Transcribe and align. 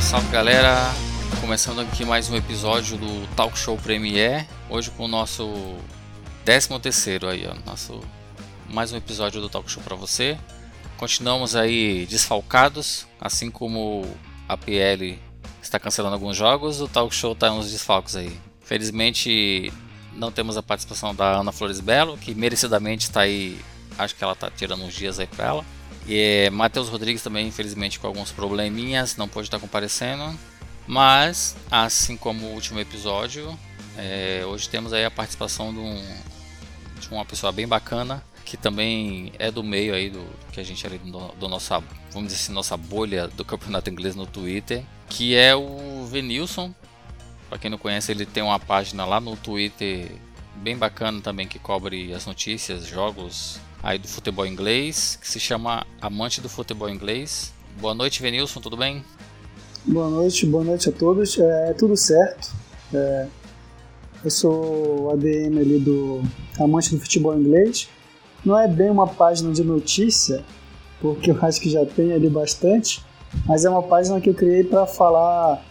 Salve 0.00 0.28
galera, 0.28 0.92
começando 1.40 1.80
aqui 1.80 2.04
mais 2.04 2.28
um 2.28 2.36
episódio 2.36 2.96
do 2.96 3.26
Talk 3.36 3.56
Show 3.56 3.76
Premier. 3.76 4.46
Hoje 4.68 4.90
com 4.90 5.04
o 5.04 5.08
nosso 5.08 5.76
13 6.44 6.78
terceiro 6.80 7.28
aí, 7.28 7.46
ó, 7.46 7.54
nosso 7.68 8.00
mais 8.68 8.92
um 8.92 8.96
episódio 8.96 9.40
do 9.40 9.48
Talk 9.48 9.70
Show 9.70 9.82
para 9.82 9.94
você. 9.94 10.36
Continuamos 10.96 11.54
aí 11.54 12.06
desfalcados, 12.06 13.06
assim 13.20 13.50
como 13.50 14.04
a 14.48 14.56
PL 14.56 15.18
está 15.62 15.78
cancelando 15.78 16.14
alguns 16.14 16.36
jogos, 16.36 16.80
o 16.80 16.88
Talk 16.88 17.14
Show 17.14 17.34
tá 17.34 17.52
uns 17.52 17.70
desfalques 17.70 18.16
aí. 18.16 18.36
Felizmente 18.62 19.72
não 20.12 20.32
temos 20.32 20.56
a 20.56 20.62
participação 20.62 21.14
da 21.14 21.38
Ana 21.38 21.52
Flores 21.52 21.78
Belo, 21.78 22.16
que 22.16 22.34
merecidamente 22.34 23.04
está 23.04 23.20
aí, 23.20 23.60
acho 23.98 24.16
que 24.16 24.24
ela 24.24 24.32
está 24.32 24.50
tirando 24.50 24.82
uns 24.82 24.94
dias 24.94 25.20
aí 25.20 25.26
para 25.26 25.46
ela. 25.46 25.64
É, 26.12 26.50
Matheus 26.50 26.88
Rodrigues 26.88 27.22
também, 27.22 27.46
infelizmente, 27.46 28.00
com 28.00 28.08
alguns 28.08 28.32
probleminhas, 28.32 29.16
não 29.16 29.28
pôde 29.28 29.46
estar 29.46 29.60
comparecendo. 29.60 30.36
Mas, 30.84 31.56
assim 31.70 32.16
como 32.16 32.46
o 32.46 32.54
último 32.54 32.80
episódio, 32.80 33.56
é, 33.96 34.42
hoje 34.44 34.68
temos 34.68 34.92
aí 34.92 35.04
a 35.04 35.10
participação 35.10 35.72
de, 35.72 35.78
um, 35.78 36.04
de, 36.98 37.08
uma 37.12 37.24
pessoa 37.24 37.52
bem 37.52 37.68
bacana, 37.68 38.24
que 38.44 38.56
também 38.56 39.32
é 39.38 39.52
do 39.52 39.62
meio 39.62 39.94
aí 39.94 40.10
do 40.10 40.26
que 40.50 40.58
a 40.58 40.64
gente 40.64 40.84
ali 40.84 40.98
do, 40.98 41.28
do 41.28 41.48
nossa, 41.48 41.78
vamos 42.10 42.32
dizer 42.32 42.42
assim, 42.42 42.52
nossa 42.52 42.76
bolha 42.76 43.28
do 43.28 43.44
campeonato 43.44 43.88
inglês 43.88 44.16
no 44.16 44.26
Twitter, 44.26 44.82
que 45.08 45.36
é 45.36 45.54
o 45.54 46.04
Venilson. 46.06 46.74
Para 47.48 47.58
quem 47.58 47.70
não 47.70 47.78
conhece, 47.78 48.10
ele 48.10 48.26
tem 48.26 48.42
uma 48.42 48.58
página 48.58 49.04
lá 49.04 49.20
no 49.20 49.36
Twitter 49.36 50.10
bem 50.56 50.76
bacana 50.76 51.20
também 51.20 51.46
que 51.46 51.60
cobre 51.60 52.12
as 52.12 52.26
notícias, 52.26 52.84
jogos 52.84 53.60
aí 53.82 53.98
do 53.98 54.08
futebol 54.08 54.46
inglês, 54.46 55.16
que 55.20 55.28
se 55.28 55.40
chama 55.40 55.86
Amante 56.00 56.40
do 56.40 56.48
Futebol 56.48 56.88
Inglês. 56.88 57.52
Boa 57.80 57.94
noite, 57.94 58.20
Venilson, 58.20 58.60
tudo 58.60 58.76
bem? 58.76 59.04
Boa 59.86 60.08
noite, 60.08 60.44
boa 60.46 60.62
noite 60.62 60.88
a 60.88 60.92
todos. 60.92 61.38
É 61.38 61.72
tudo 61.72 61.96
certo. 61.96 62.52
É, 62.92 63.26
eu 64.22 64.30
sou 64.30 65.10
ADM 65.12 65.58
ali 65.58 65.78
do 65.78 66.22
Amante 66.58 66.94
do 66.94 67.00
Futebol 67.00 67.34
Inglês. 67.38 67.88
Não 68.44 68.58
é 68.58 68.68
bem 68.68 68.90
uma 68.90 69.06
página 69.06 69.52
de 69.52 69.64
notícia, 69.64 70.44
porque 71.00 71.30
eu 71.30 71.38
acho 71.42 71.60
que 71.60 71.70
já 71.70 71.84
tem 71.86 72.12
ali 72.12 72.28
bastante, 72.28 73.02
mas 73.46 73.64
é 73.64 73.70
uma 73.70 73.82
página 73.82 74.20
que 74.20 74.28
eu 74.28 74.34
criei 74.34 74.64
para 74.64 74.86
falar, 74.86 75.64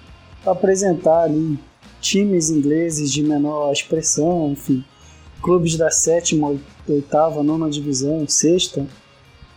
para 0.43 0.53
apresentar 0.53 1.23
ali 1.23 1.59
times 2.01 2.49
ingleses 2.49 3.11
de 3.11 3.21
menor 3.21 3.71
expressão, 3.71 4.51
enfim, 4.51 4.83
clubes 5.41 5.75
da 5.77 5.89
sétima, 5.89 6.55
oitava, 6.87 7.43
nona 7.43 7.69
divisão, 7.69 8.27
sexta. 8.27 8.85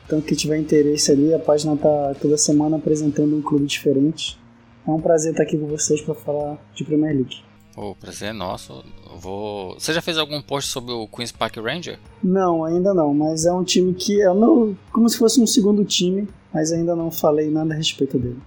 Então, 0.06 0.20
quem 0.20 0.36
tiver 0.36 0.58
interesse 0.58 1.10
ali, 1.10 1.32
a 1.32 1.38
página 1.38 1.76
tá 1.76 2.14
toda 2.20 2.36
semana 2.36 2.76
apresentando 2.76 3.36
um 3.36 3.42
clube 3.42 3.66
diferente. 3.66 4.38
É 4.86 4.90
um 4.90 5.00
prazer 5.00 5.30
estar 5.30 5.44
aqui 5.44 5.56
com 5.56 5.66
vocês 5.66 6.00
para 6.00 6.14
falar 6.14 6.58
de 6.74 6.84
Premier 6.84 7.14
League. 7.14 7.42
O 7.76 7.94
prazer 7.94 8.28
é 8.28 8.32
nosso. 8.32 8.84
vou... 9.16 9.74
Você 9.78 9.92
já 9.94 10.02
fez 10.02 10.18
algum 10.18 10.42
post 10.42 10.70
sobre 10.70 10.92
o 10.92 11.08
Queen's 11.08 11.32
Park 11.32 11.56
Ranger? 11.56 11.98
Não, 12.22 12.64
ainda 12.64 12.92
não, 12.92 13.14
mas 13.14 13.46
é 13.46 13.52
um 13.52 13.64
time 13.64 13.94
que 13.94 14.20
é 14.20 14.32
meu, 14.34 14.76
como 14.92 15.08
se 15.08 15.16
fosse 15.16 15.40
um 15.40 15.46
segundo 15.46 15.84
time, 15.84 16.28
mas 16.52 16.72
ainda 16.72 16.94
não 16.94 17.10
falei 17.10 17.50
nada 17.50 17.72
a 17.72 17.76
respeito 17.76 18.18
dele. 18.18 18.42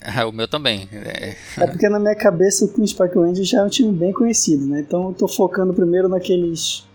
É, 0.00 0.24
o 0.24 0.32
meu 0.32 0.46
também. 0.46 0.88
É... 0.92 1.36
é... 1.56 1.66
porque 1.66 1.88
na 1.88 1.98
minha 1.98 2.14
cabeça 2.14 2.64
o 2.64 2.72
Queen's 2.72 2.92
Park 2.92 3.14
Rangers 3.14 3.48
já 3.48 3.60
é 3.60 3.64
um 3.64 3.68
time 3.68 3.92
bem 3.92 4.12
conhecido, 4.12 4.66
né? 4.66 4.80
Então 4.80 5.08
eu 5.08 5.14
tô 5.14 5.26
focando 5.28 5.74
primeiro 5.74 6.08
naqueles 6.08 6.86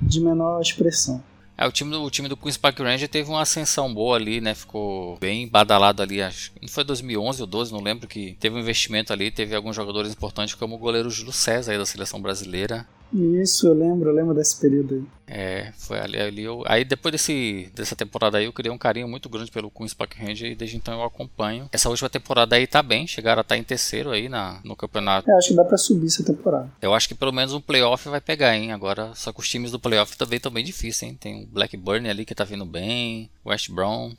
de 0.00 0.20
menor 0.20 0.60
expressão. 0.60 1.22
É, 1.56 1.66
o 1.66 1.70
time, 1.70 1.90
do, 1.90 2.02
o 2.02 2.10
time 2.10 2.28
do 2.28 2.36
Queen's 2.36 2.56
Park 2.56 2.80
Ranger 2.80 3.08
teve 3.08 3.28
uma 3.28 3.42
ascensão 3.42 3.92
boa 3.92 4.16
ali, 4.16 4.40
né? 4.40 4.54
Ficou 4.54 5.16
bem 5.18 5.46
badalado 5.46 6.02
ali, 6.02 6.20
acho 6.20 6.50
que 6.52 6.66
foi 6.66 6.82
2011 6.82 7.42
ou 7.42 7.46
12, 7.46 7.72
não 7.72 7.80
lembro 7.80 8.08
que 8.08 8.36
teve 8.40 8.56
um 8.56 8.58
investimento 8.58 9.12
ali, 9.12 9.30
teve 9.30 9.54
alguns 9.54 9.76
jogadores 9.76 10.12
importantes 10.12 10.54
como 10.54 10.74
o 10.74 10.78
goleiro 10.78 11.10
Júlio 11.10 11.32
César 11.32 11.72
aí 11.72 11.78
da 11.78 11.86
seleção 11.86 12.20
brasileira. 12.20 12.86
Isso, 13.12 13.66
eu 13.66 13.74
lembro, 13.74 14.08
eu 14.08 14.14
lembro 14.14 14.34
desse 14.34 14.58
período 14.58 14.94
aí. 14.94 15.04
É, 15.26 15.72
foi 15.76 15.98
ali, 15.98 16.18
ali 16.18 16.42
eu, 16.42 16.62
aí 16.66 16.84
depois 16.84 17.12
desse, 17.12 17.70
dessa 17.74 17.94
temporada 17.94 18.38
aí 18.38 18.46
eu 18.46 18.52
criei 18.52 18.72
um 18.72 18.78
carinho 18.78 19.06
muito 19.06 19.28
grande 19.28 19.50
pelo 19.50 19.70
Queen's 19.70 19.92
Park 19.92 20.14
Ranger 20.18 20.50
e 20.50 20.54
desde 20.54 20.76
então 20.76 20.94
eu 20.94 21.04
acompanho. 21.04 21.68
Essa 21.72 21.90
última 21.90 22.08
temporada 22.08 22.56
aí 22.56 22.66
tá 22.66 22.82
bem, 22.82 23.06
chegaram 23.06 23.40
a 23.40 23.42
estar 23.42 23.54
tá 23.54 23.58
em 23.58 23.64
terceiro 23.64 24.10
aí 24.10 24.28
na, 24.28 24.60
no 24.64 24.74
campeonato. 24.74 25.30
É, 25.30 25.34
acho 25.34 25.48
que 25.48 25.54
dá 25.54 25.64
pra 25.64 25.76
subir 25.76 26.06
essa 26.06 26.24
temporada. 26.24 26.70
Eu 26.80 26.94
acho 26.94 27.06
que 27.06 27.14
pelo 27.14 27.32
menos 27.32 27.52
um 27.52 27.60
playoff 27.60 28.08
vai 28.08 28.20
pegar, 28.20 28.56
hein, 28.56 28.72
agora, 28.72 29.14
só 29.14 29.32
que 29.32 29.40
os 29.40 29.48
times 29.48 29.70
do 29.70 29.78
playoff 29.78 30.16
também 30.16 30.38
estão 30.38 30.52
bem 30.52 30.64
difíceis, 30.64 31.02
hein, 31.02 31.16
tem 31.18 31.44
o 31.44 31.46
Blackburn 31.46 32.08
ali 32.08 32.24
que 32.24 32.34
tá 32.34 32.44
vindo 32.44 32.64
bem, 32.64 33.30
West 33.44 33.70
Brown. 33.70 34.12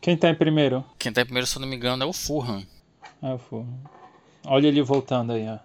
Quem 0.00 0.16
tá 0.16 0.28
em 0.28 0.34
primeiro? 0.34 0.84
Quem 0.98 1.12
tá 1.12 1.22
em 1.22 1.24
primeiro, 1.24 1.46
se 1.46 1.56
eu 1.56 1.60
não 1.60 1.68
me 1.68 1.76
engano, 1.76 2.02
é 2.02 2.06
o 2.06 2.12
Fulham. 2.12 2.64
É 3.22 3.32
o 3.32 3.38
Fulham. 3.38 3.78
Olha 4.44 4.68
ele 4.68 4.82
voltando 4.82 5.32
aí, 5.32 5.48
ó. 5.48 5.58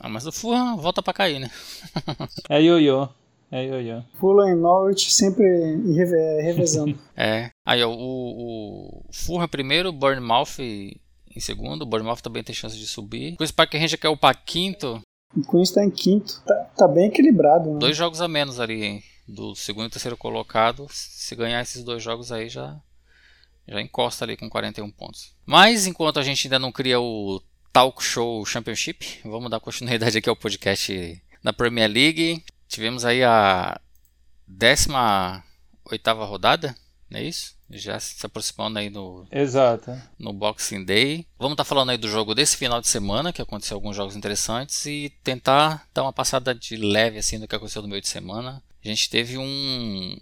Ah, 0.00 0.08
mas 0.08 0.26
o 0.26 0.32
Fulham 0.32 0.78
volta 0.78 1.02
pra 1.02 1.12
cair, 1.12 1.38
né? 1.38 1.50
é 2.48 2.62
ioiô. 2.62 3.06
É 3.52 3.66
ioiô. 3.66 4.02
Fulham 4.18 4.48
e 4.48 4.54
Norwich 4.54 5.12
sempre 5.12 5.44
revezando. 5.94 6.98
é. 7.14 7.50
Aí, 7.66 7.82
ó, 7.84 7.90
o, 7.90 9.02
o 9.06 9.12
Fulham 9.12 9.46
primeiro, 9.46 9.92
Bournemouth 9.92 10.58
em 10.58 11.40
segundo. 11.40 11.82
O 11.82 11.86
Bournemouth 11.86 12.22
também 12.22 12.42
tem 12.42 12.54
chance 12.54 12.78
de 12.78 12.86
subir. 12.86 13.36
Queen's 13.36 13.50
Park 13.50 13.74
Ranger 13.74 14.00
que 14.00 14.06
é 14.06 14.10
o 14.10 14.16
pra 14.16 14.32
quinto. 14.32 15.02
O 15.36 15.42
Queen's 15.42 15.70
tá 15.70 15.84
em 15.84 15.90
quinto. 15.90 16.40
Tá, 16.46 16.54
tá 16.76 16.88
bem 16.88 17.08
equilibrado, 17.08 17.70
né? 17.70 17.78
Dois 17.78 17.96
jogos 17.96 18.22
a 18.22 18.26
menos 18.26 18.58
ali, 18.58 18.82
hein? 18.82 19.02
Do 19.28 19.54
segundo 19.54 19.88
e 19.88 19.90
terceiro 19.90 20.16
colocado. 20.16 20.86
Se 20.90 21.36
ganhar 21.36 21.60
esses 21.60 21.84
dois 21.84 22.02
jogos 22.02 22.32
aí, 22.32 22.48
já 22.48 22.80
já 23.68 23.80
encosta 23.80 24.24
ali 24.24 24.36
com 24.36 24.48
41 24.48 24.90
pontos. 24.90 25.32
Mas 25.46 25.86
enquanto 25.86 26.18
a 26.18 26.22
gente 26.22 26.46
ainda 26.46 26.58
não 26.58 26.72
cria 26.72 26.98
o 26.98 27.40
Talk 27.72 28.02
Show 28.02 28.44
Championship. 28.44 29.20
Vamos 29.24 29.50
dar 29.50 29.60
continuidade 29.60 30.18
aqui 30.18 30.28
ao 30.28 30.34
podcast 30.34 31.22
da 31.42 31.52
Premier 31.52 31.88
League. 31.88 32.44
Tivemos 32.68 33.04
aí 33.04 33.22
a 33.22 33.80
18 34.46 36.24
rodada, 36.24 36.74
não 37.08 37.20
é 37.20 37.24
isso? 37.24 37.54
Já 37.70 38.00
se 38.00 38.26
aproximando 38.26 38.80
aí 38.80 38.90
no, 38.90 39.24
Exato. 39.30 39.96
no 40.18 40.32
Boxing 40.32 40.84
Day. 40.84 41.24
Vamos 41.38 41.52
estar 41.52 41.64
tá 41.64 41.68
falando 41.68 41.90
aí 41.90 41.96
do 41.96 42.08
jogo 42.08 42.34
desse 42.34 42.56
final 42.56 42.80
de 42.80 42.88
semana, 42.88 43.32
que 43.32 43.40
aconteceu 43.40 43.76
alguns 43.76 43.94
jogos 43.94 44.16
interessantes, 44.16 44.84
e 44.86 45.12
tentar 45.22 45.86
dar 45.94 46.02
uma 46.02 46.12
passada 46.12 46.52
de 46.52 46.76
leve 46.76 47.18
assim 47.18 47.38
do 47.38 47.46
que 47.46 47.54
aconteceu 47.54 47.82
no 47.82 47.88
meio 47.88 48.02
de 48.02 48.08
semana. 48.08 48.60
A 48.84 48.88
gente 48.88 49.08
teve 49.08 49.38
um, 49.38 50.18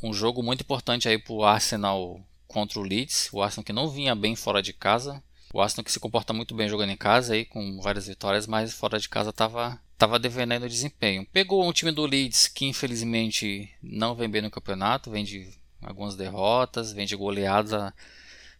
um 0.00 0.12
jogo 0.12 0.44
muito 0.44 0.60
importante 0.60 1.08
aí 1.08 1.18
para 1.18 1.32
o 1.32 1.44
Arsenal 1.44 2.20
contra 2.46 2.78
o 2.78 2.82
Leeds. 2.82 3.30
O 3.32 3.42
Arsenal 3.42 3.64
que 3.64 3.72
não 3.72 3.88
vinha 3.88 4.14
bem 4.14 4.36
fora 4.36 4.62
de 4.62 4.72
casa, 4.72 5.20
o 5.52 5.60
Arsenal 5.60 5.84
que 5.84 5.92
se 5.92 6.00
comporta 6.00 6.32
muito 6.32 6.54
bem 6.54 6.68
jogando 6.68 6.90
em 6.90 6.96
casa 6.96 7.34
aí, 7.34 7.44
com 7.44 7.80
várias 7.80 8.06
vitórias, 8.06 8.46
mas 8.46 8.72
fora 8.72 8.98
de 8.98 9.08
casa 9.08 9.30
estava 9.30 9.80
tava 9.96 10.18
devendo 10.18 10.64
o 10.64 10.68
desempenho. 10.68 11.26
Pegou 11.32 11.66
um 11.66 11.72
time 11.72 11.90
do 11.90 12.04
Leeds 12.04 12.48
que 12.48 12.66
infelizmente 12.66 13.70
não 13.82 14.14
vem 14.14 14.28
bem 14.28 14.42
no 14.42 14.50
campeonato, 14.50 15.10
vem 15.10 15.24
de 15.24 15.50
algumas 15.80 16.16
derrotas, 16.16 16.92
vem 16.92 17.06
de 17.06 17.16
goleada 17.16 17.94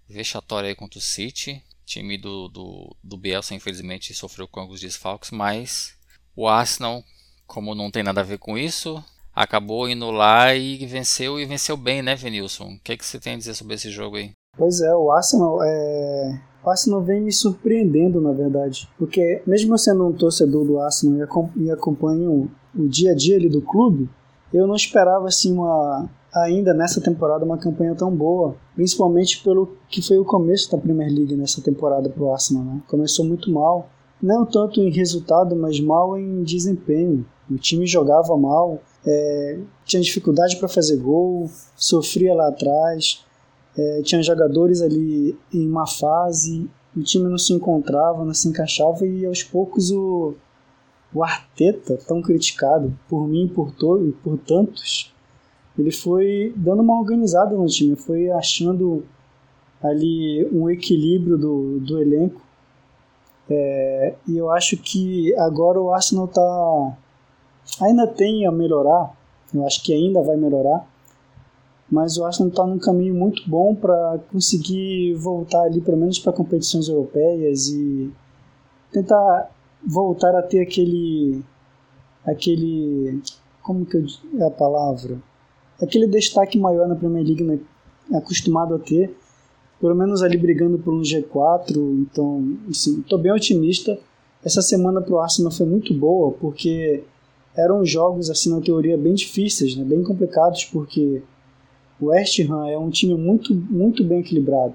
vexatória 0.08 0.68
aí 0.68 0.74
contra 0.74 0.98
o 0.98 1.02
City. 1.02 1.62
O 1.82 1.86
time 1.86 2.16
do, 2.16 2.48
do, 2.48 2.96
do 3.02 3.16
Bielsa 3.16 3.54
infelizmente 3.54 4.14
sofreu 4.14 4.48
com 4.48 4.60
alguns 4.60 4.80
desfalques, 4.80 5.30
mas 5.30 5.96
o 6.34 6.48
Arsenal, 6.48 7.04
como 7.46 7.74
não 7.74 7.90
tem 7.90 8.02
nada 8.02 8.22
a 8.22 8.24
ver 8.24 8.38
com 8.38 8.56
isso, 8.56 9.02
acabou 9.34 9.88
indo 9.88 10.10
lá 10.10 10.54
e 10.54 10.84
venceu 10.86 11.38
e 11.38 11.44
venceu 11.44 11.76
bem, 11.76 12.02
né, 12.02 12.16
Venilson? 12.16 12.72
O 12.72 12.80
que, 12.80 12.92
é 12.92 12.96
que 12.96 13.04
você 13.04 13.20
tem 13.20 13.34
a 13.34 13.38
dizer 13.38 13.54
sobre 13.54 13.74
esse 13.74 13.90
jogo 13.90 14.16
aí? 14.16 14.32
Pois 14.56 14.80
é, 14.80 14.94
o 14.94 15.10
Arsenal 15.12 15.62
é, 15.62 16.40
o 16.66 16.70
Arsenal 16.70 17.00
vem 17.00 17.20
me 17.20 17.30
surpreendendo, 17.30 18.20
na 18.20 18.32
verdade. 18.32 18.88
Porque, 18.98 19.40
mesmo 19.46 19.78
sendo 19.78 20.04
um 20.04 20.12
torcedor 20.12 20.64
do 20.64 20.80
Arsenal 20.80 21.28
e 21.54 21.70
acompanho 21.70 22.50
o 22.76 22.88
dia 22.88 23.12
a 23.12 23.14
dia 23.14 23.36
ali 23.36 23.48
do 23.48 23.62
clube, 23.62 24.10
eu 24.52 24.66
não 24.66 24.74
esperava, 24.74 25.28
assim, 25.28 25.52
uma, 25.52 26.10
ainda 26.34 26.74
nessa 26.74 27.00
temporada, 27.00 27.44
uma 27.44 27.56
campanha 27.56 27.94
tão 27.94 28.10
boa. 28.10 28.56
Principalmente 28.74 29.44
pelo 29.44 29.76
que 29.88 30.02
foi 30.02 30.18
o 30.18 30.24
começo 30.24 30.68
da 30.72 30.76
Premier 30.76 31.08
League 31.08 31.36
nessa 31.36 31.62
temporada 31.62 32.08
para 32.10 32.24
o 32.24 32.32
Arsenal. 32.32 32.64
Né? 32.64 32.82
Começou 32.88 33.24
muito 33.24 33.48
mal. 33.48 33.88
Não 34.20 34.44
tanto 34.44 34.80
em 34.80 34.90
resultado, 34.90 35.54
mas 35.54 35.78
mal 35.78 36.18
em 36.18 36.42
desempenho. 36.42 37.24
O 37.48 37.56
time 37.56 37.86
jogava 37.86 38.36
mal, 38.36 38.80
é, 39.06 39.60
tinha 39.84 40.02
dificuldade 40.02 40.56
para 40.56 40.66
fazer 40.66 40.96
gol, 40.96 41.48
sofria 41.76 42.34
lá 42.34 42.48
atrás 42.48 43.24
é, 43.76 44.02
tinha 44.02 44.22
jogadores 44.22 44.80
ali 44.80 45.38
em 45.52 45.68
uma 45.68 45.86
fase, 45.86 46.68
o 46.96 47.02
time 47.02 47.28
não 47.28 47.38
se 47.38 47.52
encontrava, 47.52 48.24
não 48.24 48.32
se 48.32 48.48
encaixava 48.48 49.06
e 49.06 49.26
aos 49.26 49.42
poucos 49.42 49.90
o, 49.90 50.34
o 51.12 51.22
Arteta, 51.22 51.98
tão 52.06 52.22
criticado 52.22 52.98
por 53.08 53.28
mim 53.28 53.48
por 53.48 53.72
por 54.22 54.38
tantos, 54.38 55.14
ele 55.78 55.92
foi 55.92 56.54
dando 56.56 56.80
uma 56.80 56.98
organizada 56.98 57.54
no 57.54 57.66
time, 57.66 57.96
foi 57.96 58.30
achando 58.30 59.04
ali 59.82 60.48
um 60.50 60.70
equilíbrio 60.70 61.36
do, 61.36 61.80
do 61.80 62.00
elenco. 62.00 62.40
É, 63.48 64.14
e 64.26 64.36
eu 64.36 64.50
acho 64.50 64.76
que 64.78 65.34
agora 65.36 65.80
o 65.80 65.92
Arsenal 65.92 66.24
está 66.24 66.96
ainda 67.80 68.06
tem 68.06 68.46
a 68.46 68.50
melhorar, 68.50 69.12
eu 69.54 69.66
acho 69.66 69.82
que 69.82 69.92
ainda 69.92 70.22
vai 70.22 70.36
melhorar, 70.36 70.86
mas 71.90 72.16
o 72.18 72.24
Arsenal 72.24 72.50
está 72.50 72.66
num 72.66 72.78
caminho 72.78 73.14
muito 73.14 73.48
bom 73.48 73.74
para 73.74 74.18
conseguir 74.32 75.14
voltar 75.14 75.62
ali, 75.62 75.80
pelo 75.80 75.96
menos 75.96 76.18
para 76.18 76.32
competições 76.32 76.88
europeias 76.88 77.68
e 77.68 78.10
tentar 78.90 79.50
voltar 79.86 80.34
a 80.34 80.42
ter 80.42 80.60
aquele 80.60 81.42
aquele 82.24 83.22
como 83.62 83.86
que 83.86 84.04
é 84.38 84.44
a 84.44 84.50
palavra? 84.50 85.18
Aquele 85.80 86.06
destaque 86.08 86.58
maior 86.58 86.88
na 86.88 86.96
Premier 86.96 87.24
League 87.24 87.44
né, 87.44 87.58
acostumado 88.12 88.74
a 88.74 88.78
ter 88.78 89.14
pelo 89.80 89.94
menos 89.94 90.22
ali 90.22 90.36
brigando 90.36 90.78
por 90.78 90.92
um 90.92 91.02
G4 91.02 91.76
então 92.00 92.56
assim 92.68 93.00
estou 93.00 93.18
bem 93.18 93.32
otimista. 93.32 93.98
Essa 94.44 94.62
semana 94.62 95.00
para 95.00 95.14
o 95.14 95.20
Arsenal 95.20 95.52
foi 95.52 95.66
muito 95.66 95.94
boa 95.94 96.32
porque 96.32 97.04
eram 97.54 97.84
jogos 97.84 98.28
assim 98.28 98.50
na 98.50 98.60
teoria 98.60 98.98
bem 98.98 99.14
difíceis 99.14 99.76
né 99.76 99.84
bem 99.84 100.02
complicados 100.02 100.64
porque 100.64 101.22
o 102.00 102.06
West 102.06 102.38
Ham 102.40 102.68
é 102.68 102.78
um 102.78 102.90
time 102.90 103.14
muito 103.14 103.54
muito 103.54 104.04
bem 104.04 104.20
equilibrado 104.20 104.74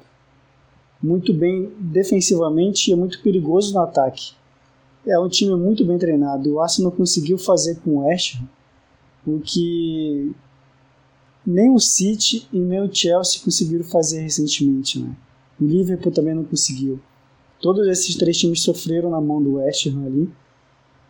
muito 1.01 1.33
bem 1.33 1.71
defensivamente 1.79 2.89
e 2.89 2.93
é 2.93 2.95
muito 2.95 3.21
perigoso 3.21 3.73
no 3.73 3.81
ataque 3.81 4.33
é 5.05 5.17
um 5.17 5.27
time 5.27 5.55
muito 5.55 5.83
bem 5.83 5.97
treinado. 5.97 6.53
O 6.53 6.59
Arsenal 6.59 6.91
conseguiu 6.91 7.37
fazer 7.37 7.79
com 7.79 7.91
o 7.91 8.05
West 8.05 8.35
Ham 8.35 8.47
o 9.25 9.39
que 9.39 10.31
nem 11.45 11.69
o 11.73 11.79
City 11.79 12.47
e 12.51 12.59
nem 12.59 12.81
o 12.81 12.93
Chelsea 12.93 13.41
conseguiram 13.43 13.83
fazer 13.83 14.21
recentemente. 14.21 14.99
Né? 14.99 15.15
O 15.59 15.65
Liverpool 15.65 16.11
também 16.11 16.33
não 16.33 16.43
conseguiu. 16.43 16.99
Todos 17.59 17.87
esses 17.87 18.15
três 18.15 18.37
times 18.37 18.61
sofreram 18.61 19.09
na 19.09 19.21
mão 19.21 19.41
do 19.41 19.55
West 19.55 19.87
Ham 19.87 20.05
ali. 20.05 20.31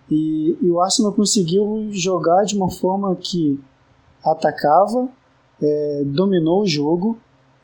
E, 0.09 0.57
e 0.61 0.69
o 0.69 0.81
Arsenal 0.81 1.13
conseguiu 1.13 1.87
jogar 1.91 2.43
de 2.43 2.55
uma 2.55 2.69
forma 2.69 3.15
que 3.15 3.57
atacava, 4.23 5.07
é, 5.61 6.03
dominou 6.05 6.61
o 6.61 6.67
jogo 6.67 7.17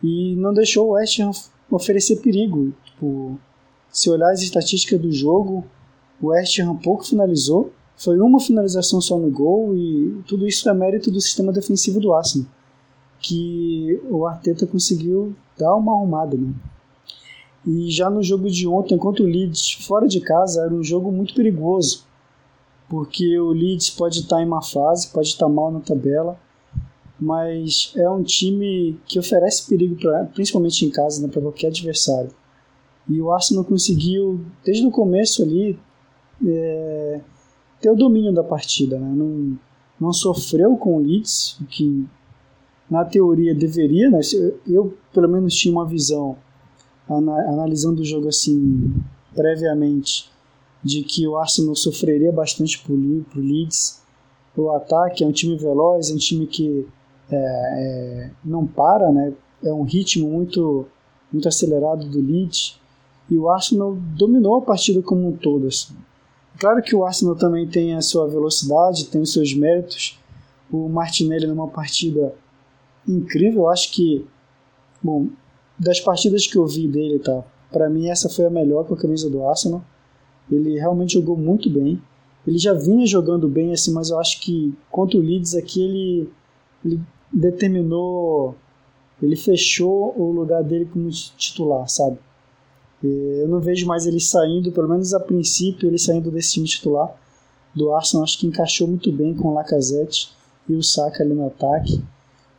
e 0.03 0.35
não 0.35 0.53
deixou 0.53 0.87
o 0.87 0.91
West 0.91 1.19
Ham 1.19 1.31
oferecer 1.71 2.17
perigo. 2.17 2.73
Tipo, 2.85 3.39
se 3.89 4.09
olhar 4.09 4.31
as 4.31 4.41
estatísticas 4.41 4.99
do 5.01 5.11
jogo, 5.11 5.65
o 6.21 6.27
West 6.27 6.59
Ham 6.59 6.75
pouco 6.75 7.05
finalizou, 7.05 7.71
foi 7.95 8.19
uma 8.19 8.39
finalização 8.39 9.01
só 9.01 9.17
no 9.17 9.29
gol 9.29 9.75
e 9.75 10.21
tudo 10.27 10.47
isso 10.47 10.69
é 10.69 10.73
mérito 10.73 11.09
do 11.09 11.19
sistema 11.19 11.51
defensivo 11.51 11.99
do 11.99 12.13
Arsenal, 12.13 12.47
que 13.19 13.99
o 14.09 14.25
Arteta 14.25 14.67
conseguiu 14.67 15.35
dar 15.57 15.75
uma 15.75 15.93
arrumada, 15.93 16.37
né? 16.37 16.53
E 17.65 17.89
já 17.89 18.09
no 18.09 18.23
jogo 18.23 18.49
de 18.49 18.67
ontem 18.67 18.97
contra 18.97 19.23
o 19.23 19.27
Leeds, 19.27 19.73
fora 19.85 20.07
de 20.07 20.21
casa, 20.21 20.61
era 20.61 20.73
um 20.73 20.83
jogo 20.83 21.11
muito 21.11 21.33
perigoso, 21.33 22.05
porque 22.87 23.37
o 23.39 23.49
Leeds 23.49 23.89
pode 23.89 24.19
estar 24.19 24.41
em 24.41 24.45
má 24.45 24.61
fase, 24.61 25.11
pode 25.11 25.27
estar 25.29 25.49
mal 25.49 25.71
na 25.71 25.79
tabela, 25.79 26.39
mas 27.19 27.93
é 27.95 28.09
um 28.09 28.23
time 28.23 28.99
que 29.05 29.17
oferece 29.19 29.67
perigo, 29.67 29.95
pra, 29.95 30.25
principalmente 30.25 30.85
em 30.85 30.89
casa, 30.89 31.21
né, 31.21 31.31
para 31.31 31.41
qualquer 31.41 31.67
adversário. 31.67 32.29
E 33.09 33.21
o 33.21 33.31
Arsenal 33.31 33.63
conseguiu, 33.63 34.41
desde 34.63 34.85
o 34.85 34.91
começo 34.91 35.41
ali, 35.41 35.79
é, 36.45 37.21
ter 37.81 37.89
o 37.89 37.95
domínio 37.95 38.33
da 38.33 38.43
partida, 38.43 38.99
né? 38.99 39.13
não, 39.15 39.57
não 39.99 40.13
sofreu 40.13 40.75
com 40.77 40.97
o 40.97 40.99
Leeds, 40.99 41.57
o 41.61 41.65
que 41.65 42.05
na 42.89 43.03
teoria 43.03 43.55
deveria, 43.55 44.09
né? 44.09 44.19
eu 44.67 44.95
pelo 45.13 45.27
menos 45.27 45.55
tinha 45.55 45.73
uma 45.73 45.85
visão 45.85 46.37
analisando 47.09 48.01
o 48.01 48.05
jogo 48.05 48.27
assim 48.27 48.93
previamente 49.33 50.29
de 50.83 51.03
que 51.03 51.27
o 51.27 51.37
Arsenal 51.37 51.75
sofreria 51.75 52.31
bastante 52.31 52.79
por, 52.79 52.97
por 53.31 53.39
Leeds. 53.39 54.01
O 54.55 54.71
ataque 54.71 55.23
é 55.23 55.27
um 55.27 55.31
time 55.31 55.55
veloz, 55.57 56.09
é 56.09 56.13
um 56.13 56.17
time 56.17 56.47
que 56.47 56.87
é, 57.31 57.35
é, 57.37 58.31
não 58.43 58.65
para, 58.65 59.11
né? 59.11 59.33
é 59.63 59.73
um 59.73 59.83
ritmo 59.83 60.29
muito, 60.29 60.85
muito 61.31 61.47
acelerado 61.47 62.05
do 62.05 62.21
Leeds. 62.21 62.79
E 63.29 63.37
o 63.37 63.49
Arsenal 63.49 63.95
dominou 64.17 64.57
a 64.57 64.61
partida 64.61 65.01
como 65.01 65.27
um 65.27 65.35
todo. 65.35 65.67
Assim. 65.67 65.95
Claro 66.59 66.81
que 66.81 66.95
o 66.95 67.05
Arsenal 67.05 67.35
também 67.35 67.67
tem 67.67 67.95
a 67.95 68.01
sua 68.01 68.27
velocidade, 68.27 69.07
tem 69.07 69.21
os 69.21 69.33
seus 69.33 69.53
méritos. 69.53 70.19
O 70.71 70.87
Martinelli 70.87 71.47
numa 71.47 71.67
partida 71.67 72.33
incrível, 73.07 73.63
eu 73.63 73.69
acho 73.69 73.91
que, 73.91 74.25
bom, 75.01 75.27
das 75.77 75.99
partidas 75.99 76.47
que 76.47 76.57
eu 76.57 76.65
vi 76.65 76.87
dele, 76.87 77.19
tá? 77.19 77.43
Para 77.71 77.89
mim 77.89 78.09
essa 78.09 78.29
foi 78.29 78.45
a 78.45 78.49
melhor 78.49 78.85
com 78.85 78.93
a 78.93 78.97
camisa 78.97 79.29
do 79.29 79.45
Arsenal. 79.45 79.83
Ele 80.49 80.79
realmente 80.79 81.13
jogou 81.13 81.35
muito 81.35 81.69
bem. 81.69 82.01
Ele 82.45 82.57
já 82.57 82.73
vinha 82.73 83.05
jogando 83.05 83.47
bem 83.49 83.73
assim, 83.73 83.91
mas 83.91 84.09
eu 84.09 84.19
acho 84.19 84.39
que 84.39 84.73
contra 84.89 85.17
o 85.17 85.21
Leeds 85.21 85.53
aqui 85.53 85.81
ele, 85.81 86.29
ele 86.85 87.01
determinou, 87.31 88.55
ele 89.21 89.35
fechou 89.35 90.13
o 90.17 90.31
lugar 90.31 90.63
dele 90.63 90.85
como 90.85 91.09
titular, 91.09 91.87
sabe? 91.87 92.17
Eu 93.03 93.47
não 93.47 93.59
vejo 93.59 93.85
mais 93.85 94.05
ele 94.05 94.19
saindo, 94.19 94.71
pelo 94.71 94.89
menos 94.89 95.13
a 95.13 95.19
princípio, 95.19 95.87
ele 95.87 95.99
saindo 95.99 96.31
desse 96.31 96.53
time 96.53 96.67
titular 96.67 97.15
do 97.75 97.93
Arsenal. 97.93 98.23
Acho 98.23 98.39
que 98.39 98.47
encaixou 98.47 98.87
muito 98.87 99.11
bem 99.11 99.35
com 99.35 99.49
o 99.49 99.53
Lacazette 99.53 100.31
e 100.67 100.73
o 100.73 100.81
Saka 100.81 101.23
ali 101.23 101.33
no 101.33 101.47
ataque. 101.47 102.03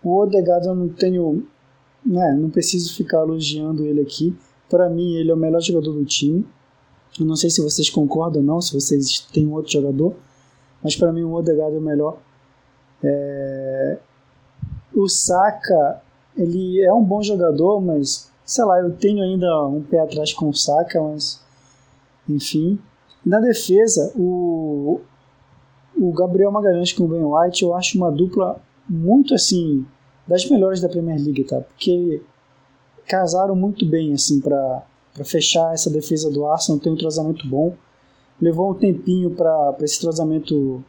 O 0.03 0.17
Odegaard 0.17 0.67
eu 0.67 0.75
não 0.75 0.89
tenho, 0.89 1.45
né, 2.07 2.37
não 2.39 2.51
preciso 2.51 2.95
ficar 2.95 3.19
elogiando 3.19 3.85
ele 3.85 4.01
aqui. 4.01 4.37
Para 4.71 4.89
mim, 4.89 5.15
ele 5.15 5.31
é 5.31 5.35
o 5.35 5.37
melhor 5.37 5.61
jogador 5.61 5.93
do 5.93 6.05
time. 6.05 6.47
Eu 7.19 7.27
não 7.27 7.35
sei 7.35 7.51
se 7.51 7.61
vocês 7.61 7.91
concordam 7.91 8.41
ou 8.41 8.47
não, 8.47 8.61
se 8.61 8.73
vocês 8.73 9.21
têm 9.33 9.51
outro 9.51 9.73
jogador, 9.73 10.15
mas 10.83 10.95
para 10.95 11.13
mim 11.13 11.25
o 11.25 11.33
Odegaard 11.33 11.75
é 11.75 11.79
o 11.79 11.83
melhor. 11.83 12.19
É... 13.03 13.99
O 14.99 15.09
Saka, 15.09 16.03
ele 16.37 16.83
é 16.83 16.93
um 16.93 17.05
bom 17.05 17.23
jogador, 17.23 17.81
mas 17.81 18.33
sei 18.45 18.65
lá, 18.65 18.81
eu 18.81 18.91
tenho 18.97 19.23
ainda 19.23 19.65
um 19.69 19.81
pé 19.81 20.01
atrás 20.01 20.33
com 20.33 20.49
o 20.49 20.55
Saka, 20.55 21.01
mas 21.01 21.41
enfim. 22.29 22.81
Na 23.25 23.39
defesa, 23.39 24.13
o, 24.17 25.01
o 25.97 26.11
Gabriel 26.11 26.51
Magalhães 26.51 26.93
com 26.93 27.05
o 27.05 27.09
Ben 27.09 27.23
White, 27.23 27.63
eu 27.63 27.75
acho 27.77 27.97
uma 27.97 28.11
dupla 28.11 28.61
muito 28.89 29.35
assim, 29.35 29.87
das 30.27 30.45
melhores 30.51 30.81
da 30.81 30.89
Premier 30.89 31.23
League, 31.23 31.45
tá? 31.45 31.61
Porque 31.61 32.21
casaram 33.07 33.55
muito 33.55 33.87
bem 33.87 34.13
assim 34.13 34.41
para 34.41 34.83
fechar 35.25 35.73
essa 35.73 35.89
defesa 35.89 36.29
do 36.29 36.45
Arsenal, 36.45 36.81
tem 36.81 36.91
um 36.91 36.97
entrosamento 36.97 37.47
bom. 37.47 37.73
Levou 38.41 38.73
um 38.73 38.75
tempinho 38.75 39.31
para 39.31 39.77
esse 39.81 39.99
entrosamento 39.99 40.83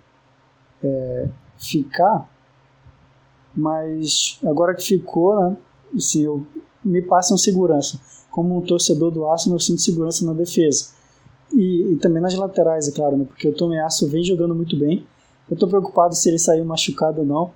é, 0.84 1.28
ficar, 1.60 2.28
mas 3.56 4.39
agora 4.44 4.75
que 4.75 4.84
ficou, 4.84 5.39
né? 5.39 5.58
Assim, 5.96 6.24
eu 6.24 6.46
me 6.84 7.01
passam 7.01 7.38
segurança. 7.38 8.00
Como 8.32 8.58
um 8.58 8.62
torcedor 8.62 9.12
do 9.12 9.25
Arsenal, 9.25 9.56
eu 9.58 9.60
sinto 9.60 9.82
segurança 9.82 10.25
na 10.25 10.34
defesa. 10.34 10.89
E, 11.53 11.94
e 11.94 11.96
também 11.98 12.22
nas 12.22 12.36
laterais, 12.36 12.88
é 12.88 12.91
claro, 12.91 13.18
né? 13.18 13.25
porque 13.25 13.48
o 13.48 13.53
Tomiasso 13.53 14.08
vem 14.08 14.24
jogando 14.24 14.53
muito 14.53 14.77
bem. 14.77 15.06
Eu 15.50 15.56
estou 15.56 15.68
preocupado 15.68 16.15
se 16.15 16.29
ele 16.29 16.38
saiu 16.38 16.63
machucado 16.63 17.22
ou 17.22 17.25
não. 17.25 17.51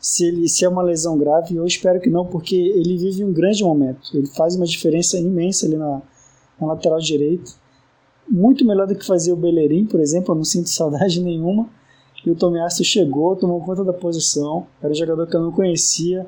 Se, 0.00 0.26
ele, 0.26 0.48
se 0.48 0.64
é 0.64 0.68
uma 0.68 0.82
lesão 0.82 1.16
grave, 1.16 1.54
eu 1.54 1.64
espero 1.64 2.00
que 2.00 2.10
não, 2.10 2.26
porque 2.26 2.56
ele 2.56 2.98
vive 2.98 3.22
um 3.22 3.32
grande 3.32 3.62
momento. 3.62 4.10
Ele 4.12 4.26
faz 4.26 4.56
uma 4.56 4.66
diferença 4.66 5.16
imensa 5.16 5.66
ali 5.66 5.76
na, 5.76 6.02
na 6.60 6.66
lateral 6.66 6.98
direita. 6.98 7.52
Muito 8.28 8.64
melhor 8.64 8.88
do 8.88 8.96
que 8.96 9.06
fazer 9.06 9.32
o 9.32 9.36
Bellerin, 9.36 9.86
por 9.86 10.00
exemplo. 10.00 10.32
Eu 10.32 10.36
não 10.36 10.44
sinto 10.44 10.68
saudade 10.68 11.20
nenhuma. 11.22 11.68
E 12.24 12.30
o 12.30 12.34
Tomiasso 12.34 12.84
chegou, 12.84 13.34
tomou 13.36 13.60
conta 13.64 13.84
da 13.84 13.92
posição. 13.92 14.66
Era 14.80 14.92
um 14.92 14.94
jogador 14.94 15.26
que 15.26 15.36
eu 15.36 15.42
não 15.42 15.52
conhecia 15.52 16.26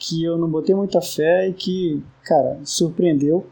que 0.00 0.24
eu 0.24 0.38
não 0.38 0.48
botei 0.48 0.74
muita 0.74 1.02
fé 1.02 1.46
e 1.48 1.52
que, 1.52 2.02
cara, 2.24 2.58
surpreendeu. 2.64 3.46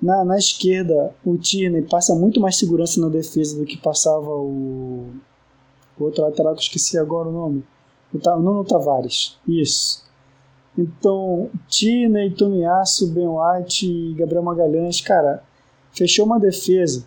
Na, 0.00 0.22
na 0.22 0.36
esquerda, 0.36 1.14
o 1.24 1.36
Tierney 1.36 1.82
passa 1.82 2.14
muito 2.14 2.38
mais 2.40 2.56
segurança 2.56 3.00
na 3.00 3.08
defesa 3.08 3.58
do 3.58 3.64
que 3.64 3.78
passava 3.78 4.28
o, 4.28 5.10
o 5.98 6.04
outro 6.04 6.22
lateral 6.22 6.52
que 6.52 6.60
eu 6.60 6.64
esqueci 6.64 6.98
agora 6.98 7.28
o 7.28 7.32
nome. 7.32 7.64
O, 8.12 8.18
Nuno 8.38 8.64
Tavares. 8.64 9.38
Isso. 9.48 10.04
Então, 10.76 11.50
Tierney, 11.68 12.30
Tomiasso, 12.32 13.10
Ben 13.10 13.26
White 13.26 13.86
e 13.86 14.14
Gabriel 14.14 14.42
Magalhães, 14.42 15.00
cara, 15.00 15.42
fechou 15.90 16.26
uma 16.26 16.38
defesa 16.38 17.06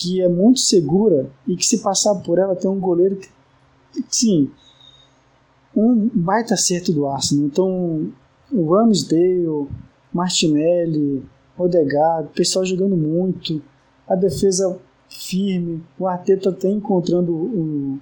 que 0.00 0.22
é 0.22 0.28
muito 0.28 0.60
segura 0.60 1.30
e 1.46 1.54
que 1.54 1.66
se 1.66 1.82
passar 1.82 2.14
por 2.14 2.38
ela 2.38 2.56
tem 2.56 2.70
um 2.70 2.80
goleiro 2.80 3.16
que, 3.16 3.28
sim, 4.08 4.50
um 5.76 6.08
baita 6.14 6.54
acerto 6.54 6.90
do 6.90 7.06
Arsenal. 7.06 7.44
Então, 7.44 8.10
o 8.50 8.74
Ramsdale, 8.74 9.68
Martinelli, 10.10 11.22
Odegaard, 11.56 12.28
o 12.28 12.32
pessoal 12.32 12.64
jogando 12.64 12.96
muito, 12.96 13.62
a 14.08 14.14
defesa 14.14 14.80
firme, 15.06 15.82
o 15.98 16.06
Arteta 16.06 16.48
está 16.48 16.68
encontrando 16.68 17.32
o, 17.32 17.98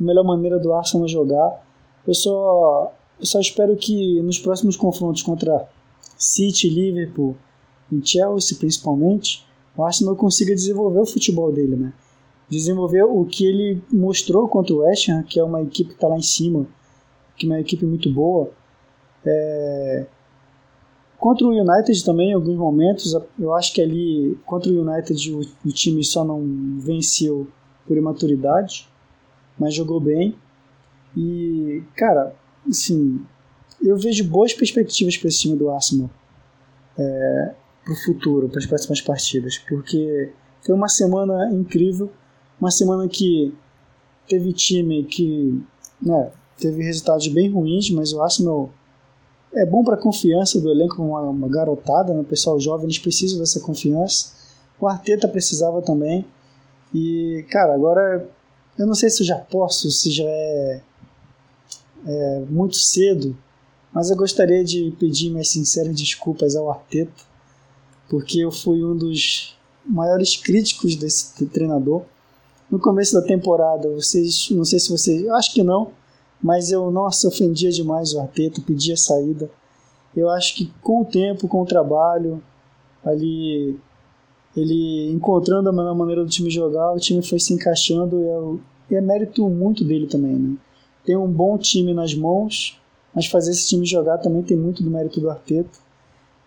a 0.00 0.02
melhor 0.02 0.24
maneira 0.24 0.58
do 0.58 0.72
Arsenal 0.72 1.06
jogar. 1.06 1.64
Eu 2.04 2.14
só, 2.14 2.92
eu 3.20 3.26
só 3.26 3.38
espero 3.38 3.76
que 3.76 4.20
nos 4.20 4.40
próximos 4.40 4.76
confrontos 4.76 5.22
contra 5.22 5.68
City, 6.18 6.68
Liverpool 6.68 7.36
e 7.92 8.04
Chelsea, 8.04 8.58
principalmente, 8.58 9.46
o 9.76 9.84
Arsenal 9.84 10.16
consiga 10.16 10.54
desenvolver 10.54 11.00
o 11.00 11.06
futebol 11.06 11.52
dele, 11.52 11.76
né? 11.76 11.92
Desenvolver 12.48 13.02
o 13.02 13.24
que 13.24 13.44
ele 13.44 13.82
mostrou 13.92 14.48
contra 14.48 14.74
o 14.74 14.78
West 14.78 15.08
Ham, 15.08 15.22
que 15.22 15.38
é 15.38 15.44
uma 15.44 15.62
equipe 15.62 15.90
que 15.90 15.96
está 15.96 16.08
lá 16.08 16.16
em 16.16 16.22
cima, 16.22 16.66
que 17.36 17.46
é 17.46 17.50
uma 17.50 17.60
equipe 17.60 17.84
muito 17.84 18.10
boa. 18.10 18.50
É, 19.24 20.06
contra 21.18 21.46
o 21.46 21.50
United 21.50 22.04
também, 22.04 22.30
em 22.30 22.34
alguns 22.34 22.56
momentos, 22.56 23.16
eu 23.38 23.52
acho 23.54 23.74
que 23.74 23.82
ali, 23.82 24.38
contra 24.46 24.70
o 24.70 24.88
United, 24.88 25.32
o, 25.32 25.40
o 25.40 25.72
time 25.72 26.04
só 26.04 26.24
não 26.24 26.78
venceu 26.78 27.48
por 27.86 27.96
imaturidade, 27.96 28.88
mas 29.58 29.74
jogou 29.74 30.00
bem. 30.00 30.36
E, 31.16 31.82
cara, 31.96 32.34
assim, 32.68 33.20
eu 33.82 33.96
vejo 33.96 34.24
boas 34.24 34.52
perspectivas 34.54 35.16
para 35.16 35.28
esse 35.28 35.40
time 35.40 35.56
do 35.56 35.70
Arsenal 35.70 36.10
é, 36.98 37.54
para 37.86 37.94
o 37.94 37.96
futuro, 37.96 38.48
para 38.48 38.58
as 38.58 38.66
próximas 38.66 39.00
partidas, 39.00 39.58
porque 39.58 40.32
foi 40.60 40.74
uma 40.74 40.88
semana 40.88 41.48
incrível, 41.52 42.10
uma 42.60 42.70
semana 42.70 43.08
que 43.08 43.54
teve 44.26 44.52
time 44.52 45.04
que 45.04 45.62
né, 46.02 46.32
teve 46.58 46.82
resultados 46.82 47.28
bem 47.28 47.48
ruins, 47.48 47.88
mas 47.90 48.12
o 48.12 48.20
Arsenal 48.20 48.70
é 49.54 49.64
bom 49.64 49.84
para 49.84 49.94
a 49.94 49.98
confiança 49.98 50.60
do 50.60 50.68
elenco, 50.68 51.00
uma, 51.00 51.20
uma 51.20 51.48
garotada, 51.48 52.12
né? 52.12 52.20
o 52.20 52.24
pessoal 52.24 52.58
jovem, 52.58 52.86
eles 52.86 52.98
precisam 52.98 53.38
dessa 53.38 53.60
confiança. 53.60 54.32
O 54.80 54.88
Arteta 54.88 55.28
precisava 55.28 55.80
também. 55.80 56.26
E, 56.92 57.46
cara, 57.50 57.72
agora 57.72 58.28
eu 58.76 58.86
não 58.86 58.94
sei 58.94 59.08
se 59.08 59.22
eu 59.22 59.26
já 59.26 59.36
posso, 59.36 59.90
se 59.92 60.10
já 60.10 60.24
é, 60.26 60.80
é 62.04 62.40
muito 62.50 62.76
cedo, 62.76 63.36
mas 63.92 64.10
eu 64.10 64.16
gostaria 64.16 64.64
de 64.64 64.92
pedir 64.98 65.30
minhas 65.30 65.48
sinceras 65.48 65.94
desculpas 65.94 66.56
ao 66.56 66.70
Arteta, 66.70 67.35
porque 68.08 68.40
eu 68.40 68.50
fui 68.50 68.84
um 68.84 68.96
dos 68.96 69.56
maiores 69.84 70.36
críticos 70.36 70.96
desse 70.96 71.46
treinador. 71.46 72.02
No 72.70 72.78
começo 72.78 73.14
da 73.14 73.22
temporada, 73.22 73.88
vocês, 73.90 74.48
não 74.50 74.64
sei 74.64 74.80
se 74.80 74.90
vocês, 74.90 75.28
acho 75.28 75.54
que 75.54 75.62
não, 75.62 75.92
mas 76.42 76.70
eu, 76.70 76.90
nossa, 76.90 77.28
ofendia 77.28 77.70
demais 77.70 78.12
o 78.12 78.20
Arteta, 78.20 78.60
pedia 78.60 78.96
saída. 78.96 79.50
Eu 80.14 80.28
acho 80.30 80.56
que 80.56 80.72
com 80.82 81.02
o 81.02 81.04
tempo, 81.04 81.46
com 81.46 81.62
o 81.62 81.66
trabalho, 81.66 82.42
ali 83.04 83.78
ele 84.56 85.12
encontrando 85.12 85.68
a 85.68 85.94
maneira 85.94 86.24
do 86.24 86.30
time 86.30 86.50
jogar, 86.50 86.92
o 86.92 86.98
time 86.98 87.22
foi 87.22 87.38
se 87.38 87.52
encaixando 87.52 88.18
e 88.90 88.94
é, 88.94 88.98
é 88.98 89.00
mérito 89.00 89.48
muito 89.48 89.84
dele 89.84 90.06
também, 90.06 90.34
né? 90.34 90.56
Tem 91.04 91.16
um 91.16 91.30
bom 91.30 91.56
time 91.58 91.92
nas 91.92 92.14
mãos, 92.14 92.80
mas 93.14 93.26
fazer 93.26 93.52
esse 93.52 93.68
time 93.68 93.86
jogar 93.86 94.18
também 94.18 94.42
tem 94.42 94.56
muito 94.56 94.82
do 94.82 94.90
mérito 94.90 95.20
do 95.20 95.30
Arteta. 95.30 95.78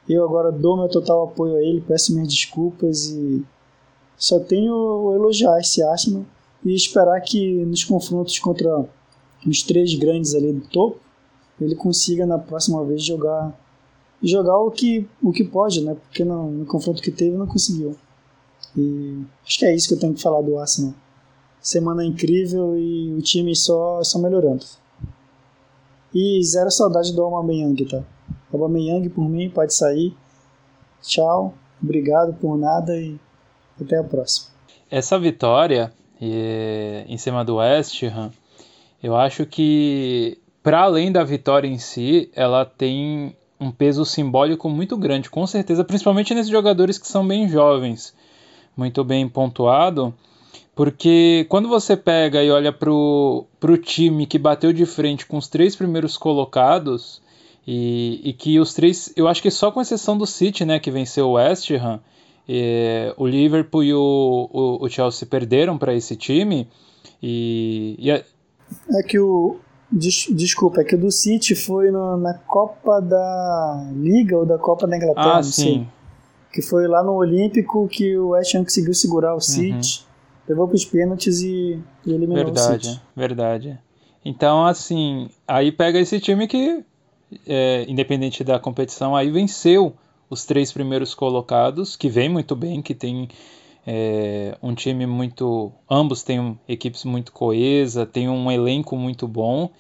Eu 0.09 0.23
agora 0.23 0.51
dou 0.51 0.75
meu 0.75 0.89
total 0.89 1.25
apoio 1.25 1.55
a 1.55 1.61
ele, 1.61 1.81
peço 1.81 2.11
minhas 2.13 2.27
desculpas 2.27 3.05
e 3.11 3.45
só 4.17 4.39
tenho 4.39 5.13
elogiar 5.13 5.59
esse 5.59 5.83
Arsenal 5.83 6.25
e 6.65 6.73
esperar 6.73 7.21
que 7.21 7.63
nos 7.65 7.83
confrontos 7.83 8.39
contra 8.39 8.85
os 9.45 9.61
três 9.61 9.93
grandes 9.93 10.33
ali 10.33 10.51
do 10.51 10.67
topo, 10.67 10.99
ele 11.61 11.75
consiga 11.75 12.25
na 12.25 12.39
próxima 12.39 12.83
vez 12.83 13.03
jogar 13.03 13.55
jogar 14.21 14.57
o 14.57 14.69
que, 14.69 15.07
o 15.21 15.31
que 15.31 15.43
pode, 15.43 15.81
né? 15.81 15.95
Porque 15.95 16.25
no, 16.25 16.51
no 16.51 16.65
confronto 16.65 17.01
que 17.01 17.11
teve 17.11 17.37
não 17.37 17.47
conseguiu. 17.47 17.95
E 18.75 19.23
acho 19.45 19.59
que 19.59 19.65
é 19.65 19.73
isso 19.73 19.87
que 19.87 19.93
eu 19.93 19.99
tenho 19.99 20.13
que 20.13 20.21
falar 20.21 20.41
do 20.41 20.57
Arsenal. 20.57 20.93
Semana 21.61 22.03
incrível 22.03 22.77
e 22.77 23.13
o 23.13 23.21
time 23.21 23.55
só, 23.55 24.03
só 24.03 24.19
melhorando. 24.19 24.65
E 26.13 26.43
zero 26.43 26.71
saudade 26.71 27.13
do 27.13 27.21
Aubameyang, 27.21 27.85
tá? 27.85 28.03
Aubameyang 28.51 29.10
por 29.10 29.27
mim 29.27 29.50
pode 29.50 29.74
sair. 29.74 30.15
Tchau, 31.01 31.53
obrigado 31.82 32.34
por 32.34 32.58
nada 32.58 32.96
e 32.96 33.18
até 33.79 33.98
a 33.98 34.03
próxima. 34.03 34.50
Essa 34.89 35.18
vitória 35.20 35.94
em 36.22 37.18
cima 37.18 37.46
do 37.46 37.56
West 37.58 38.03
Ham 38.03 38.32
eu 39.01 39.15
acho 39.15 39.46
que, 39.46 40.38
para 40.62 40.82
além 40.82 41.12
da 41.12 41.24
vitória 41.24 41.68
em 41.68 41.77
si, 41.77 42.29
ela 42.36 42.65
tem 42.65 43.36
um 43.60 43.72
peso 43.72 44.06
simbólico 44.06 44.70
muito 44.70 44.98
grande, 44.98 45.29
com 45.29 45.48
certeza, 45.48 45.84
principalmente 45.84 46.34
nesses 46.34 46.51
jogadores 46.51 46.98
que 46.98 47.08
são 47.08 47.25
bem 47.25 47.48
jovens, 47.48 48.13
muito 48.75 49.03
bem 49.03 49.27
pontuado, 49.27 50.13
porque 50.75 51.46
quando 51.50 51.68
você 51.68 51.96
pega 51.96 52.44
e 52.44 52.51
olha 52.51 52.72
para 52.72 52.91
o 52.91 53.46
time 53.82 54.25
que 54.25 54.38
bateu 54.38 54.72
de 54.72 54.86
frente 54.86 55.25
com 55.25 55.38
os 55.38 55.48
três 55.48 55.75
primeiros 55.75 56.18
colocados, 56.18 57.22
e, 57.71 58.29
e, 58.29 58.33
que 58.33 58.59
os 58.59 58.73
três, 58.73 59.13
eu 59.15 59.27
acho 59.27 59.43
que 59.43 59.51
só 59.51 59.71
com 59.71 59.79
exceção 59.79 60.17
do 60.17 60.25
City, 60.25 60.65
né, 60.65 60.79
que 60.79 60.89
venceu 60.89 61.27
o 61.27 61.31
West 61.33 61.69
Ham, 61.69 61.99
e, 62.47 63.13
o 63.15 63.27
Liverpool 63.27 63.83
e 63.83 63.93
o, 63.93 64.49
o, 64.51 64.83
o 64.83 64.89
Chelsea 64.89 65.27
perderam 65.27 65.77
para 65.77 65.93
esse 65.93 66.15
time, 66.15 66.67
e, 67.21 67.95
e 67.99 68.09
é 68.09 68.23
que 69.07 69.19
o. 69.19 69.59
Des, 69.91 70.27
desculpa, 70.31 70.81
é 70.81 70.83
que 70.83 70.95
o 70.95 70.99
do 70.99 71.11
City 71.11 71.55
foi 71.55 71.91
no, 71.91 72.17
na 72.17 72.35
Copa 72.35 72.99
da 73.01 73.91
Liga 73.95 74.38
ou 74.38 74.45
da 74.47 74.57
Copa 74.57 74.88
da 74.88 74.97
Inglaterra, 74.97 75.38
ah, 75.38 75.43
sim. 75.43 75.88
Que 76.51 76.63
foi 76.63 76.88
lá 76.88 77.03
no 77.03 77.13
Olímpico 77.13 77.88
que 77.88 78.17
o 78.17 78.29
West 78.29 78.55
Ham 78.55 78.63
conseguiu 78.63 78.95
segurar 78.95 79.31
o 79.31 79.35
uhum. 79.35 79.41
City, 79.41 79.99
uhum. 79.99 80.49
levou 80.49 80.67
para 80.67 80.75
os 80.75 80.85
pênaltis 80.85 81.41
e, 81.41 81.79
e 82.03 82.11
eliminou 82.11 82.45
verdade, 82.45 82.88
o 82.88 82.89
City. 82.89 83.01
Verdade, 83.15 83.79
Então, 84.25 84.65
assim, 84.65 85.29
aí 85.47 85.71
pega 85.71 85.99
esse 85.99 86.19
time 86.19 86.47
que, 86.47 86.83
é, 87.48 87.86
independente 87.88 88.43
da 88.43 88.59
competição, 88.59 89.15
aí 89.15 89.29
venceu 89.29 89.95
os 90.29 90.45
três 90.45 90.71
primeiros 90.71 91.15
colocados, 91.15 91.95
que 91.95 92.09
vem 92.09 92.29
muito 92.29 92.55
bem, 92.55 92.81
que 92.81 92.93
tem 92.93 93.27
é 93.91 94.55
um 94.62 94.75
time 94.75 95.07
muito. 95.07 95.71
Ambos 95.89 96.21
têm 96.21 96.59
equipes 96.67 97.03
muito 97.03 97.31
coesa, 97.31 98.05
tem 98.05 98.29
um 98.29 98.51
elenco 98.51 98.95
muito 98.95 99.27
bom. 99.27 99.71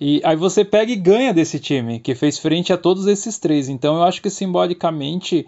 E 0.00 0.20
aí 0.24 0.36
você 0.36 0.64
pega 0.64 0.90
e 0.90 0.96
ganha 0.96 1.32
desse 1.32 1.60
time, 1.60 2.00
que 2.00 2.14
fez 2.14 2.38
frente 2.38 2.72
a 2.72 2.76
todos 2.76 3.06
esses 3.06 3.38
três. 3.38 3.68
Então 3.68 3.96
eu 3.96 4.02
acho 4.02 4.20
que 4.20 4.30
simbolicamente, 4.30 5.46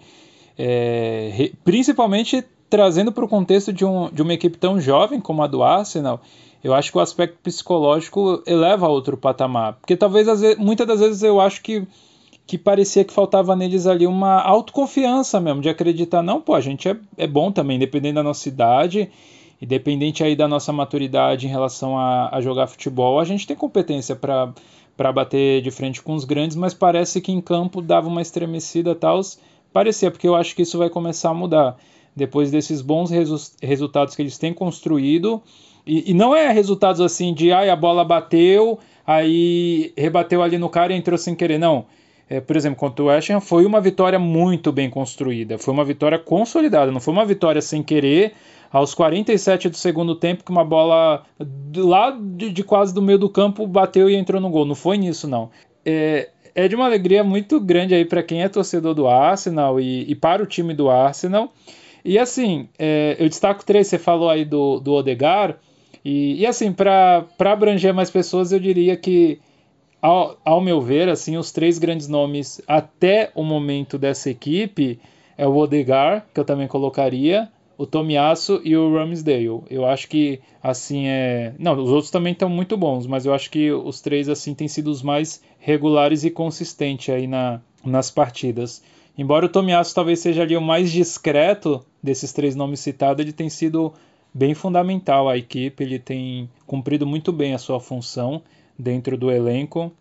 é, 0.57 1.51
principalmente 1.63 2.43
trazendo 2.69 3.11
para 3.11 3.25
o 3.25 3.27
contexto 3.27 3.73
de, 3.73 3.83
um, 3.83 4.09
de 4.09 4.21
uma 4.21 4.33
equipe 4.33 4.57
tão 4.57 4.79
jovem 4.79 5.19
como 5.19 5.43
a 5.43 5.47
do 5.47 5.61
Arsenal, 5.61 6.21
eu 6.63 6.73
acho 6.73 6.91
que 6.91 6.97
o 6.97 7.01
aspecto 7.01 7.37
psicológico 7.41 8.43
eleva 8.45 8.85
a 8.85 8.89
outro 8.89 9.17
patamar. 9.17 9.73
Porque 9.73 9.95
talvez, 9.95 10.27
muitas 10.57 10.87
das 10.87 10.99
vezes, 10.99 11.23
eu 11.23 11.39
acho 11.39 11.61
que 11.61 11.87
que 12.49 12.57
parecia 12.57 13.05
que 13.05 13.13
faltava 13.13 13.55
neles 13.55 13.85
ali 13.85 14.07
uma 14.07 14.41
autoconfiança 14.41 15.39
mesmo, 15.39 15.61
de 15.61 15.69
acreditar, 15.69 16.23
não, 16.23 16.41
pô, 16.41 16.55
a 16.55 16.59
gente 16.59 16.89
é, 16.89 16.97
é 17.15 17.27
bom 17.27 17.51
também, 17.51 17.75
independente 17.77 18.15
da 18.15 18.23
nossa 18.23 18.49
idade, 18.49 19.07
independente 19.61 20.23
aí 20.23 20.35
da 20.35 20.47
nossa 20.47 20.73
maturidade 20.73 21.45
em 21.45 21.49
relação 21.49 21.95
a, 21.95 22.35
a 22.35 22.41
jogar 22.41 22.65
futebol, 22.65 23.19
a 23.19 23.23
gente 23.23 23.45
tem 23.45 23.55
competência 23.55 24.15
para 24.15 24.51
para 24.97 25.13
bater 25.13 25.61
de 25.61 25.71
frente 25.71 26.01
com 26.01 26.13
os 26.13 26.25
grandes, 26.25 26.57
mas 26.57 26.73
parece 26.73 27.21
que 27.21 27.31
em 27.31 27.39
campo 27.39 27.81
dava 27.81 28.09
uma 28.09 28.21
estremecida 28.21 28.93
tal, 28.93 29.21
parecia, 29.71 30.11
porque 30.11 30.27
eu 30.27 30.35
acho 30.35 30.53
que 30.53 30.63
isso 30.63 30.77
vai 30.77 30.89
começar 30.89 31.29
a 31.29 31.33
mudar 31.33 31.77
depois 32.13 32.51
desses 32.51 32.81
bons 32.81 33.09
resu 33.09 33.37
resultados 33.61 34.13
que 34.13 34.21
eles 34.21 34.37
têm 34.37 34.53
construído, 34.53 35.41
e, 35.89 36.11
e, 36.11 36.13
não 36.13 36.35
é 36.35 36.51
resultados 36.51 37.01
assim 37.01 37.33
de, 37.33 37.51
ai, 37.51 37.69
a 37.69 37.75
bola 37.75 38.05
bateu, 38.05 38.79
aí 39.05 39.93
rebateu 39.97 40.41
ali 40.41 40.57
no 40.57 40.69
cara 40.69 40.93
e 40.93 40.97
entrou 40.97 41.17
sem 41.17 41.35
querer, 41.35 41.57
não, 41.57 41.85
é, 42.29 42.39
por 42.39 42.55
exemplo, 42.55 42.77
contra 42.77 43.03
o 43.03 43.07
West 43.07 43.29
Ham, 43.29 43.39
foi 43.39 43.65
uma 43.65 43.81
vitória 43.81 44.19
muito 44.19 44.71
bem 44.71 44.89
construída, 44.89 45.57
foi 45.57 45.73
uma 45.73 45.83
vitória 45.83 46.19
consolidada, 46.19 46.91
não 46.91 46.99
foi 46.99 47.13
uma 47.13 47.25
vitória 47.25 47.61
sem 47.61 47.81
querer, 47.81 48.33
aos 48.71 48.93
47 48.93 49.69
do 49.69 49.77
segundo 49.77 50.15
tempo, 50.15 50.43
que 50.43 50.51
uma 50.51 50.63
bola 50.63 51.23
lá 51.75 52.11
de, 52.11 52.51
de 52.51 52.63
quase 52.63 52.93
do 52.93 53.01
meio 53.01 53.17
do 53.17 53.29
campo 53.29 53.65
bateu 53.65 54.09
e 54.09 54.15
entrou 54.15 54.39
no 54.39 54.49
gol. 54.49 54.65
Não 54.65 54.75
foi 54.75 54.97
nisso, 54.97 55.27
não. 55.27 55.49
É, 55.85 56.29
é 56.53 56.67
de 56.67 56.75
uma 56.75 56.85
alegria 56.85 57.23
muito 57.23 57.59
grande 57.59 57.95
aí 57.95 58.05
para 58.05 58.21
quem 58.21 58.43
é 58.43 58.49
torcedor 58.49 58.93
do 58.93 59.07
Arsenal 59.07 59.79
e, 59.79 60.09
e, 60.09 60.15
para 60.15 60.43
o 60.43 60.45
time 60.45 60.73
do 60.73 60.89
Arsenal. 60.89 61.51
E 62.05 62.17
assim, 62.17 62.69
é, 62.77 63.15
eu 63.19 63.27
destaco 63.27 63.65
três, 63.65 63.87
você 63.87 63.97
falou 63.97 64.29
aí 64.29 64.45
do, 64.45 64.79
do 64.79 64.93
Odegar, 64.93 65.57
e, 66.03 66.41
e 66.41 66.45
assim, 66.45 66.71
para 66.71 67.25
abranger 67.39 67.93
mais 67.93 68.09
pessoas, 68.09 68.51
eu 68.51 68.59
diria 68.59 68.95
que 68.95 69.39
ao, 70.01 70.37
ao 70.45 70.61
meu 70.61 70.81
ver, 70.81 71.09
assim, 71.09 71.37
os 71.37 71.51
três 71.51 71.77
grandes 71.77 72.07
nomes 72.07 72.61
até 72.67 73.31
o 73.35 73.43
momento 73.43 73.97
dessa 73.97 74.29
equipe 74.29 74.99
é 75.37 75.47
o 75.47 75.55
Odegar, 75.55 76.25
que 76.33 76.39
eu 76.39 76.45
também 76.45 76.67
colocaria, 76.67 77.49
o 77.77 77.85
Tomiasso 77.85 78.59
e 78.65 78.75
o 78.75 78.93
Ramsdale. 78.93 79.63
Eu 79.69 79.85
acho 79.85 80.09
que 80.09 80.41
assim 80.61 81.07
é, 81.07 81.53
não, 81.57 81.81
os 81.81 81.89
outros 81.89 82.11
também 82.11 82.33
estão 82.33 82.49
muito 82.49 82.75
bons, 82.75 83.07
mas 83.07 83.25
eu 83.25 83.33
acho 83.33 83.49
que 83.49 83.71
os 83.71 84.01
três 84.01 84.27
assim 84.27 84.53
têm 84.53 84.67
sido 84.67 84.91
os 84.91 85.01
mais 85.01 85.41
regulares 85.59 86.25
e 86.25 86.29
consistentes 86.29 87.13
aí 87.13 87.25
na, 87.25 87.61
nas 87.85 88.11
partidas. 88.11 88.83
Embora 89.17 89.45
o 89.45 89.49
Tomiasso 89.49 89.95
talvez 89.95 90.19
seja 90.19 90.41
ali 90.41 90.57
o 90.57 90.61
mais 90.61 90.91
discreto 90.91 91.85
desses 92.03 92.33
três 92.33 92.53
nomes 92.53 92.81
citados, 92.81 93.23
ele 93.23 93.31
tem 93.31 93.49
sido 93.49 93.93
bem 94.33 94.53
fundamental 94.53 95.27
à 95.27 95.37
equipe, 95.37 95.83
ele 95.83 95.99
tem 95.99 96.49
cumprido 96.65 97.05
muito 97.05 97.31
bem 97.31 97.53
a 97.53 97.57
sua 97.57 97.79
função 97.79 98.41
dentro 98.77 99.17
do 99.17 99.31
elenco. 99.31 99.91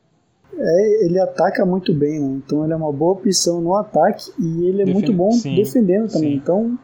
É, 0.56 1.04
ele 1.04 1.20
ataca 1.20 1.64
muito 1.64 1.92
bem, 1.92 2.20
né? 2.20 2.40
então 2.44 2.64
ele 2.64 2.73
é 2.73 2.76
uma 2.76 2.92
boa 2.92 3.12
opção 3.12 3.61
no 3.61 3.76
ataque 3.76 4.30
e 4.38 4.66
ele 4.66 4.82
é 4.82 4.87
muito 4.87 5.12
bom 5.12 5.30
sim, 5.30 5.54
defendendo 5.54 6.11
também. 6.11 6.30
Sim. 6.30 6.37
Então 6.37 6.78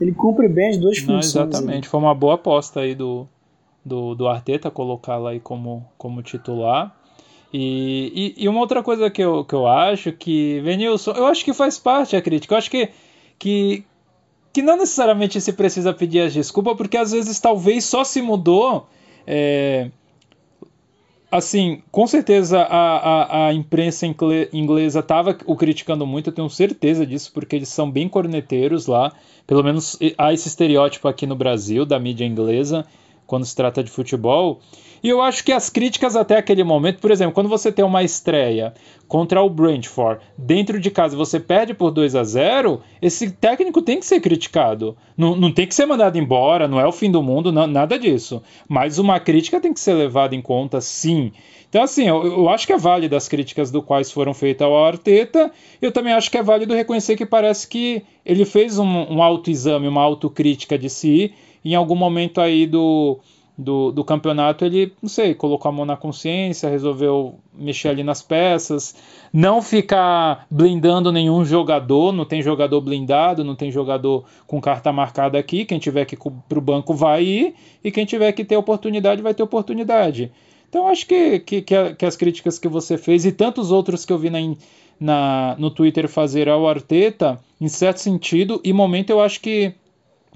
ele 0.00 0.12
cumpre 0.12 0.48
bem 0.48 0.70
as 0.70 0.78
duas 0.78 0.98
Não, 1.00 1.16
funções. 1.16 1.26
Exatamente, 1.26 1.88
foi 1.88 2.00
uma 2.00 2.14
boa 2.14 2.34
aposta 2.34 2.80
aí 2.80 2.94
do, 2.94 3.26
do, 3.84 4.14
do 4.14 4.28
Arteta 4.28 4.70
colocá-lo 4.70 5.26
aí 5.26 5.40
como, 5.40 5.84
como 5.98 6.22
titular. 6.22 6.96
E, 7.52 8.34
e, 8.36 8.44
e, 8.44 8.48
uma 8.48 8.58
outra 8.58 8.82
coisa 8.82 9.08
que 9.08 9.22
eu, 9.22 9.44
que 9.44 9.54
eu 9.54 9.64
acho 9.68 10.10
que, 10.10 10.60
Venilson, 10.62 11.12
eu 11.12 11.26
acho 11.26 11.44
que 11.44 11.52
faz 11.52 11.78
parte 11.78 12.16
a 12.16 12.22
crítica. 12.22 12.52
Eu 12.52 12.58
acho 12.58 12.68
que, 12.68 12.88
que, 13.38 13.84
que 14.54 14.62
não 14.62 14.76
necessariamente 14.76 15.40
se 15.40 15.52
precisa 15.52 15.92
pedir 15.92 16.20
as 16.20 16.32
desculpas, 16.32 16.76
porque 16.76 16.96
às 16.96 17.10
vezes 17.10 17.40
talvez 17.40 17.84
só 17.84 18.04
se 18.04 18.22
mudou. 18.22 18.86
É, 19.26 19.90
assim, 21.28 21.82
com 21.90 22.06
certeza 22.06 22.60
a, 22.60 22.96
a, 22.96 23.46
a 23.48 23.52
imprensa 23.52 24.06
inglesa 24.52 25.00
estava 25.00 25.36
o 25.44 25.56
criticando 25.56 26.06
muito, 26.06 26.30
eu 26.30 26.32
tenho 26.32 26.48
certeza 26.48 27.04
disso, 27.04 27.32
porque 27.34 27.56
eles 27.56 27.68
são 27.68 27.90
bem 27.90 28.08
corneteiros 28.08 28.86
lá. 28.86 29.12
Pelo 29.44 29.64
menos 29.64 29.98
há 30.16 30.32
esse 30.32 30.46
estereótipo 30.46 31.08
aqui 31.08 31.26
no 31.26 31.34
Brasil 31.34 31.84
da 31.84 31.98
mídia 31.98 32.24
inglesa 32.24 32.86
quando 33.26 33.44
se 33.44 33.54
trata 33.54 33.82
de 33.82 33.90
futebol. 33.90 34.60
E 35.02 35.08
eu 35.08 35.20
acho 35.20 35.44
que 35.44 35.52
as 35.52 35.68
críticas 35.68 36.16
até 36.16 36.38
aquele 36.38 36.64
momento, 36.64 36.98
por 36.98 37.10
exemplo, 37.10 37.34
quando 37.34 37.48
você 37.48 37.70
tem 37.70 37.84
uma 37.84 38.02
estreia 38.02 38.72
contra 39.06 39.42
o 39.42 39.50
Brentford 39.50 40.24
dentro 40.36 40.80
de 40.80 40.90
casa 40.90 41.14
você 41.14 41.38
perde 41.38 41.74
por 41.74 41.90
2 41.90 42.16
a 42.16 42.24
0 42.24 42.80
esse 43.02 43.30
técnico 43.30 43.82
tem 43.82 44.00
que 44.00 44.06
ser 44.06 44.20
criticado. 44.20 44.96
Não, 45.14 45.36
não 45.36 45.52
tem 45.52 45.66
que 45.66 45.74
ser 45.74 45.84
mandado 45.84 46.16
embora, 46.16 46.66
não 46.66 46.80
é 46.80 46.86
o 46.86 46.92
fim 46.92 47.10
do 47.10 47.22
mundo, 47.22 47.52
não, 47.52 47.66
nada 47.66 47.98
disso. 47.98 48.42
Mas 48.66 48.98
uma 48.98 49.20
crítica 49.20 49.60
tem 49.60 49.74
que 49.74 49.80
ser 49.80 49.92
levada 49.92 50.34
em 50.34 50.40
conta, 50.40 50.80
sim. 50.80 51.32
Então, 51.68 51.82
assim, 51.82 52.06
eu, 52.06 52.24
eu 52.24 52.48
acho 52.48 52.66
que 52.66 52.72
é 52.72 52.78
válido 52.78 53.16
as 53.16 53.28
críticas 53.28 53.70
do 53.70 53.82
quais 53.82 54.10
foram 54.10 54.32
feitas 54.32 54.64
ao 54.64 54.84
Arteta. 54.84 55.50
Eu 55.82 55.90
também 55.90 56.12
acho 56.12 56.30
que 56.30 56.38
é 56.38 56.42
válido 56.42 56.72
reconhecer 56.72 57.16
que 57.16 57.26
parece 57.26 57.66
que 57.66 58.04
ele 58.24 58.44
fez 58.44 58.78
um, 58.78 58.86
um 58.86 59.20
autoexame, 59.20 59.88
uma 59.88 60.00
autocrítica 60.00 60.78
de 60.78 60.88
si. 60.88 61.34
Em 61.64 61.74
algum 61.74 61.94
momento 61.94 62.40
aí 62.40 62.66
do, 62.66 63.18
do, 63.56 63.92
do 63.92 64.04
campeonato, 64.04 64.64
ele, 64.64 64.92
não 65.00 65.08
sei, 65.08 65.34
colocou 65.34 65.68
a 65.68 65.72
mão 65.72 65.86
na 65.86 65.96
consciência, 65.96 66.68
resolveu 66.68 67.36
mexer 67.56 67.88
ali 67.88 68.02
nas 68.02 68.20
peças, 68.20 68.94
não 69.32 69.62
ficar 69.62 70.46
blindando 70.50 71.12
nenhum 71.12 71.44
jogador, 71.44 72.12
não 72.12 72.24
tem 72.24 72.42
jogador 72.42 72.80
blindado, 72.80 73.44
não 73.44 73.54
tem 73.54 73.70
jogador 73.70 74.24
com 74.46 74.60
carta 74.60 74.92
marcada 74.92 75.38
aqui, 75.38 75.64
quem 75.64 75.78
tiver 75.78 76.04
que 76.04 76.14
ir 76.16 76.18
para 76.48 76.58
o 76.58 76.62
banco 76.62 76.94
vai 76.94 77.24
ir, 77.24 77.54
e 77.82 77.90
quem 77.90 78.04
tiver 78.04 78.32
que 78.32 78.44
ter 78.44 78.56
oportunidade 78.56 79.22
vai 79.22 79.32
ter 79.32 79.42
oportunidade. 79.42 80.32
Então 80.68 80.88
acho 80.88 81.06
que, 81.06 81.38
que, 81.38 81.62
que, 81.62 82.04
as 82.04 82.16
críticas 82.16 82.58
que 82.58 82.66
você 82.66 82.98
fez 82.98 83.24
e 83.24 83.30
tantos 83.30 83.70
outros 83.70 84.04
que 84.04 84.12
eu 84.12 84.18
vi 84.18 84.28
na, 84.28 84.40
na, 84.98 85.54
no 85.56 85.70
Twitter 85.70 86.08
fazer 86.08 86.48
ao 86.48 86.68
Arteta, 86.68 87.38
em 87.60 87.68
certo 87.68 87.98
sentido 87.98 88.60
e 88.64 88.72
momento 88.72 89.10
eu 89.10 89.20
acho 89.20 89.40
que, 89.40 89.72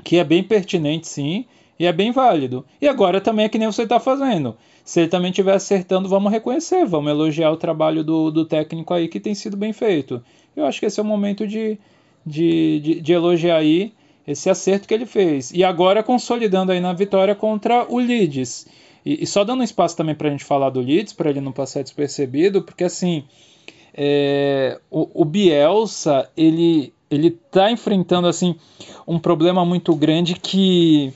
que 0.03 0.19
é 0.19 0.25
bem 0.25 0.43
pertinente 0.43 1.09
sim, 1.09 1.45
e 1.79 1.87
é 1.87 1.93
bem 1.93 2.11
válido. 2.11 2.65
E 2.81 2.89
agora 2.89 3.21
também 3.21 3.45
é 3.45 3.49
que 3.49 3.59
nem 3.59 3.71
você 3.71 3.83
está 3.83 4.01
fazendo. 4.01 4.57
Se 4.85 5.01
ele 5.01 5.09
também 5.09 5.31
estiver 5.31 5.55
acertando, 5.55 6.09
vamos 6.09 6.33
reconhecer, 6.33 6.85
vamos 6.85 7.11
elogiar 7.11 7.51
o 7.51 7.57
trabalho 7.57 8.03
do, 8.03 8.31
do 8.31 8.45
técnico 8.45 8.93
aí 8.93 9.07
que 9.07 9.21
tem 9.21 9.35
sido 9.35 9.57
bem 9.57 9.73
feito. 9.73 10.23
Eu 10.57 10.67
acho 10.67 10.81
que 10.81 10.87
esse 10.87 10.99
é 10.99 11.03
o 11.03 11.07
momento 11.07 11.47
de, 11.47 11.79
de, 12.27 12.81
de, 12.81 13.01
de 13.01 13.13
elogiar 13.13 13.59
aí 13.59 13.93
esse 14.27 14.51
acerto 14.51 14.89
que 14.89 14.95
ele 14.95 15.07
fez. 15.07 15.53
E 15.53 15.63
agora 15.63 16.03
consolidando 16.03 16.73
aí 16.73 16.81
na 16.81 16.93
vitória 16.93 17.35
contra 17.35 17.87
o 17.89 17.99
Leeds. 17.99 18.67
E, 19.05 19.23
e 19.23 19.27
só 19.27 19.45
dando 19.45 19.63
espaço 19.63 19.97
também 19.97 20.15
para 20.15 20.29
a 20.29 20.31
gente 20.31 20.45
falar 20.45 20.71
do 20.71 20.81
Leeds, 20.81 21.13
para 21.13 21.31
ele 21.31 21.41
não 21.41 21.53
passar 21.53 21.83
despercebido, 21.83 22.63
porque 22.63 22.85
assim, 22.85 23.25
é, 23.95 24.79
o, 24.91 25.23
o 25.23 25.25
Bielsa, 25.25 26.31
ele 26.37 26.93
ele 27.11 27.29
está 27.29 27.71
enfrentando 27.71 28.27
assim 28.27 28.57
um 29.07 29.19
problema 29.19 29.65
muito 29.65 29.95
grande 29.95 30.35
que 30.35 31.13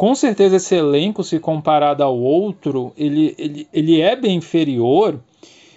com 0.00 0.14
certeza 0.14 0.56
esse 0.56 0.74
elenco, 0.74 1.22
se 1.22 1.38
comparado 1.38 2.02
ao 2.02 2.18
outro, 2.18 2.90
ele, 2.96 3.34
ele, 3.36 3.68
ele 3.70 4.00
é 4.00 4.16
bem 4.16 4.36
inferior. 4.36 5.20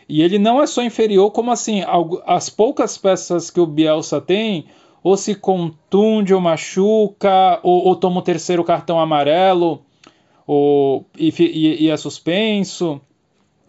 E 0.08 0.22
ele 0.22 0.40
não 0.40 0.62
é 0.62 0.66
só 0.66 0.82
inferior, 0.82 1.30
como 1.32 1.52
assim, 1.52 1.82
as 2.26 2.50
poucas 2.50 2.98
peças 2.98 3.52
que 3.52 3.60
o 3.60 3.66
Bielsa 3.66 4.22
tem, 4.22 4.66
ou 5.04 5.18
se 5.18 5.36
contunde 5.36 6.34
ou 6.34 6.40
machuca, 6.40 7.60
ou, 7.64 7.86
ou 7.86 7.98
toma 7.98 8.20
o 8.20 8.24
terceiro 8.24 8.64
cartão 8.64 8.98
amarelo, 8.98 9.82
ou, 10.48 11.06
e, 11.18 11.34
e, 11.40 11.84
e 11.84 11.90
é 11.90 11.98
suspenso, 11.98 13.02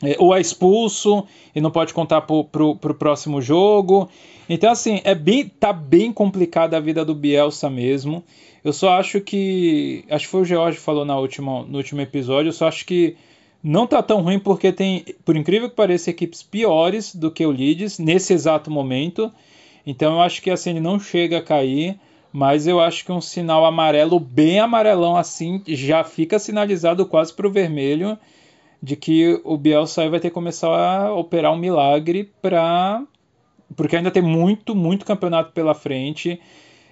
é, 0.03 0.17
ou 0.19 0.35
é 0.35 0.41
expulso 0.41 1.27
e 1.55 1.61
não 1.61 1.71
pode 1.71 1.95
contar 1.95 2.23
para 2.23 2.35
o 2.35 2.77
próximo 2.77 3.41
jogo. 3.41 4.09
Então, 4.49 4.71
assim, 4.71 5.01
é 5.05 5.15
bem, 5.15 5.49
tá 5.49 5.73
bem 5.73 6.13
complicada 6.13 6.77
a 6.77 6.81
vida 6.81 7.05
do 7.05 7.15
Bielsa 7.15 7.71
mesmo. 7.71 8.25
Eu 8.63 8.73
só 8.73 8.95
acho 8.95 9.21
que. 9.21 10.05
Acho 10.11 10.25
que 10.25 10.31
foi 10.31 10.41
o 10.43 10.45
George 10.45 10.79
que 10.79 10.85
falou 10.85 11.05
na 11.05 11.19
última, 11.19 11.63
no 11.65 11.77
último 11.77 12.01
episódio. 12.01 12.49
Eu 12.49 12.53
só 12.53 12.67
acho 12.67 12.85
que 12.87 13.17
não 13.63 13.87
tá 13.87 14.03
tão 14.03 14.21
ruim 14.21 14.39
porque 14.39 14.73
tem, 14.73 15.05
por 15.25 15.37
incrível 15.37 15.71
que 15.71 15.77
pareça, 15.77 16.11
equipes 16.11 16.43
piores 16.43 17.15
do 17.15 17.31
que 17.31 17.47
o 17.47 17.51
Leeds 17.51 17.99
nesse 17.99 18.33
exato 18.33 18.71
momento. 18.71 19.33
Então 19.87 20.15
eu 20.15 20.21
acho 20.21 20.43
que 20.43 20.51
assim 20.51 20.71
ele 20.71 20.81
não 20.81 20.99
chega 20.99 21.39
a 21.39 21.43
cair, 21.43 21.99
mas 22.33 22.67
eu 22.67 22.81
acho 22.81 23.05
que 23.05 23.13
um 23.13 23.21
sinal 23.21 23.65
amarelo, 23.65 24.19
bem 24.19 24.61
amarelão 24.61 25.17
assim, 25.17 25.63
já 25.67 26.03
fica 26.05 26.39
sinalizado 26.39 27.07
quase 27.07 27.33
para 27.33 27.47
o 27.47 27.51
vermelho 27.51 28.19
de 28.85 28.97
que 28.97 29.41
o 29.45 29.57
Bielsa 29.57 30.11
vai 30.11 30.21
ter 30.21 30.29
que 30.29 30.35
começar 30.35 30.69
a 30.69 31.15
operar 31.15 31.51
um 31.55 31.57
milagre 31.57 32.31
para 32.43 33.03
porque 33.75 33.97
ainda 33.97 34.11
tem 34.11 34.23
muito, 34.23 34.75
muito 34.75 35.07
campeonato 35.07 35.53
pela 35.53 35.73
frente. 35.73 36.39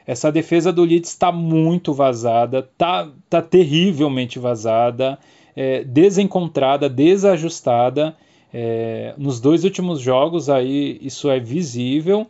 Essa 0.07 0.33
defesa 0.33 0.73
do 0.73 0.85
Leeds 0.85 1.11
está 1.11 1.31
muito 1.31 1.93
vazada, 1.93 2.63
tá, 2.79 3.11
tá 3.29 3.43
terrivelmente 3.43 4.39
vazada, 4.39 5.19
é, 5.55 5.85
desencontrada, 5.85 6.89
desajustada. 6.89 8.17
É, 8.55 9.15
nos 9.19 9.39
dois 9.39 9.63
últimos 9.63 10.01
jogos 10.01 10.49
aí 10.49 10.99
isso 11.03 11.31
é 11.31 11.39
visível 11.39 12.27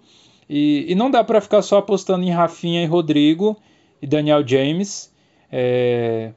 e, 0.49 0.87
e 0.89 0.95
não 0.97 1.09
dá 1.11 1.23
para 1.23 1.41
ficar 1.41 1.63
só 1.63 1.79
apostando 1.79 2.25
em 2.25 2.31
Rafinha 2.31 2.83
e 2.83 2.87
Rodrigo 2.87 3.57
e 4.01 4.09
Daniel 4.09 4.47
James, 4.47 5.13
é, 5.53 6.33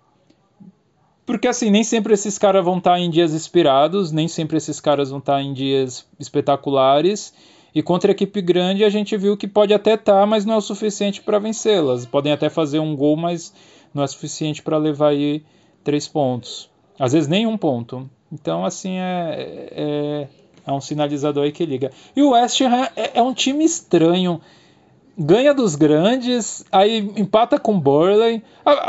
porque 1.25 1.47
assim 1.47 1.69
nem 1.69 1.83
sempre 1.83 2.13
esses 2.13 2.37
caras 2.37 2.63
vão 2.63 2.77
estar 2.77 2.93
tá 2.93 2.99
em 2.99 3.09
dias 3.09 3.33
inspirados, 3.33 4.11
nem 4.11 4.27
sempre 4.27 4.57
esses 4.57 4.79
caras 4.79 5.09
vão 5.09 5.19
estar 5.19 5.35
tá 5.35 5.41
em 5.41 5.53
dias 5.53 6.05
espetaculares 6.19 7.33
e 7.75 7.83
contra 7.83 8.09
a 8.09 8.13
equipe 8.13 8.41
grande 8.41 8.85
a 8.85 8.89
gente 8.89 9.17
viu 9.17 9.35
que 9.35 9.49
pode 9.49 9.73
até 9.73 9.95
estar, 9.95 10.21
tá, 10.21 10.25
mas 10.25 10.45
não 10.45 10.53
é 10.53 10.57
o 10.57 10.61
suficiente 10.61 11.21
para 11.21 11.39
vencê-las. 11.39 12.05
Podem 12.05 12.31
até 12.31 12.49
fazer 12.49 12.79
um 12.79 12.95
gol, 12.95 13.17
mas 13.17 13.53
não 13.93 14.01
é 14.01 14.07
suficiente 14.07 14.63
para 14.63 14.77
levar 14.77 15.09
aí 15.09 15.43
três 15.83 16.07
pontos. 16.07 16.69
Às 16.97 17.11
vezes 17.11 17.27
nem 17.27 17.45
um 17.45 17.57
ponto. 17.57 18.09
Então, 18.31 18.63
assim, 18.63 18.97
é, 18.97 19.69
é, 19.71 20.27
é 20.65 20.71
um 20.71 20.79
sinalizador 20.79 21.43
aí 21.43 21.51
que 21.51 21.65
liga. 21.65 21.91
E 22.15 22.21
o 22.21 22.29
West 22.29 22.61
Ham 22.61 22.87
é, 22.95 23.19
é 23.19 23.21
um 23.21 23.33
time 23.33 23.65
estranho 23.65 24.39
ganha 25.17 25.53
dos 25.53 25.75
grandes, 25.75 26.65
aí 26.71 26.99
empata 27.15 27.59
com 27.59 27.79
Burley. 27.79 28.43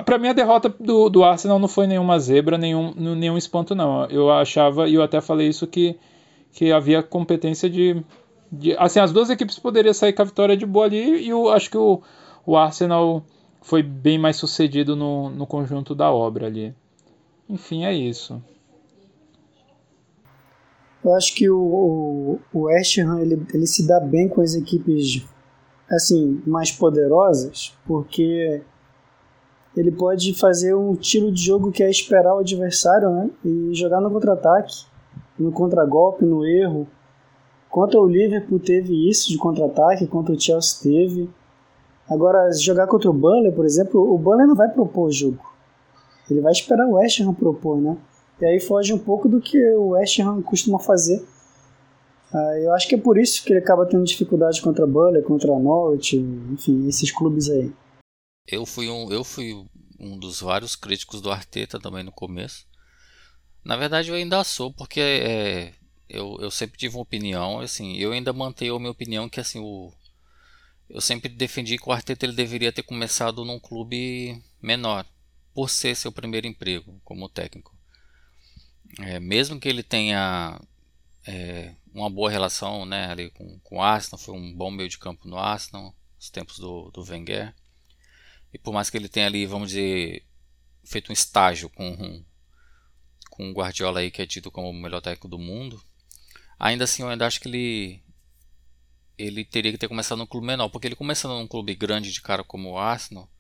Para 0.04 0.18
mim, 0.18 0.28
a 0.28 0.32
derrota 0.32 0.68
do, 0.68 1.08
do 1.08 1.24
Arsenal 1.24 1.58
não 1.58 1.68
foi 1.68 1.86
nenhuma 1.86 2.18
zebra, 2.18 2.58
nenhum, 2.58 2.92
nenhum 2.94 3.36
espanto, 3.36 3.74
não. 3.74 4.06
Eu 4.06 4.30
achava, 4.30 4.88
e 4.88 4.94
eu 4.94 5.02
até 5.02 5.20
falei 5.20 5.48
isso, 5.48 5.66
que, 5.66 5.96
que 6.52 6.72
havia 6.72 7.02
competência 7.02 7.68
de 7.70 8.04
de, 8.50 8.76
assim, 8.76 9.00
as 9.00 9.12
duas 9.12 9.30
equipes 9.30 9.58
poderiam 9.58 9.92
sair 9.92 10.12
com 10.12 10.22
a 10.22 10.26
vitória 10.26 10.56
de 10.56 10.66
boa 10.66 10.86
ali 10.86 11.24
e 11.24 11.28
eu 11.28 11.48
acho 11.50 11.70
que 11.70 11.76
o, 11.76 12.00
o 12.44 12.56
Arsenal 12.56 13.24
foi 13.60 13.82
bem 13.82 14.18
mais 14.18 14.36
sucedido 14.36 14.94
no, 14.94 15.30
no 15.30 15.46
conjunto 15.46 15.94
da 15.94 16.10
obra 16.10 16.46
ali. 16.46 16.74
Enfim, 17.48 17.84
é 17.84 17.92
isso. 17.92 18.42
Eu 21.04 21.14
acho 21.14 21.34
que 21.34 21.48
o, 21.48 21.58
o, 21.58 22.40
o 22.52 22.60
West 22.62 22.98
Ham 22.98 23.20
ele, 23.20 23.40
ele 23.54 23.66
se 23.66 23.86
dá 23.86 24.00
bem 24.00 24.28
com 24.28 24.40
as 24.40 24.54
equipes 24.54 25.24
assim 25.90 26.42
mais 26.46 26.70
poderosas, 26.72 27.76
porque 27.86 28.62
ele 29.76 29.92
pode 29.92 30.32
fazer 30.34 30.74
um 30.74 30.94
estilo 30.94 31.30
de 31.30 31.42
jogo 31.42 31.70
que 31.70 31.82
é 31.82 31.90
esperar 31.90 32.34
o 32.34 32.38
adversário 32.38 33.10
né, 33.10 33.30
e 33.44 33.74
jogar 33.74 34.00
no 34.00 34.10
contra-ataque, 34.10 34.86
no 35.38 35.52
contragolpe, 35.52 36.24
no 36.24 36.46
erro. 36.46 36.88
Contra 37.68 38.00
o 38.00 38.06
Liverpool 38.06 38.58
teve 38.58 39.08
isso 39.08 39.28
de 39.28 39.36
contra-ataque, 39.36 40.06
contra 40.06 40.34
o 40.34 40.40
Chelsea 40.40 40.80
teve. 40.82 41.28
Agora, 42.08 42.50
jogar 42.52 42.86
contra 42.86 43.10
o 43.10 43.12
Burnley, 43.12 43.52
por 43.52 43.66
exemplo, 43.66 44.00
o 44.00 44.16
Burnley 44.16 44.46
não 44.46 44.54
vai 44.54 44.68
propor 44.68 45.08
o 45.08 45.12
jogo. 45.12 45.44
Ele 46.30 46.40
vai 46.40 46.52
esperar 46.52 46.86
o 46.86 46.94
West 46.94 47.20
Ham 47.20 47.34
propor, 47.34 47.76
né? 47.78 47.96
E 48.40 48.46
aí 48.46 48.60
foge 48.60 48.92
um 48.92 48.98
pouco 48.98 49.28
do 49.28 49.40
que 49.40 49.58
o 49.74 49.88
West 49.88 50.18
Ham 50.20 50.40
costuma 50.42 50.78
fazer. 50.78 51.24
Ah, 52.32 52.58
eu 52.58 52.72
acho 52.74 52.88
que 52.88 52.94
é 52.94 52.98
por 52.98 53.18
isso 53.18 53.44
que 53.44 53.52
ele 53.52 53.60
acaba 53.60 53.86
tendo 53.86 54.04
dificuldade 54.04 54.60
contra 54.60 54.84
o 54.84 54.88
Burnley, 54.88 55.22
contra 55.22 55.52
a 55.52 55.58
Norwich, 55.58 56.16
enfim, 56.16 56.88
esses 56.88 57.10
clubes 57.10 57.48
aí. 57.48 57.72
Eu 58.46 58.66
fui 58.66 58.88
um, 58.88 59.12
eu 59.12 59.24
fui 59.24 59.54
um 59.98 60.18
dos 60.18 60.40
vários 60.40 60.76
críticos 60.76 61.20
do 61.20 61.30
Arteta 61.30 61.80
também 61.80 62.02
no 62.04 62.12
começo. 62.12 62.66
Na 63.64 63.76
verdade, 63.76 64.10
eu 64.10 64.14
ainda 64.14 64.44
sou, 64.44 64.72
porque 64.72 65.00
é, 65.00 65.72
eu, 66.08 66.36
eu 66.40 66.50
sempre 66.50 66.78
tive 66.78 66.96
uma 66.96 67.02
opinião, 67.02 67.60
assim, 67.60 67.96
eu 67.96 68.12
ainda 68.12 68.32
mantenho 68.32 68.76
a 68.76 68.78
minha 68.78 68.90
opinião 68.90 69.28
que 69.28 69.40
assim 69.40 69.58
o 69.58 69.92
eu 70.88 71.00
sempre 71.00 71.28
defendi 71.28 71.78
que 71.78 71.88
o 71.88 71.92
Arteta 71.92 72.24
ele 72.24 72.34
deveria 72.34 72.72
ter 72.72 72.82
começado 72.82 73.44
num 73.44 73.58
clube 73.58 74.40
menor, 74.62 75.04
por 75.52 75.68
ser 75.68 75.96
seu 75.96 76.12
primeiro 76.12 76.46
emprego 76.46 77.00
como 77.04 77.28
técnico. 77.28 77.76
É, 79.00 79.18
mesmo 79.18 79.58
que 79.58 79.68
ele 79.68 79.82
tenha 79.82 80.60
é, 81.26 81.74
uma 81.96 82.10
boa 82.10 82.30
relação 82.30 82.84
né, 82.84 83.10
ali 83.10 83.30
com, 83.30 83.58
com 83.60 83.76
o 83.76 83.82
Arsenal, 83.82 84.18
foi 84.18 84.34
um 84.34 84.54
bom 84.54 84.70
meio 84.70 84.88
de 84.88 84.98
campo 84.98 85.26
no 85.26 85.38
Arsenal, 85.38 85.94
nos 86.16 86.28
tempos 86.28 86.58
do, 86.58 86.90
do 86.90 87.02
Wenger. 87.02 87.54
E 88.52 88.58
por 88.58 88.72
mais 88.72 88.90
que 88.90 88.98
ele 88.98 89.08
tenha 89.08 89.26
ali, 89.26 89.46
vamos 89.46 89.70
dizer, 89.70 90.22
feito 90.84 91.10
um 91.10 91.12
estágio 91.14 91.70
com, 91.70 92.22
com 93.30 93.50
o 93.50 93.52
Guardiola 93.52 94.00
aí, 94.00 94.10
que 94.10 94.20
é 94.20 94.26
tido 94.26 94.50
como 94.50 94.68
o 94.68 94.74
melhor 94.74 95.00
técnico 95.00 95.26
do 95.26 95.38
mundo, 95.38 95.82
ainda 96.58 96.84
assim 96.84 97.02
eu 97.02 97.08
ainda 97.08 97.26
acho 97.26 97.40
que 97.40 97.48
ele 97.48 98.02
ele 99.18 99.46
teria 99.46 99.72
que 99.72 99.78
ter 99.78 99.88
começado 99.88 100.18
num 100.18 100.26
clube 100.26 100.46
menor, 100.46 100.68
porque 100.68 100.86
ele 100.86 100.94
começando 100.94 101.32
num 101.32 101.46
clube 101.46 101.74
grande 101.74 102.12
de 102.12 102.20
cara 102.20 102.44
como 102.44 102.72
o 102.72 102.78
Arsenal, 102.78 103.30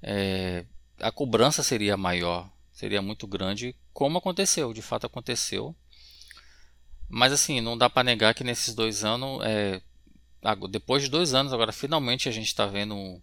é, 0.00 0.64
a 1.00 1.10
cobrança 1.10 1.64
seria 1.64 1.96
maior, 1.96 2.48
seria 2.72 3.02
muito 3.02 3.26
grande, 3.26 3.74
como 3.92 4.18
aconteceu, 4.18 4.72
de 4.72 4.80
fato 4.80 5.06
aconteceu. 5.06 5.74
Mas 7.16 7.32
assim, 7.32 7.60
não 7.60 7.78
dá 7.78 7.88
para 7.88 8.02
negar 8.02 8.34
que 8.34 8.42
nesses 8.42 8.74
dois 8.74 9.04
anos, 9.04 9.40
é, 9.44 9.80
depois 10.68 11.00
de 11.04 11.08
dois 11.08 11.32
anos, 11.32 11.52
agora 11.52 11.72
finalmente 11.72 12.28
a 12.28 12.32
gente 12.32 12.48
está 12.48 12.66
vendo 12.66 13.22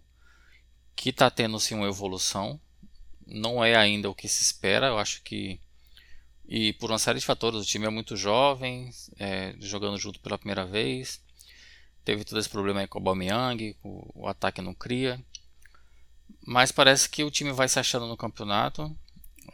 que 0.96 1.10
está 1.10 1.28
tendo 1.28 1.60
sim 1.60 1.74
uma 1.74 1.86
evolução. 1.86 2.58
Não 3.26 3.62
é 3.62 3.76
ainda 3.76 4.08
o 4.08 4.14
que 4.14 4.26
se 4.28 4.42
espera, 4.42 4.86
eu 4.86 4.98
acho 4.98 5.20
que 5.22 5.60
e 6.48 6.72
por 6.72 6.90
uma 6.90 6.98
série 6.98 7.18
de 7.18 7.26
fatores, 7.26 7.60
o 7.60 7.66
time 7.66 7.84
é 7.84 7.90
muito 7.90 8.16
jovem, 8.16 8.90
é, 9.18 9.54
jogando 9.60 9.98
junto 9.98 10.20
pela 10.20 10.38
primeira 10.38 10.64
vez. 10.64 11.22
Teve 12.02 12.24
todo 12.24 12.38
esse 12.38 12.48
problema 12.48 12.80
aí 12.80 12.86
com 12.86 12.98
o 12.98 13.02
Aubameyang, 13.02 13.76
o, 13.82 14.22
o 14.22 14.26
ataque 14.26 14.62
não 14.62 14.72
cria. 14.72 15.22
Mas 16.46 16.72
parece 16.72 17.10
que 17.10 17.24
o 17.24 17.30
time 17.30 17.52
vai 17.52 17.68
se 17.68 17.78
achando 17.78 18.06
no 18.06 18.16
campeonato. 18.16 18.96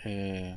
É, 0.05 0.57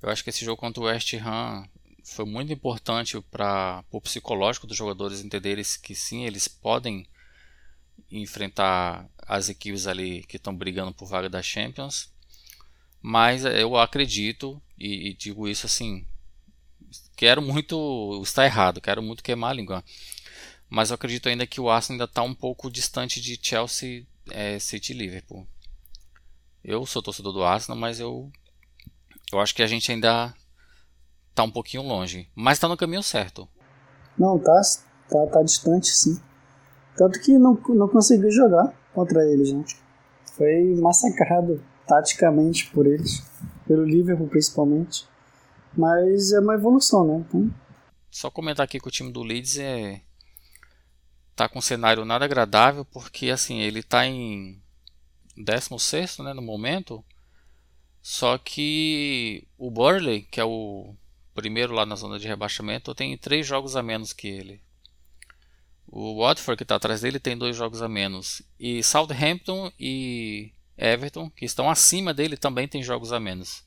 eu 0.00 0.08
acho 0.08 0.24
que 0.24 0.30
esse 0.30 0.42
jogo 0.42 0.58
contra 0.58 0.82
o 0.82 0.86
West 0.86 1.12
Ham 1.12 1.68
foi 2.04 2.24
muito 2.24 2.52
importante 2.52 3.20
para 3.30 3.84
o 3.90 4.00
psicológico 4.00 4.66
dos 4.66 4.76
jogadores 4.76 5.20
entenderem 5.20 5.64
que 5.82 5.94
sim, 5.94 6.24
eles 6.24 6.48
podem 6.48 7.06
enfrentar 8.10 9.08
as 9.26 9.48
equipes 9.48 9.86
ali 9.86 10.24
que 10.24 10.36
estão 10.36 10.54
brigando 10.54 10.92
por 10.92 11.06
vaga 11.06 11.28
da 11.28 11.42
Champions. 11.42 12.10
Mas 13.00 13.44
eu 13.44 13.76
acredito, 13.76 14.60
e, 14.78 15.08
e 15.08 15.14
digo 15.14 15.48
isso 15.48 15.66
assim, 15.66 16.06
quero 17.16 17.40
muito 17.40 18.20
estar 18.22 18.44
errado, 18.44 18.80
quero 18.80 19.02
muito 19.02 19.22
queimar 19.22 19.50
a 19.50 19.54
língua. 19.54 19.84
Mas 20.68 20.90
eu 20.90 20.94
acredito 20.94 21.28
ainda 21.28 21.46
que 21.46 21.60
o 21.60 21.70
Arsenal 21.70 21.94
ainda 21.94 22.04
está 22.04 22.22
um 22.22 22.34
pouco 22.34 22.70
distante 22.70 23.20
de 23.20 23.38
Chelsea, 23.40 24.06
é, 24.30 24.58
City 24.58 24.92
e 24.92 24.96
Liverpool. 24.96 25.46
Eu 26.62 26.84
sou 26.84 27.02
torcedor 27.02 27.32
do 27.32 27.42
Arsenal, 27.42 27.78
mas 27.78 27.98
eu, 27.98 28.30
eu 29.32 29.40
acho 29.40 29.54
que 29.54 29.62
a 29.62 29.66
gente 29.66 29.90
ainda 29.90 30.34
está 31.40 31.44
um 31.44 31.50
pouquinho 31.50 31.82
longe. 31.82 32.28
Mas 32.34 32.58
está 32.58 32.68
no 32.68 32.76
caminho 32.76 33.02
certo. 33.02 33.48
Não, 34.18 34.38
tá, 34.38 34.60
tá, 35.08 35.26
tá 35.26 35.42
distante 35.42 35.88
sim. 35.88 36.20
Tanto 36.96 37.20
que 37.20 37.38
não, 37.38 37.58
não 37.70 37.88
conseguiu 37.88 38.30
jogar 38.30 38.74
contra 38.92 39.24
eles, 39.24 39.52
né? 39.52 39.64
Foi 40.36 40.74
massacrado 40.80 41.62
taticamente 41.86 42.70
por 42.70 42.86
eles, 42.86 43.22
pelo 43.66 43.84
Liverpool 43.84 44.28
principalmente. 44.28 45.08
Mas 45.76 46.32
é 46.32 46.40
uma 46.40 46.54
evolução, 46.54 47.06
né? 47.06 47.24
Então... 47.26 47.50
Só 48.10 48.30
comentar 48.30 48.64
aqui 48.64 48.78
que 48.78 48.88
o 48.88 48.90
time 48.90 49.12
do 49.12 49.22
Leeds 49.22 49.58
é 49.58 50.02
tá 51.34 51.48
com 51.48 51.60
um 51.60 51.62
cenário 51.62 52.04
nada 52.04 52.26
agradável, 52.26 52.84
porque 52.84 53.30
assim, 53.30 53.60
ele 53.60 53.82
tá 53.82 54.04
em 54.04 54.60
16 55.36 56.18
né, 56.18 56.34
no 56.34 56.42
momento. 56.42 57.02
Só 58.02 58.36
que 58.36 59.46
o 59.56 59.70
Burley, 59.70 60.22
que 60.22 60.40
é 60.40 60.44
o 60.44 60.94
primeiro 61.34 61.72
lá 61.72 61.86
na 61.86 61.96
zona 61.96 62.18
de 62.18 62.28
rebaixamento, 62.28 62.94
tem 62.94 63.16
três 63.16 63.46
jogos 63.46 63.76
a 63.76 63.82
menos 63.82 64.12
que 64.12 64.28
ele. 64.28 64.60
O 65.86 66.20
Watford, 66.20 66.56
que 66.56 66.62
está 66.62 66.76
atrás 66.76 67.00
dele, 67.00 67.18
tem 67.18 67.36
dois 67.36 67.56
jogos 67.56 67.82
a 67.82 67.88
menos. 67.88 68.42
E 68.58 68.82
Southampton 68.82 69.72
e 69.78 70.52
Everton, 70.78 71.28
que 71.30 71.44
estão 71.44 71.68
acima 71.68 72.14
dele, 72.14 72.36
também 72.36 72.68
tem 72.68 72.82
jogos 72.82 73.12
a 73.12 73.18
menos. 73.18 73.64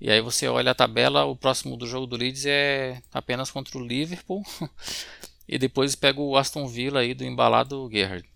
E 0.00 0.10
aí 0.10 0.20
você 0.20 0.48
olha 0.48 0.72
a 0.72 0.74
tabela, 0.74 1.24
o 1.24 1.36
próximo 1.36 1.76
do 1.76 1.86
jogo 1.86 2.06
do 2.06 2.16
Leeds 2.16 2.44
é 2.46 3.00
apenas 3.12 3.50
contra 3.50 3.78
o 3.78 3.82
Liverpool. 3.86 4.42
e 5.48 5.58
depois 5.58 5.94
pega 5.94 6.20
o 6.20 6.36
Aston 6.36 6.66
Villa 6.66 7.00
aí 7.00 7.14
do 7.14 7.24
embalado 7.24 7.88
Gerrard. 7.90 8.28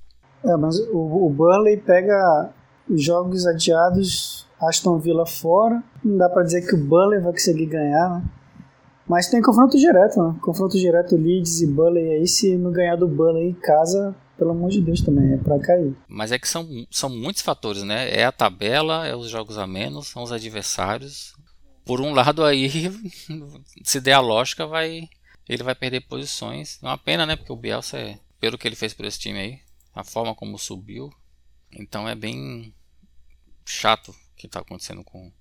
É, 0.45 0.57
mas 0.57 0.79
o, 0.79 1.27
o 1.27 1.31
Burnley 1.31 1.77
pega 1.77 2.51
jogos 2.89 3.47
adiados, 3.47 4.47
Aston 4.61 4.99
Villa 4.99 5.27
fora. 5.27 5.83
Não 6.05 6.17
dá 6.17 6.29
para 6.29 6.45
dizer 6.45 6.67
que 6.67 6.75
o 6.75 6.85
Burnley 6.85 7.21
vai 7.21 7.33
conseguir 7.33 7.67
ganhar, 7.67 8.11
né? 8.11 8.25
Mas 9.09 9.29
tem 9.29 9.41
confronto 9.41 9.79
direto, 9.79 10.23
né? 10.23 10.39
Confronto 10.43 10.77
direto 10.77 11.17
Leeds 11.17 11.63
e 11.63 11.67
Burnley 11.67 12.11
aí, 12.13 12.27
se 12.27 12.57
não 12.57 12.71
ganhar 12.71 12.97
do 12.97 13.09
Burnley 13.09 13.49
em 13.49 13.55
casa, 13.55 14.15
pelo 14.37 14.51
amor 14.51 14.71
de 14.71 14.81
Deus 14.81 15.01
também, 15.01 15.33
é 15.33 15.37
para 15.39 15.59
cair. 15.59 15.97
Mas 16.07 16.31
é 16.31 16.39
que 16.39 16.49
são, 16.49 16.69
são 16.91 17.09
muitos 17.09 17.43
fatores, 17.43 17.83
né? 17.83 18.11
É 18.11 18.25
a 18.25 18.33
tabela, 18.33 19.07
é 19.07 19.17
os 19.17 19.31
jogos 19.31 19.57
a 19.57 19.67
menos, 19.67 20.09
são 20.09 20.23
os 20.23 20.31
adversários. 20.31 21.33
Por 21.85 22.01
um 22.01 22.13
lado 22.13 22.45
aí, 22.45 22.71
se 23.83 24.01
der 24.01 24.13
a 24.13 24.21
lógica, 24.21 24.67
vai 24.67 25.09
ele 25.49 25.63
vai 25.63 25.75
perder 25.75 26.03
posições. 26.03 26.79
É 26.83 26.87
uma 26.87 26.99
pena, 26.99 27.25
né? 27.25 27.35
Porque 27.35 27.53
o 27.53 27.57
Bielsa, 27.57 27.99
é, 27.99 28.19
pelo 28.39 28.59
que 28.59 28.69
ele 28.69 28.77
fez 28.77 28.93
por 28.93 29.07
esse 29.07 29.19
time 29.19 29.39
aí, 29.39 29.61
a 29.95 30.05
forma 30.05 30.35
como 30.35 30.59
subiu, 30.59 31.11
então 31.73 32.09
é 32.09 32.15
bem 32.15 32.73
chato 33.65 34.11
o 34.11 34.37
que 34.37 34.47
está 34.47 34.61
acontecendo 34.61 35.03
com, 35.03 35.33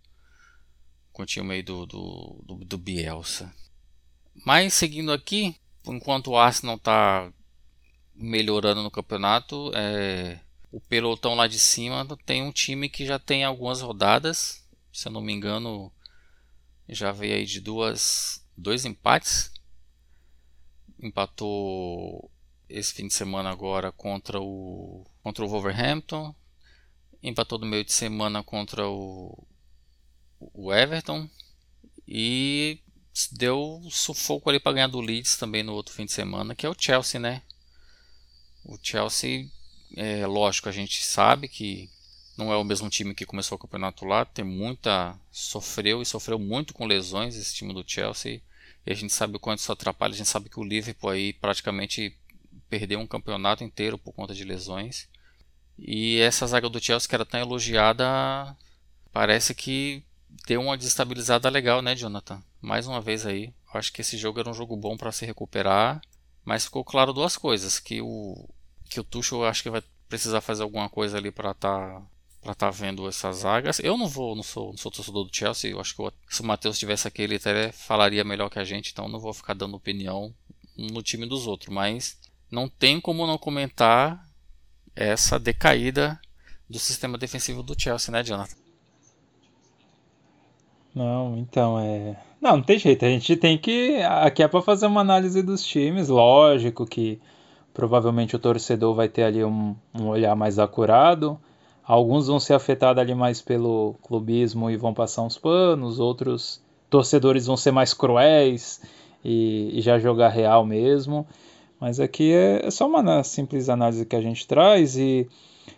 com 1.17 1.23
o 1.23 1.25
time 1.25 1.55
aí 1.55 1.63
do, 1.63 1.87
do, 1.87 2.43
do, 2.45 2.55
do 2.63 2.77
Bielsa. 2.77 3.51
Mas 4.45 4.75
seguindo 4.75 5.11
aqui, 5.11 5.55
enquanto 5.83 6.27
o 6.27 6.37
Arsenal 6.37 6.75
está 6.75 7.33
melhorando 8.13 8.83
no 8.83 8.91
campeonato. 8.91 9.71
É, 9.73 10.39
o 10.71 10.79
pelotão 10.79 11.33
lá 11.33 11.47
de 11.47 11.57
cima 11.57 12.05
tem 12.23 12.43
um 12.43 12.51
time 12.51 12.87
que 12.87 13.03
já 13.03 13.17
tem 13.17 13.43
algumas 13.43 13.81
rodadas, 13.81 14.63
se 14.93 15.07
eu 15.07 15.11
não 15.11 15.21
me 15.21 15.33
engano, 15.33 15.91
já 16.87 17.11
veio 17.11 17.33
aí 17.33 17.45
de 17.45 17.59
duas, 17.59 18.45
dois 18.55 18.85
empates. 18.85 19.51
Empatou 21.01 22.29
esse 22.69 22.93
fim 22.93 23.07
de 23.07 23.13
semana 23.15 23.49
agora 23.49 23.91
contra 23.91 24.39
o 24.39 25.03
contra 25.23 25.43
o 25.43 25.47
Wolverhampton, 25.47 26.33
empatou 27.23 27.57
no 27.57 27.65
meio 27.65 27.83
de 27.83 27.91
semana 27.91 28.43
contra 28.43 28.87
o, 28.87 29.46
o 30.39 30.73
Everton 30.73 31.29
e 32.07 32.79
deu 33.31 33.81
sufoco 33.89 34.49
ali 34.49 34.59
para 34.59 34.73
ganhar 34.73 34.87
do 34.87 35.01
Leeds 35.01 35.37
também 35.37 35.63
no 35.63 35.73
outro 35.73 35.93
fim 35.93 36.05
de 36.05 36.11
semana, 36.11 36.55
que 36.55 36.65
é 36.65 36.69
o 36.69 36.75
Chelsea, 36.77 37.19
né? 37.19 37.41
O 38.63 38.77
Chelsea, 38.81 39.49
é 39.95 40.27
lógico, 40.27 40.69
a 40.69 40.71
gente 40.71 41.03
sabe 41.03 41.47
que 41.47 41.89
não 42.37 42.53
é 42.53 42.57
o 42.57 42.63
mesmo 42.63 42.89
time 42.89 43.15
que 43.15 43.25
começou 43.25 43.55
o 43.55 43.59
campeonato 43.59 44.05
lá, 44.05 44.23
tem 44.23 44.45
muita 44.45 45.17
sofreu 45.31 46.01
e 46.01 46.05
sofreu 46.05 46.37
muito 46.37 46.73
com 46.73 46.85
lesões 46.85 47.35
esse 47.35 47.55
time 47.55 47.73
do 47.73 47.83
Chelsea. 47.85 48.41
E 48.85 48.91
a 48.91 48.93
gente 48.93 49.11
sabe 49.11 49.35
o 49.35 49.39
quanto 49.39 49.59
isso 49.59 49.71
atrapalha, 49.71 50.13
a 50.13 50.17
gente 50.17 50.29
sabe 50.29 50.49
que 50.49 50.59
o 50.59 50.63
Liverpool 50.63 51.09
aí 51.09 51.33
praticamente 51.33 52.15
perdeu 52.69 52.99
um 52.99 53.07
campeonato 53.07 53.63
inteiro 53.63 53.97
por 53.97 54.13
conta 54.13 54.33
de 54.33 54.43
lesões. 54.43 55.09
E 55.77 56.19
essa 56.19 56.45
zaga 56.45 56.69
do 56.69 56.79
Chelsea 56.79 57.09
que 57.09 57.15
era 57.15 57.25
tão 57.25 57.39
elogiada, 57.39 58.55
parece 59.11 59.53
que 59.55 60.03
deu 60.45 60.61
uma 60.61 60.77
desestabilizada 60.77 61.49
legal, 61.49 61.81
né, 61.81 61.95
Jonathan? 61.95 62.41
Mais 62.61 62.87
uma 62.87 63.01
vez 63.01 63.25
aí, 63.25 63.53
acho 63.73 63.91
que 63.91 64.01
esse 64.01 64.17
jogo 64.17 64.39
era 64.39 64.49
um 64.49 64.53
jogo 64.53 64.75
bom 64.75 64.97
para 64.97 65.11
se 65.11 65.25
recuperar, 65.25 66.01
mas 66.43 66.65
ficou 66.65 66.83
claro 66.83 67.13
duas 67.13 67.37
coisas, 67.37 67.79
que 67.79 68.01
o 68.01 68.47
que 68.89 68.99
o 68.99 69.03
Tuchel 69.03 69.45
acho 69.45 69.63
que 69.63 69.69
vai 69.69 69.83
precisar 70.07 70.41
fazer 70.41 70.63
alguma 70.63 70.89
coisa 70.89 71.17
ali 71.17 71.31
para 71.31 71.51
estar 71.51 71.89
tá, 71.89 72.01
para 72.41 72.55
tá 72.55 72.69
vendo 72.69 73.07
essas 73.07 73.37
zagas. 73.37 73.79
Eu 73.79 73.97
não 73.97 74.07
vou, 74.07 74.35
não 74.35 74.43
sou, 74.43 74.69
não 74.69 74.77
sou 74.77 74.91
torcedor 74.91 75.25
do 75.25 75.35
Chelsea. 75.35 75.71
Eu 75.71 75.79
acho 75.79 75.95
que 75.95 76.03
se 76.29 76.41
o 76.41 76.45
Matheus 76.45 76.75
estivesse 76.75 77.07
aqui, 77.07 77.21
ele 77.21 77.35
até 77.35 77.71
falaria 77.71 78.23
melhor 78.23 78.49
que 78.49 78.59
a 78.59 78.63
gente. 78.63 78.91
Então 78.91 79.09
não 79.09 79.19
vou 79.19 79.33
ficar 79.33 79.53
dando 79.53 79.75
opinião 79.75 80.33
no 80.77 81.03
time 81.03 81.25
dos 81.25 81.47
outros. 81.47 81.73
Mas 81.73 82.17
não 82.49 82.69
tem 82.69 82.99
como 83.01 83.27
não 83.27 83.37
comentar 83.37 84.25
essa 84.95 85.37
decaída 85.37 86.19
do 86.69 86.79
sistema 86.79 87.17
defensivo 87.17 87.61
do 87.61 87.79
Chelsea, 87.79 88.11
né, 88.11 88.23
Jonathan? 88.23 88.66
Não, 90.97 91.37
então 91.37 91.77
é. 91.77 92.17
Não, 92.41 92.57
não 92.57 92.63
tem 92.63 92.79
jeito. 92.79 93.05
A 93.05 93.09
gente 93.09 93.35
tem 93.35 93.55
que. 93.55 94.01
Aqui 94.01 94.41
é 94.41 94.47
para 94.47 94.63
fazer 94.63 94.87
uma 94.87 95.01
análise 95.01 95.43
dos 95.43 95.63
times. 95.63 96.09
Lógico 96.09 96.87
que 96.87 97.19
provavelmente 97.71 98.35
o 98.35 98.39
torcedor 98.39 98.95
vai 98.95 99.07
ter 99.07 99.21
ali 99.21 99.43
um, 99.43 99.75
um 99.93 100.07
olhar 100.07 100.35
mais 100.35 100.57
acurado. 100.57 101.39
Alguns 101.83 102.25
vão 102.25 102.39
ser 102.39 102.55
afetados 102.55 102.99
ali 102.99 103.13
mais 103.13 103.43
pelo 103.43 103.93
clubismo 104.01 104.71
e 104.71 104.75
vão 104.75 104.91
passar 104.91 105.21
uns 105.21 105.37
panos, 105.37 105.99
outros 105.99 106.61
torcedores 106.89 107.45
vão 107.45 107.55
ser 107.55 107.71
mais 107.71 107.93
cruéis 107.93 108.81
e, 109.23 109.77
e 109.77 109.81
já 109.81 109.99
jogar 109.99 110.29
real 110.29 110.65
mesmo. 110.65 111.27
Mas 111.79 111.99
aqui 111.99 112.33
é, 112.33 112.65
é, 112.65 112.71
só 112.71 112.87
uma 112.87 113.23
simples 113.23 113.69
análise 113.69 114.03
que 114.03 114.15
a 114.15 114.21
gente 114.21 114.47
traz 114.47 114.97
e, 114.97 115.27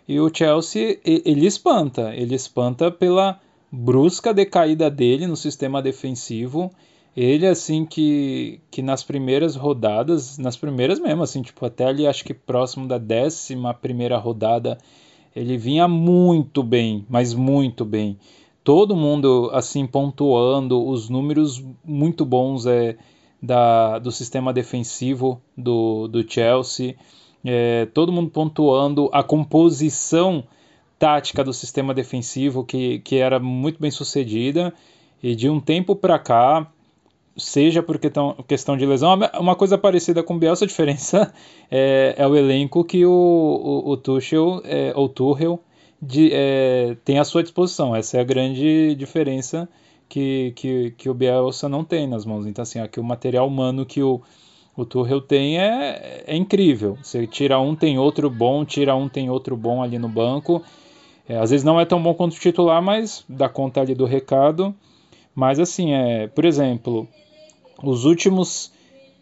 e 0.08 0.18
o 0.18 0.34
Chelsea 0.34 0.98
ele 1.04 1.46
espanta, 1.46 2.14
ele 2.14 2.34
espanta 2.34 2.90
pela 2.90 3.38
brusca 3.70 4.34
decaída 4.34 4.90
dele 4.90 5.26
no 5.26 5.36
sistema 5.36 5.80
defensivo 5.80 6.70
Ele, 7.16 7.46
assim, 7.46 7.84
que, 7.84 8.60
que 8.70 8.82
nas 8.82 9.02
primeiras 9.02 9.56
rodadas, 9.56 10.38
nas 10.38 10.56
primeiras 10.56 10.98
mesmo, 11.00 11.22
assim, 11.22 11.42
tipo, 11.42 11.64
até 11.66 11.86
ali 11.86 12.06
acho 12.06 12.24
que 12.24 12.32
próximo 12.32 12.86
da 12.86 12.98
décima 12.98 13.74
primeira 13.74 14.16
rodada, 14.16 14.78
ele 15.34 15.56
vinha 15.56 15.88
muito 15.88 16.62
bem, 16.62 17.04
mas 17.08 17.34
muito 17.34 17.84
bem. 17.84 18.16
Todo 18.62 18.94
mundo, 18.94 19.50
assim, 19.52 19.86
pontuando, 19.86 20.86
os 20.86 21.08
números 21.08 21.64
muito 21.84 22.24
bons 22.24 22.66
é, 22.66 22.96
da, 23.42 23.98
do 23.98 24.12
sistema 24.12 24.52
defensivo 24.52 25.40
do, 25.56 26.06
do 26.06 26.28
Chelsea, 26.28 26.94
é, 27.44 27.86
todo 27.86 28.12
mundo 28.12 28.30
pontuando 28.30 29.08
a 29.12 29.22
composição 29.22 30.44
tática 31.00 31.42
do 31.42 31.54
sistema 31.54 31.94
defensivo, 31.94 32.62
que, 32.62 32.98
que 32.98 33.16
era 33.16 33.40
muito 33.40 33.80
bem 33.80 33.90
sucedida, 33.90 34.72
e 35.22 35.34
de 35.34 35.48
um 35.48 35.58
tempo 35.58 35.96
para 35.96 36.18
cá, 36.18 36.70
seja 37.34 37.82
por 37.82 37.98
questão 38.46 38.76
de 38.76 38.84
lesão, 38.84 39.18
uma 39.38 39.56
coisa 39.56 39.78
parecida 39.78 40.22
com 40.22 40.34
o 40.34 40.38
Bielsa, 40.38 40.66
a 40.66 40.68
diferença 40.68 41.32
é, 41.70 42.14
é 42.18 42.26
o 42.26 42.36
elenco 42.36 42.84
que 42.84 43.06
o, 43.06 43.10
o, 43.10 43.92
o 43.92 43.96
Tuchel, 43.96 44.60
é, 44.62 44.92
ou 44.94 45.08
Tuchel 45.08 45.58
de, 46.02 46.30
é, 46.34 46.94
tem 47.02 47.18
à 47.18 47.24
sua 47.24 47.42
disposição. 47.42 47.96
Essa 47.96 48.18
é 48.18 48.20
a 48.20 48.24
grande 48.24 48.94
diferença 48.94 49.66
que, 50.06 50.52
que, 50.54 50.90
que 50.98 51.08
o 51.08 51.14
Bielsa 51.14 51.66
não 51.66 51.82
tem 51.82 52.06
nas 52.06 52.26
mãos. 52.26 52.46
Então, 52.46 52.62
assim, 52.62 52.78
aqui 52.78 53.00
o 53.00 53.04
material 53.04 53.48
humano 53.48 53.86
que 53.86 54.02
o, 54.02 54.20
o 54.76 54.84
Tuchel 54.84 55.22
tem 55.22 55.58
é, 55.58 56.24
é 56.26 56.36
incrível. 56.36 56.98
Você 57.02 57.26
tira 57.26 57.58
um, 57.58 57.74
tem 57.74 57.98
outro 57.98 58.28
bom, 58.28 58.66
tira 58.66 58.94
um, 58.94 59.08
tem 59.08 59.30
outro 59.30 59.56
bom 59.56 59.82
ali 59.82 59.98
no 59.98 60.08
banco. 60.08 60.62
É, 61.30 61.38
às 61.38 61.50
vezes 61.50 61.62
não 61.62 61.78
é 61.78 61.84
tão 61.84 62.02
bom 62.02 62.12
quanto 62.12 62.32
o 62.32 62.40
titular, 62.40 62.82
mas 62.82 63.24
dá 63.28 63.48
conta 63.48 63.80
ali 63.80 63.94
do 63.94 64.04
recado. 64.04 64.74
Mas 65.32 65.60
assim, 65.60 65.92
é, 65.92 66.26
por 66.26 66.44
exemplo, 66.44 67.06
os 67.84 68.04
últimos 68.04 68.72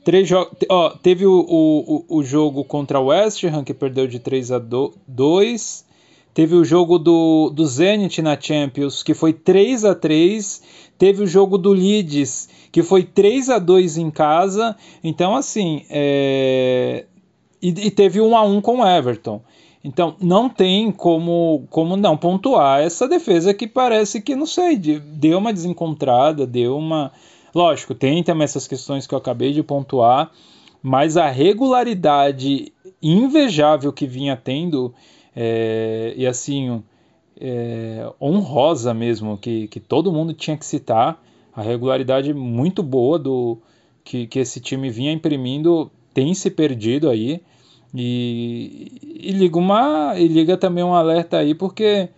três 0.03 0.27
jogos. 0.27 0.57
Teve 1.03 1.27
o, 1.27 1.45
o, 2.09 2.19
o 2.19 2.25
jogo 2.25 2.65
contra 2.65 2.99
o 2.99 3.09
West 3.09 3.45
Ham, 3.45 3.63
que 3.63 3.75
perdeu 3.75 4.07
de 4.07 4.19
3 4.19 4.53
a 4.53 4.59
2. 4.59 5.87
Teve 6.33 6.55
o 6.55 6.65
jogo 6.65 6.99
do, 6.99 7.51
do 7.51 7.67
Zenit 7.67 8.23
na 8.23 8.41
Champions, 8.41 9.03
que 9.03 9.13
foi 9.13 9.35
3 9.35 9.85
a 9.85 9.95
3 9.95 10.63
Teve 10.97 11.23
o 11.23 11.27
jogo 11.27 11.59
do 11.59 11.73
Leeds, 11.73 12.49
que 12.73 12.83
foi 12.83 13.05
3 13.05 13.51
a 13.51 13.59
2 13.59 13.99
em 13.99 14.11
casa. 14.11 14.75
Então, 15.05 15.37
assim, 15.37 15.85
é... 15.91 17.05
e, 17.63 17.69
e, 17.69 17.91
teve 17.91 18.19
1 18.19 18.35
a 18.35 18.43
1 18.43 18.61
com 18.63 18.81
o 18.81 18.87
Everton. 18.87 19.41
Então, 19.83 20.17
não 20.21 20.49
tem 20.49 20.91
como, 20.91 21.65
como 21.71 21.97
não 21.97 22.17
pontuar 22.17 22.81
essa 22.81 23.07
defesa 23.07 23.55
que 23.55 23.67
parece 23.67 24.21
que, 24.21 24.35
não 24.35 24.47
sei, 24.47 24.77
deu 24.77 25.39
uma 25.39 25.53
desencontrada, 25.53 26.47
deu 26.47 26.77
uma. 26.77 27.13
Lógico, 27.55 27.95
tem 27.95 28.23
também 28.23 28.45
essas 28.45 28.67
questões 28.67 29.07
que 29.07 29.15
eu 29.15 29.19
acabei 29.19 29.53
de 29.53 29.63
pontuar, 29.63 30.31
mas 30.83 31.17
a 31.17 31.29
regularidade 31.29 32.73
invejável 33.03 33.93
que 33.93 34.07
vinha 34.07 34.37
tendo 34.37 34.93
é, 35.35 36.13
e 36.17 36.27
assim 36.27 36.83
é, 37.41 38.11
honrosa 38.21 38.93
mesmo, 38.93 39.39
que, 39.39 39.69
que 39.69 39.81
todo 39.81 40.13
mundo 40.13 40.35
tinha 40.35 40.57
que 40.57 40.67
citar, 40.67 41.23
a 41.55 41.63
regularidade 41.63 42.35
muito 42.35 42.83
boa 42.83 43.19
do 43.19 43.59
que, 44.05 44.27
que 44.27 44.41
esse 44.41 44.61
time 44.61 44.91
vinha 44.91 45.13
imprimindo 45.13 45.91
tem 46.13 46.35
se 46.35 46.51
perdido 46.51 47.09
aí. 47.09 47.41
E, 47.95 48.93
e, 49.03 49.33
liga 49.33 49.59
uma, 49.59 50.15
e 50.17 50.29
liga 50.29 50.57
também 50.57 50.85
um 50.85 50.95
alerta 50.95 51.39
aí, 51.39 51.55
porque 51.55 52.09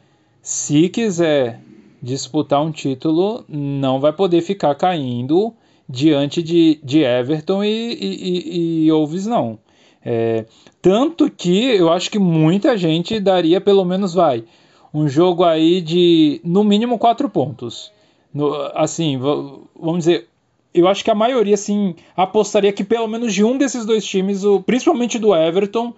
se 0.42 0.88
quiser 0.88 1.61
disputar 2.02 2.62
um 2.62 2.72
título, 2.72 3.44
não 3.48 4.00
vai 4.00 4.12
poder 4.12 4.40
ficar 4.42 4.74
caindo 4.74 5.52
diante 5.88 6.42
de, 6.42 6.80
de 6.83 7.02
Everton 7.02 7.62
e, 7.64 7.92
e, 7.92 8.87
e 8.87 8.92
Wolves, 8.92 9.26
não. 9.26 9.59
É, 10.02 10.46
tanto 10.80 11.30
que 11.30 11.64
eu 11.76 11.92
acho 11.92 12.11
que 12.11 12.18
muita 12.18 12.76
gente 12.76 13.20
daria 13.20 13.61
pelo 13.61 13.85
menos 13.85 14.14
vai 14.14 14.44
um 14.92 15.06
jogo 15.09 15.44
aí 15.44 15.80
de 15.80 16.40
no 16.42 16.64
mínimo 16.64 16.98
quatro 16.98 17.28
pontos. 17.28 17.92
No, 18.33 18.54
assim, 18.74 19.18
vamos 19.18 19.98
dizer, 19.98 20.28
eu 20.72 20.88
acho 20.88 21.04
que 21.04 21.11
a 21.11 21.14
maioria 21.14 21.54
assim 21.54 21.94
apostaria 22.16 22.72
que 22.72 22.85
pelo 22.85 23.09
menos 23.09 23.35
de 23.35 23.44
um 23.44 23.59
desses 23.59 23.85
dois 23.85 24.04
times, 24.04 24.44
o, 24.44 24.61
principalmente 24.61 25.18
do 25.18 25.35
Everton, 25.35 25.92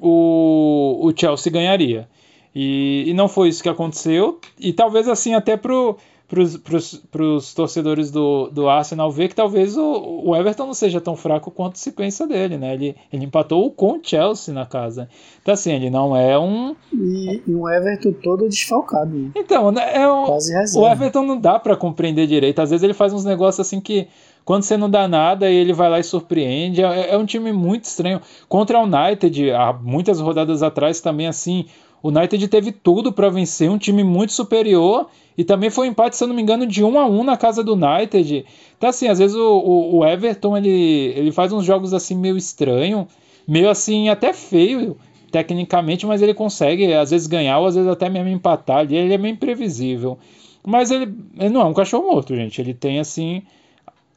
o, 0.00 0.98
o 1.02 1.12
Chelsea 1.16 1.52
ganharia. 1.52 2.08
E, 2.54 3.04
e, 3.06 3.14
não 3.14 3.28
foi 3.28 3.48
isso 3.48 3.62
que 3.62 3.68
aconteceu. 3.68 4.40
E 4.58 4.72
talvez 4.72 5.08
assim 5.08 5.34
até 5.34 5.56
pro 5.56 5.96
para 6.30 7.22
os 7.24 7.52
torcedores 7.52 8.08
do, 8.12 8.48
do 8.50 8.68
Arsenal 8.68 9.10
ver 9.10 9.28
que 9.28 9.34
talvez 9.34 9.76
o, 9.76 10.22
o, 10.24 10.36
Everton 10.36 10.66
não 10.66 10.74
seja 10.74 11.00
tão 11.00 11.16
fraco 11.16 11.50
quanto 11.50 11.76
se 11.76 11.90
pensa 11.90 12.24
dele, 12.24 12.56
né? 12.56 12.72
Ele, 12.72 12.94
ele 13.12 13.24
empatou 13.24 13.68
com 13.72 13.94
o 13.94 14.00
Chelsea 14.00 14.54
na 14.54 14.64
casa. 14.64 15.08
Então, 15.42 15.52
assim, 15.52 15.72
ele 15.72 15.90
não 15.90 16.16
é 16.16 16.38
um. 16.38 16.76
E, 16.92 17.42
e 17.44 17.52
um 17.52 17.68
Everton 17.68 18.12
todo 18.12 18.48
desfalcado. 18.48 19.10
Né? 19.10 19.30
Então, 19.34 19.72
né, 19.72 19.90
é 19.92 20.08
um, 20.08 20.38
o 20.76 20.88
Everton 20.88 21.24
não 21.24 21.36
dá 21.36 21.58
para 21.58 21.76
compreender 21.76 22.28
direito. 22.28 22.60
Às 22.60 22.70
vezes 22.70 22.84
ele 22.84 22.94
faz 22.94 23.12
uns 23.12 23.24
negócios 23.24 23.66
assim 23.66 23.80
que. 23.80 24.06
Quando 24.42 24.62
você 24.62 24.76
não 24.76 24.88
dá 24.88 25.06
nada, 25.06 25.50
ele 25.50 25.72
vai 25.72 25.90
lá 25.90 26.00
e 26.00 26.02
surpreende. 26.02 26.82
É, 26.82 27.10
é 27.10 27.16
um 27.16 27.26
time 27.26 27.52
muito 27.52 27.84
estranho. 27.84 28.20
Contra 28.48 28.78
o 28.78 28.84
United, 28.84 29.50
há 29.50 29.72
muitas 29.72 30.18
rodadas 30.18 30.62
atrás 30.62 31.00
também, 31.00 31.26
assim, 31.26 31.66
o 32.02 32.08
United 32.08 32.48
teve 32.48 32.72
tudo 32.72 33.12
para 33.12 33.28
vencer, 33.28 33.70
um 33.70 33.78
time 33.78 34.02
muito 34.02 34.32
superior 34.32 35.08
e 35.36 35.44
também 35.44 35.70
foi 35.70 35.88
um 35.88 35.90
empate, 35.90 36.16
se 36.16 36.24
eu 36.24 36.28
não 36.28 36.34
me 36.34 36.42
engano, 36.42 36.66
de 36.66 36.82
1 36.82 36.98
a 36.98 37.06
1 37.06 37.24
na 37.24 37.36
casa 37.36 37.62
do 37.62 37.74
United. 37.74 38.44
Então, 38.76 38.88
assim, 38.88 39.08
às 39.08 39.18
vezes 39.18 39.36
o, 39.36 39.58
o, 39.58 39.98
o 39.98 40.06
Everton 40.06 40.56
ele, 40.56 41.12
ele 41.16 41.32
faz 41.32 41.52
uns 41.52 41.64
jogos 41.64 41.94
assim 41.94 42.16
meio 42.16 42.36
estranho, 42.36 43.06
meio 43.46 43.68
assim 43.68 44.08
até 44.08 44.32
feio 44.32 44.96
tecnicamente, 45.30 46.06
mas 46.06 46.22
ele 46.22 46.34
consegue 46.34 46.92
às 46.92 47.10
vezes 47.10 47.26
ganhar 47.26 47.58
ou 47.58 47.66
às 47.66 47.74
vezes 47.74 47.90
até 47.90 48.08
mesmo 48.08 48.28
empatar 48.28 48.78
ali. 48.78 48.96
Ele 48.96 49.14
é 49.14 49.18
meio 49.18 49.32
imprevisível. 49.32 50.18
Mas 50.66 50.90
ele, 50.90 51.14
ele 51.38 51.50
não 51.50 51.62
é 51.62 51.64
um 51.64 51.74
cachorro 51.74 52.10
morto, 52.12 52.34
gente. 52.34 52.60
Ele 52.60 52.74
tem 52.74 52.98
assim 52.98 53.42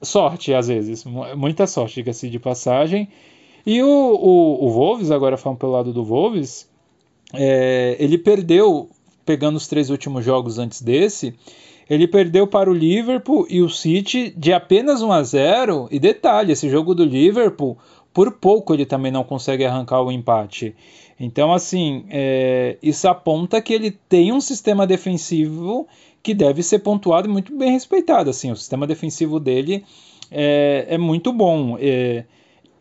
sorte 0.01 0.53
às 0.53 0.67
vezes, 0.67 1.05
muita 1.37 1.65
sorte, 1.65 1.95
diga-se 1.95 2.29
de 2.29 2.39
passagem. 2.39 3.07
E 3.65 3.81
o, 3.81 3.87
o, 3.87 4.65
o 4.65 4.69
Wolves, 4.69 5.11
agora 5.11 5.37
falando 5.37 5.59
pelo 5.59 5.71
lado 5.71 5.93
do 5.93 6.03
Wolves, 6.03 6.69
é, 7.33 7.95
ele 7.99 8.17
perdeu, 8.17 8.89
pegando 9.25 9.55
os 9.55 9.67
três 9.67 9.89
últimos 9.89 10.23
jogos 10.23 10.59
antes 10.59 10.81
desse, 10.81 11.33
ele 11.89 12.07
perdeu 12.07 12.47
para 12.47 12.69
o 12.69 12.73
Liverpool 12.73 13.45
e 13.49 13.61
o 13.61 13.69
City 13.69 14.33
de 14.37 14.53
apenas 14.53 15.01
1 15.01 15.11
a 15.11 15.23
0. 15.23 15.87
E 15.91 15.99
detalhe, 15.99 16.53
esse 16.53 16.69
jogo 16.69 16.95
do 16.95 17.03
Liverpool, 17.03 17.77
por 18.13 18.31
pouco 18.33 18.73
ele 18.73 18.85
também 18.85 19.11
não 19.11 19.23
consegue 19.23 19.65
arrancar 19.65 20.01
o 20.01 20.11
empate. 20.11 20.75
Então, 21.19 21.53
assim, 21.53 22.05
é, 22.09 22.77
isso 22.81 23.07
aponta 23.07 23.61
que 23.61 23.73
ele 23.73 23.91
tem 23.91 24.31
um 24.31 24.41
sistema 24.41 24.87
defensivo 24.87 25.87
que 26.21 26.33
deve 26.33 26.63
ser 26.63 26.79
pontuado 26.79 27.27
e 27.27 27.31
muito 27.31 27.55
bem 27.55 27.71
respeitado. 27.71 28.29
Assim, 28.29 28.51
o 28.51 28.55
sistema 28.55 28.87
defensivo 28.87 29.39
dele 29.39 29.83
é, 30.31 30.85
é 30.89 30.97
muito 30.97 31.33
bom. 31.33 31.77
É, 31.79 32.23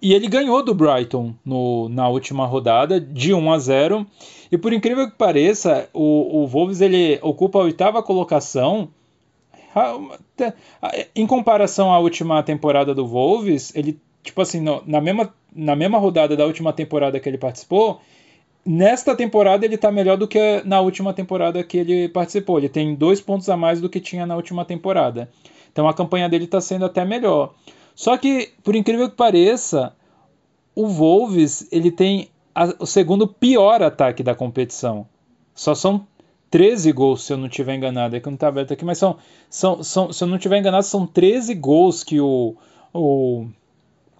e 0.01 0.15
ele 0.15 0.29
ganhou 0.29 0.65
do 0.65 0.75
Brighton 0.75 1.35
no, 1.45 1.89
na 1.89 2.09
última 2.09 2.47
rodada 2.47 3.01
de 3.01 3.35
1 3.35 3.53
a 3.53 3.59
0. 3.59 4.07
E 4.53 4.59
por 4.59 4.71
incrível 4.71 5.11
que 5.11 5.17
pareça, 5.17 5.89
o, 5.95 6.43
o 6.43 6.47
Wolves 6.47 6.83
ele 6.83 7.19
ocupa 7.23 7.59
a 7.59 7.63
oitava 7.63 8.03
colocação. 8.03 8.91
Em 11.15 11.27
comparação 11.27 11.91
à 11.91 11.99
última 11.99 12.43
temporada 12.43 12.95
do 12.95 13.07
Wolves, 13.07 13.75
ele, 13.75 13.99
tipo 14.23 14.43
assim, 14.43 14.63
na 14.87 15.01
mesma, 15.01 15.35
na 15.57 15.75
mesma 15.75 15.97
rodada 15.97 16.37
da 16.37 16.45
última 16.45 16.71
temporada 16.71 17.19
que 17.19 17.27
ele 17.27 17.39
participou, 17.39 18.03
nesta 18.63 19.17
temporada 19.17 19.65
ele 19.65 19.77
está 19.77 19.91
melhor 19.91 20.19
do 20.19 20.29
que 20.29 20.61
na 20.67 20.83
última 20.83 21.15
temporada 21.15 21.65
que 21.65 21.79
ele 21.79 22.11
participou. 22.11 22.59
Ele 22.59 22.69
tem 22.69 22.95
dois 22.95 23.23
pontos 23.23 23.49
a 23.49 23.57
mais 23.57 23.81
do 23.81 23.89
que 23.89 24.01
tinha 24.01 24.27
na 24.27 24.37
última 24.37 24.67
temporada. 24.67 25.31
Então 25.73 25.89
a 25.89 25.95
campanha 25.95 26.29
dele 26.29 26.45
está 26.45 26.61
sendo 26.61 26.85
até 26.85 27.07
melhor. 27.07 27.55
Só 27.95 28.19
que, 28.19 28.51
por 28.63 28.77
incrível 28.77 29.09
que 29.09 29.17
pareça, 29.17 29.97
o 30.75 30.89
Wolves 30.89 31.67
ele 31.73 31.91
tem 31.91 32.29
a, 32.55 32.75
o 32.79 32.87
segundo 32.87 33.27
pior 33.27 33.83
ataque 33.83 34.23
da 34.23 34.35
competição. 34.35 35.07
Só 35.55 35.75
são 35.75 36.07
13 36.51 36.93
gols, 36.93 37.25
se 37.25 37.33
eu 37.33 37.37
não 37.37 37.47
estiver 37.47 37.75
enganado. 37.75 38.15
É 38.15 38.21
que 38.21 38.27
não 38.27 38.35
está 38.35 38.49
aberto 38.49 38.73
aqui, 38.73 38.85
mas 38.85 38.99
são, 38.99 39.17
são, 39.49 39.83
são, 39.83 40.13
se 40.13 40.23
eu 40.23 40.29
não 40.29 40.37
estiver 40.37 40.59
enganado, 40.59 40.85
são 40.85 41.07
13 41.07 41.55
gols 41.55 42.05
que 42.05 42.21
o, 42.21 42.55
o, 42.93 43.47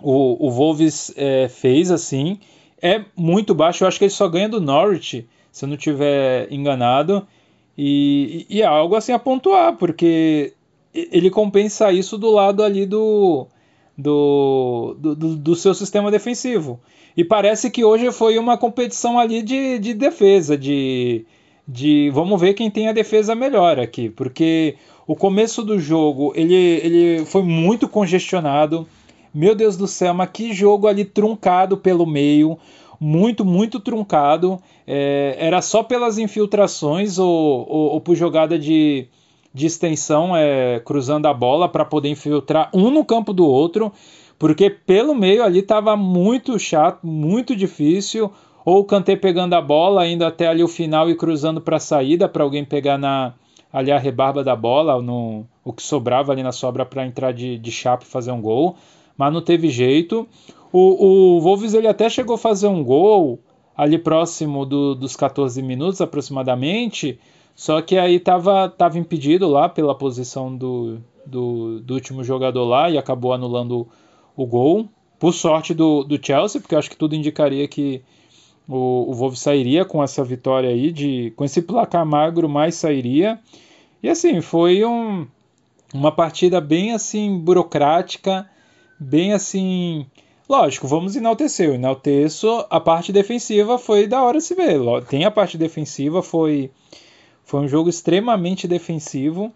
o, 0.01 0.47
o 0.47 0.51
Wolves 0.51 1.13
é, 1.17 1.49
fez 1.49 1.91
assim. 1.91 2.39
É 2.81 3.05
muito 3.17 3.55
baixo. 3.55 3.85
Eu 3.85 3.89
acho 3.89 3.99
que 3.99 4.05
ele 4.05 4.11
só 4.11 4.29
ganha 4.29 4.49
do 4.49 4.61
Norwich, 4.61 5.27
se 5.51 5.65
eu 5.65 5.69
não 5.69 5.77
estiver 5.77 6.51
enganado. 6.53 7.27
E, 7.77 8.47
e 8.49 8.63
é 8.63 8.67
algo 8.67 8.95
assim 8.95 9.13
a 9.13 9.19
pontuar, 9.19 9.77
porque 9.77 10.53
ele 10.95 11.31
compensa 11.31 11.93
isso 11.93 12.19
do 12.19 12.31
lado 12.31 12.63
ali 12.63 12.87
do, 13.97 14.97
do, 14.99 15.15
do, 15.15 15.55
seu 15.57 15.75
sistema 15.75 16.11
defensivo. 16.11 16.81
E 17.17 17.23
parece 17.25 17.71
que 17.71 17.85
hoje 17.85 18.11
foi 18.11 18.39
uma 18.39 18.57
competição 18.57 19.19
ali 19.19 19.43
de, 19.43 19.79
de 19.79 19.95
defesa, 19.95 20.57
de, 20.57 21.27
de 21.69 22.11
vamos 22.13 22.41
ver 22.41 22.55
quem 22.55 22.71
tem 22.71 22.89
a 22.89 22.93
defesa 22.93 23.35
melhor 23.35 23.79
aqui, 23.79 24.09
porque 24.09 24.77
O 25.07 25.17
começo 25.17 25.63
do 25.63 25.79
jogo, 25.79 26.33
ele, 26.35 26.55
ele 26.55 27.25
foi 27.27 27.43
muito 27.43 27.89
congestionado. 27.89 28.87
Meu 29.35 29.55
Deus 29.55 29.77
do 29.77 29.87
céu, 29.87 30.15
mas 30.15 30.31
que 30.33 30.53
jogo 30.53 30.87
ali 30.87 31.05
truncado 31.05 31.77
pelo 31.77 32.07
meio. 32.07 32.57
Muito, 33.01 33.45
muito 33.45 33.81
truncado. 33.81 34.61
É, 34.87 35.37
era 35.39 35.61
só 35.61 35.83
pelas 35.83 36.19
infiltrações 36.19 37.19
ou, 37.19 37.29
ou, 37.29 37.93
ou 37.95 38.01
por 38.01 38.15
jogada 38.15 38.59
de, 38.59 39.09
de 39.53 39.67
extensão, 39.67 40.37
é, 40.37 40.81
cruzando 40.81 41.27
a 41.27 41.35
bola 41.35 41.69
para 41.69 41.85
poder 41.85 42.09
infiltrar 42.09 42.71
um 42.75 42.91
no 42.91 43.05
campo 43.05 43.33
do 43.33 43.47
outro. 43.47 43.93
Porque 44.39 44.69
pelo 44.71 45.15
meio 45.15 45.45
ali 45.45 45.61
estava 45.61 45.97
muito 45.97 46.59
chato, 46.59 47.07
muito 47.07 47.55
difícil. 47.55 48.33
Ou 48.65 48.81
o 48.81 48.85
Kanté 48.85 49.17
pegando 49.17 49.55
a 49.55 49.61
bola, 49.61 50.07
indo 50.07 50.25
até 50.25 50.47
ali 50.47 50.63
o 50.63 50.69
final 50.69 51.11
e 51.11 51.17
cruzando 51.17 51.61
para 51.61 51.77
a 51.77 51.81
saída 51.81 52.29
para 52.29 52.45
alguém 52.45 52.65
pegar 52.65 52.97
na, 52.97 53.35
ali 53.73 53.91
a 53.91 53.99
rebarba 53.99 54.45
da 54.45 54.55
bola, 54.55 55.01
no, 55.01 55.45
o 55.65 55.73
que 55.73 55.83
sobrava 55.83 56.33
ali 56.33 56.43
na 56.43 56.53
sobra 56.53 56.85
para 56.85 57.07
entrar 57.07 57.33
de, 57.33 57.59
de 57.59 57.73
chapa 57.73 58.05
e 58.05 58.07
fazer 58.07 58.31
um 58.31 58.41
gol, 58.41 58.77
mas 59.17 59.33
não 59.33 59.41
teve 59.41 59.69
jeito. 59.69 60.29
O, 60.73 61.37
o 61.37 61.41
Wolves 61.41 61.75
ele 61.75 61.89
até 61.89 62.09
chegou 62.09 62.35
a 62.35 62.39
fazer 62.39 62.67
um 62.67 62.85
gol 62.85 63.41
ali 63.77 63.99
próximo 63.99 64.67
do, 64.67 64.95
dos 64.95 65.17
14 65.17 65.63
minutos 65.63 66.01
aproximadamente, 66.01 67.19
só 67.55 67.81
que 67.83 67.99
aí 67.99 68.17
estava 68.17 68.69
tava 68.69 68.99
impedido 68.99 69.49
lá 69.49 69.69
pela 69.69 69.95
posição 69.95 70.55
do, 70.55 70.99
do, 71.27 71.81
do, 71.81 71.95
último 71.95 72.25
jogador 72.25 72.65
lá 72.65 72.91
e 72.91 72.99
acabou 72.99 73.33
anulando 73.33 73.87
o 74.37 74.47
gol. 74.47 74.89
Por 75.19 75.33
sorte 75.33 75.73
do, 75.73 76.03
do 76.03 76.19
Chelsea, 76.25 76.61
porque 76.61 76.75
acho 76.75 76.91
que 76.91 76.97
tudo 76.97 77.15
indicaria 77.15 77.69
que 77.69 78.03
o, 78.69 79.11
o 79.11 79.15
Wolves 79.15 79.41
sairia 79.41 79.85
com 79.85 80.03
essa 80.03 80.25
vitória 80.25 80.71
aí, 80.71 80.91
de, 80.91 81.33
com 81.37 81.45
esse 81.45 81.63
placar 81.63 82.05
magro, 82.05 82.49
mais 82.49 82.75
sairia. 82.75 83.39
E 84.03 84.09
assim, 84.09 84.41
foi 84.41 84.85
um, 84.85 85.27
uma 85.95 86.11
partida 86.11 86.61
bem 86.61 86.93
assim 86.93 87.39
burocrática, 87.39 88.49
bem 88.99 89.33
assim. 89.33 90.07
Lógico, 90.49 90.89
vamos 90.89 91.15
enaltecer. 91.15 91.69
Eu 91.69 91.75
enalteço 91.75 92.67
a 92.69 92.81
parte 92.81 93.13
defensiva 93.13 93.79
foi 93.79 94.07
da 94.07 94.23
hora 94.23 94.41
se 94.41 94.55
ver. 94.55 94.81
Tem 95.09 95.25
a 95.25 95.31
parte 95.31 95.57
defensiva, 95.57 96.23
foi, 96.23 96.71
foi 97.45 97.61
um 97.61 97.69
jogo 97.69 97.89
extremamente 97.89 98.67
defensivo, 98.67 99.53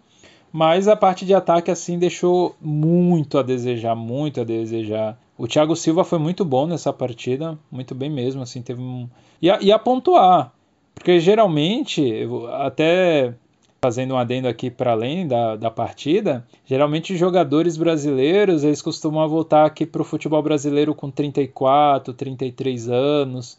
mas 0.51 0.87
a 0.87 0.95
parte 0.95 1.25
de 1.25 1.33
ataque 1.33 1.71
assim 1.71 1.97
deixou 1.97 2.55
muito 2.61 3.37
a 3.37 3.43
desejar, 3.43 3.95
muito 3.95 4.41
a 4.41 4.43
desejar. 4.43 5.17
O 5.37 5.47
Thiago 5.47 5.75
Silva 5.75 6.03
foi 6.03 6.19
muito 6.19 6.43
bom 6.43 6.65
nessa 6.65 6.91
partida, 6.91 7.57
muito 7.71 7.93
bem 7.93 8.09
mesmo, 8.09 8.41
assim, 8.41 8.61
teve 8.61 8.81
um... 8.81 9.07
E 9.41 9.49
a, 9.49 9.59
e 9.61 9.71
a 9.71 9.77
pontuar, 9.77 10.51
porque 10.95 11.19
geralmente, 11.19 12.27
até 12.59 13.35
fazendo 13.79 14.15
um 14.15 14.17
adendo 14.17 14.47
aqui 14.47 14.71
para 14.71 14.91
além 14.91 15.27
da, 15.27 15.55
da 15.55 15.69
partida, 15.69 16.45
geralmente 16.65 17.15
jogadores 17.15 17.77
brasileiros 17.77 18.63
eles 18.63 18.81
costumam 18.81 19.27
voltar 19.29 19.65
aqui 19.65 19.85
para 19.85 20.01
o 20.01 20.05
futebol 20.05 20.41
brasileiro 20.41 20.95
com 20.95 21.11
34, 21.11 22.13
33 22.13 22.89
anos 22.89 23.57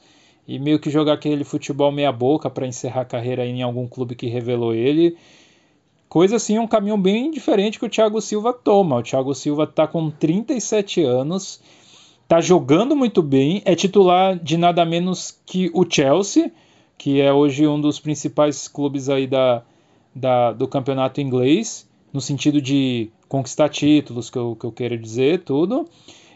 e 0.48 0.58
meio 0.58 0.78
que 0.78 0.88
jogar 0.88 1.12
aquele 1.12 1.44
futebol 1.44 1.92
meia 1.92 2.10
boca 2.10 2.48
para 2.48 2.66
encerrar 2.66 3.02
a 3.02 3.04
carreira 3.04 3.44
em 3.44 3.60
algum 3.60 3.86
clube 3.86 4.14
que 4.14 4.26
revelou 4.28 4.74
ele. 4.74 5.14
Coisa 6.08 6.36
assim, 6.36 6.58
um 6.58 6.66
caminho 6.66 6.96
bem 6.96 7.30
diferente 7.30 7.78
que 7.78 7.84
o 7.84 7.88
Thiago 7.88 8.18
Silva 8.22 8.50
toma. 8.54 8.96
O 8.96 9.02
Thiago 9.02 9.34
Silva 9.34 9.64
está 9.64 9.86
com 9.86 10.10
37 10.10 11.02
anos, 11.02 11.60
está 12.22 12.40
jogando 12.40 12.96
muito 12.96 13.22
bem, 13.22 13.60
é 13.66 13.74
titular 13.74 14.38
de 14.38 14.56
nada 14.56 14.86
menos 14.86 15.38
que 15.44 15.70
o 15.74 15.84
Chelsea, 15.86 16.50
que 16.96 17.20
é 17.20 17.30
hoje 17.30 17.66
um 17.66 17.78
dos 17.78 18.00
principais 18.00 18.66
clubes 18.66 19.10
aí 19.10 19.26
da, 19.26 19.62
da, 20.14 20.52
do 20.52 20.66
campeonato 20.66 21.20
inglês, 21.20 21.86
no 22.10 22.22
sentido 22.22 22.62
de 22.62 23.10
conquistar 23.28 23.68
títulos, 23.68 24.30
que 24.30 24.38
eu, 24.38 24.56
que 24.58 24.64
eu 24.64 24.72
quero 24.72 24.96
dizer, 24.96 25.42
tudo. 25.44 25.86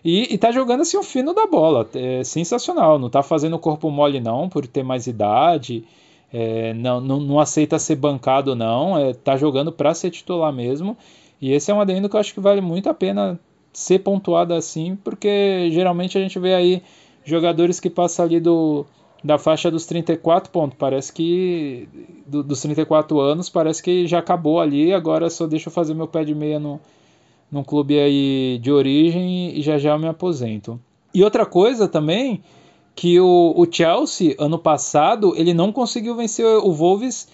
E, 0.04 0.34
está 0.34 0.50
jogando 0.50 0.80
assim 0.80 0.96
o 0.96 1.02
fino 1.02 1.32
da 1.32 1.46
bola. 1.46 1.88
É 1.94 2.24
sensacional. 2.24 2.98
Não 2.98 3.06
está 3.06 3.22
fazendo 3.22 3.56
o 3.56 3.58
corpo 3.58 3.90
mole, 3.90 4.20
não, 4.20 4.48
por 4.48 4.66
ter 4.66 4.82
mais 4.82 5.06
idade. 5.06 5.84
É, 6.32 6.72
não, 6.74 7.00
não, 7.00 7.20
não, 7.20 7.38
aceita 7.40 7.78
ser 7.78 7.96
bancado, 7.96 8.54
não. 8.54 8.98
É, 8.98 9.12
tá 9.12 9.36
jogando 9.36 9.70
para 9.70 9.94
ser 9.94 10.10
titular 10.10 10.52
mesmo. 10.52 10.96
E 11.40 11.52
esse 11.52 11.70
é 11.70 11.74
um 11.74 11.80
adendo 11.80 12.08
que 12.08 12.16
eu 12.16 12.20
acho 12.20 12.34
que 12.34 12.40
vale 12.40 12.60
muito 12.60 12.88
a 12.88 12.94
pena 12.94 13.38
ser 13.72 14.00
pontuado 14.00 14.54
assim, 14.54 14.96
porque 14.96 15.70
geralmente 15.72 16.18
a 16.18 16.20
gente 16.20 16.38
vê 16.38 16.54
aí 16.54 16.82
jogadores 17.24 17.80
que 17.80 17.88
passam 17.88 18.26
ali 18.26 18.38
do, 18.38 18.84
da 19.24 19.38
faixa 19.38 19.70
dos 19.70 19.86
34 19.86 20.50
pontos. 20.50 20.76
Parece 20.78 21.12
que 21.12 21.88
do, 22.26 22.42
dos 22.42 22.60
34 22.60 23.18
anos, 23.20 23.48
parece 23.48 23.82
que 23.82 24.06
já 24.06 24.18
acabou 24.18 24.60
ali. 24.60 24.92
Agora 24.92 25.30
só 25.30 25.46
deixa 25.46 25.68
eu 25.68 25.72
fazer 25.72 25.94
meu 25.94 26.06
pé 26.06 26.24
de 26.24 26.34
meia 26.34 26.58
no, 26.58 26.80
num 27.52 27.62
clube 27.62 28.00
aí 28.00 28.58
de 28.62 28.72
origem 28.72 29.56
e 29.56 29.60
já 29.60 29.76
já 29.76 29.90
eu 29.90 29.98
me 29.98 30.08
aposento. 30.08 30.80
E 31.14 31.22
outra 31.22 31.44
coisa 31.44 31.86
também, 31.86 32.42
que 32.94 33.20
o, 33.20 33.52
o 33.54 33.66
Chelsea, 33.70 34.34
ano 34.38 34.58
passado, 34.58 35.34
ele 35.36 35.52
não 35.52 35.70
conseguiu 35.70 36.16
vencer 36.16 36.46
o 36.46 36.72
Wolves 36.72 37.28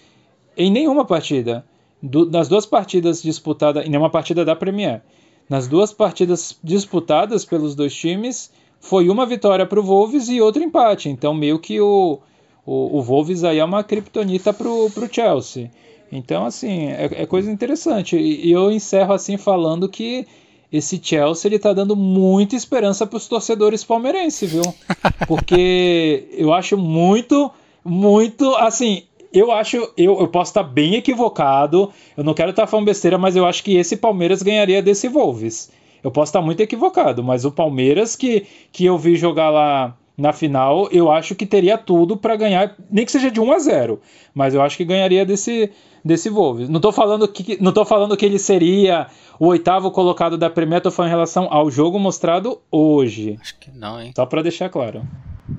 em 0.57 0.73
nenhuma 0.73 1.05
partida. 1.05 1.65
Do, 2.03 2.29
nas 2.29 2.49
duas 2.49 2.67
partidas 2.67 3.23
disputadas, 3.23 3.87
em 3.87 3.89
nenhuma 3.89 4.11
partida 4.11 4.45
da 4.45 4.57
Premier. 4.57 5.03
Nas 5.49 5.69
duas 5.69 5.93
partidas 5.93 6.59
disputadas 6.63 7.45
pelos 7.45 7.77
dois 7.77 7.95
times, 7.95 8.51
foi 8.81 9.09
uma 9.09 9.25
vitória 9.25 9.65
para 9.65 9.81
o 9.81 9.83
Wolves 9.83 10.29
e 10.29 10.41
outro 10.41 10.63
empate. 10.63 11.09
Então, 11.09 11.33
meio 11.33 11.61
que 11.61 11.81
o, 11.81 12.19
o, 12.67 12.99
o 12.99 13.03
Wolves 13.03 13.45
aí 13.45 13.59
é 13.59 13.65
uma 13.65 13.85
criptonita 13.85 14.53
para 14.53 14.69
o 14.69 14.91
Chelsea. 15.11 15.71
Então, 16.11 16.47
assim, 16.47 16.89
é, 16.89 17.23
é 17.23 17.27
coisa 17.27 17.51
interessante. 17.51 18.17
E, 18.17 18.49
e, 18.49 18.53
eu 18.53 18.71
encerro 18.71 19.13
assim 19.13 19.37
falando 19.37 19.89
que 19.89 20.27
esse 20.73 21.01
Chelsea 21.03 21.49
ele 21.49 21.59
tá 21.59 21.73
dando 21.73 21.97
muita 21.97 22.57
esperança 22.57 23.07
para 23.07 23.17
os 23.17 23.29
torcedores 23.29 23.85
palmeirenses, 23.85 24.51
viu? 24.51 24.63
Porque 25.27 26.29
eu 26.33 26.53
acho 26.53 26.77
muito, 26.77 27.51
muito, 27.85 28.55
assim, 28.57 29.03
eu 29.33 29.53
acho, 29.53 29.77
eu, 29.97 30.21
eu 30.21 30.29
posso 30.29 30.51
estar 30.51 30.63
bem 30.63 30.95
equivocado, 30.95 31.93
eu 32.17 32.25
não 32.25 32.35
quero 32.35 32.51
estar 32.51 32.67
falando 32.67 32.87
besteira, 32.87 33.19
mas 33.19 33.37
eu 33.37 33.47
acho 33.47 33.63
que 33.63 33.77
esse 33.77 33.97
Palmeiras 33.97 34.43
ganharia 34.43 34.83
desse 34.83 35.09
Wolves. 35.09 35.71
Eu 36.03 36.11
posso 36.11 36.31
estar 36.31 36.41
muito 36.41 36.61
equivocado, 36.61 37.23
mas 37.25 37.45
o 37.45 37.51
Palmeiras 37.51 38.15
que, 38.15 38.47
que 38.73 38.85
eu 38.85 38.97
vi 38.97 39.17
jogar 39.17 39.51
lá 39.51 39.97
na 40.19 40.33
final, 40.33 40.89
eu 40.91 41.13
acho 41.13 41.37
que 41.37 41.47
teria 41.47 41.79
tudo 41.79 42.17
para 42.17 42.35
ganhar, 42.35 42.75
nem 42.91 43.05
que 43.05 43.13
seja 43.13 43.31
de 43.31 43.41
1 43.41 43.53
a 43.53 43.59
0, 43.61 44.01
mas 44.35 44.53
eu 44.53 44.61
acho 44.61 44.77
que 44.77 44.85
ganharia 44.85 45.25
desse 45.25 45.71
desse 46.05 46.29
Wolves. 46.29 46.69
Não 46.69 46.77
estou 46.77 46.91
falando 46.91 47.29
que 47.29 47.63
não 47.63 47.73
tô 47.73 47.85
falando 47.85 48.17
que 48.17 48.27
ele 48.27 48.39
seria 48.39 49.07
o 49.39 49.47
oitavo 49.47 49.91
colocado 49.93 50.37
da 50.37 50.51
Premier, 50.51 50.81
tô 50.81 50.91
falando 50.91 51.11
em 51.11 51.15
relação 51.15 51.47
ao 51.51 51.71
jogo 51.71 51.99
mostrado 51.99 52.59
hoje. 52.71 53.39
Acho 53.41 53.59
que 53.59 53.71
não, 53.71 54.01
hein? 54.01 54.13
Só 54.17 54.27
para 54.27 54.43
deixar 54.43 54.69
claro. 54.69 55.03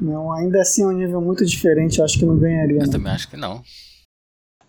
Não, 0.02 0.32
ainda 0.34 0.60
assim 0.60 0.84
é 0.84 0.88
um 0.88 0.92
nível 0.92 1.22
muito 1.22 1.46
diferente, 1.46 2.00
eu 2.00 2.06
acho 2.06 2.20
que 2.20 2.26
não 2.26 2.38
ganharia. 2.38 2.78
Eu 2.78 2.84
não. 2.84 2.92
também 2.92 3.14
acho 3.14 3.30
que 3.30 3.38
não. 3.38 3.62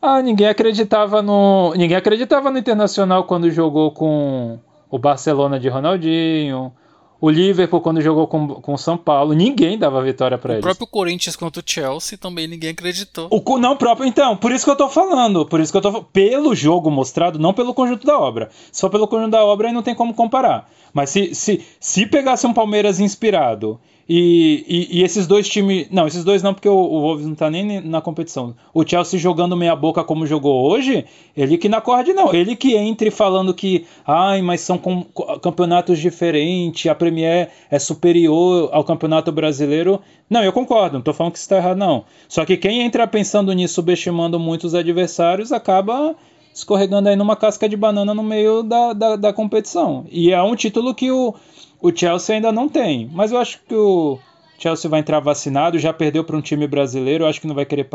Ah, 0.01 0.23
ninguém 0.23 0.47
acreditava 0.47 1.21
no, 1.21 1.75
ninguém 1.75 1.97
acreditava 1.97 2.51
no 2.51 2.59
Internacional 2.59 3.25
quando 3.25 3.51
jogou 3.51 3.91
com 3.91 4.59
o 4.89 4.99
Barcelona 4.99 5.59
de 5.59 5.69
Ronaldinho, 5.69 6.73
o 7.21 7.29
Liverpool 7.29 7.81
quando 7.81 8.01
jogou 8.01 8.27
com, 8.27 8.49
com 8.49 8.75
o 8.75 8.79
São 8.79 8.97
Paulo, 8.97 9.35
ninguém 9.35 9.79
dava 9.79 10.03
vitória 10.03 10.39
para 10.39 10.55
eles. 10.55 10.65
O 10.65 10.67
próprio 10.67 10.87
Corinthians 10.87 11.37
contra 11.37 11.61
o 11.61 11.65
Chelsea 11.65 12.17
também 12.17 12.49
ninguém 12.49 12.71
acreditou. 12.71 13.29
O 13.31 13.59
não 13.59 13.77
próprio, 13.77 14.07
então, 14.07 14.37
por 14.37 14.53
isso 14.53 14.65
que 14.65 14.71
eu 14.71 14.77
tô 14.77 14.89
falando, 14.89 15.45
por 15.45 15.61
isso 15.61 15.71
que 15.71 15.79
eu 15.79 15.83
tô 15.83 16.03
pelo 16.03 16.55
jogo 16.55 16.91
mostrado, 16.91 17.39
não 17.39 17.53
pelo 17.53 17.75
conjunto 17.75 18.07
da 18.07 18.19
obra. 18.19 18.51
Só 18.73 18.89
pelo 18.89 19.07
conjunto 19.07 19.33
da 19.33 19.45
obra 19.45 19.69
aí 19.69 19.75
não 19.75 19.83
tem 19.83 19.95
como 19.95 20.15
comparar. 20.15 20.71
Mas 20.93 21.11
se 21.11 21.35
se, 21.35 21.65
se 21.79 22.07
pegasse 22.07 22.47
um 22.47 22.53
Palmeiras 22.53 23.01
inspirado 23.01 23.81
e, 24.13 24.65
e, 24.67 24.99
e, 24.99 25.03
esses 25.05 25.25
dois 25.25 25.49
times. 25.49 25.87
Não, 25.89 26.05
esses 26.05 26.25
dois 26.25 26.43
não, 26.43 26.53
porque 26.53 26.69
o, 26.69 26.75
o 26.75 27.01
Wolves 27.01 27.25
não 27.25 27.37
tá 27.37 27.49
nem 27.49 27.81
na 27.81 28.01
competição. 28.01 28.57
O 28.75 28.85
Chelsea 28.85 29.21
jogando 29.21 29.57
meia 29.57 29.77
boca 29.77 30.03
como 30.03 30.27
jogou 30.27 30.69
hoje, 30.69 31.05
ele 31.37 31.57
que 31.57 31.69
não 31.69 31.79
acorde, 31.79 32.13
não. 32.13 32.35
Ele 32.35 32.57
que 32.57 32.75
entre 32.75 33.09
falando 33.13 33.55
que. 33.55 33.87
Ai, 34.05 34.43
mas 34.43 34.63
são 34.63 34.77
com, 34.77 35.05
campeonatos 35.41 36.01
diferentes, 36.01 36.91
a 36.91 36.95
Premier 36.97 37.51
é 37.71 37.79
superior 37.79 38.69
ao 38.73 38.83
campeonato 38.83 39.31
brasileiro. 39.31 40.01
Não, 40.29 40.43
eu 40.43 40.53
concordo, 40.53 40.95
não 40.95 41.03
tô 41.03 41.15
falando 41.15 41.35
que 41.35 41.39
isso 41.39 41.49
tá 41.49 41.59
errado, 41.59 41.77
não. 41.77 42.05
Só 42.29 42.45
que 42.45 42.57
quem 42.57 42.81
entra 42.81 43.07
pensando 43.07 43.53
nisso, 43.53 43.75
subestimando 43.75 44.41
muito 44.41 44.67
os 44.67 44.75
adversários, 44.75 45.53
acaba 45.53 46.17
escorregando 46.53 47.09
aí 47.09 47.15
numa 47.15 47.37
casca 47.37 47.69
de 47.69 47.77
banana 47.77 48.13
no 48.13 48.25
meio 48.25 48.65
da, 48.65 48.93
da, 48.93 49.15
da 49.15 49.33
competição. 49.33 50.05
E 50.11 50.33
é 50.33 50.43
um 50.43 50.57
título 50.57 50.95
que 50.95 51.13
o 51.13 51.33
o 51.81 51.95
Chelsea 51.95 52.37
ainda 52.37 52.53
não 52.53 52.69
tem, 52.69 53.09
mas 53.13 53.33
eu 53.33 53.39
acho 53.39 53.61
que 53.67 53.75
o 53.75 54.19
Chelsea 54.59 54.91
vai 54.91 55.01
entrar 55.01 55.21
vacinado, 55.21 55.79
já 55.79 55.93
perdeu 55.93 56.25
para 56.25 56.37
um 56.37 56.41
time 56.41 56.67
brasileiro, 56.67 57.25
eu 57.25 57.29
acho 57.29 57.41
que 57.41 57.47
não 57.47 57.55
vai 57.55 57.65
querer 57.65 57.89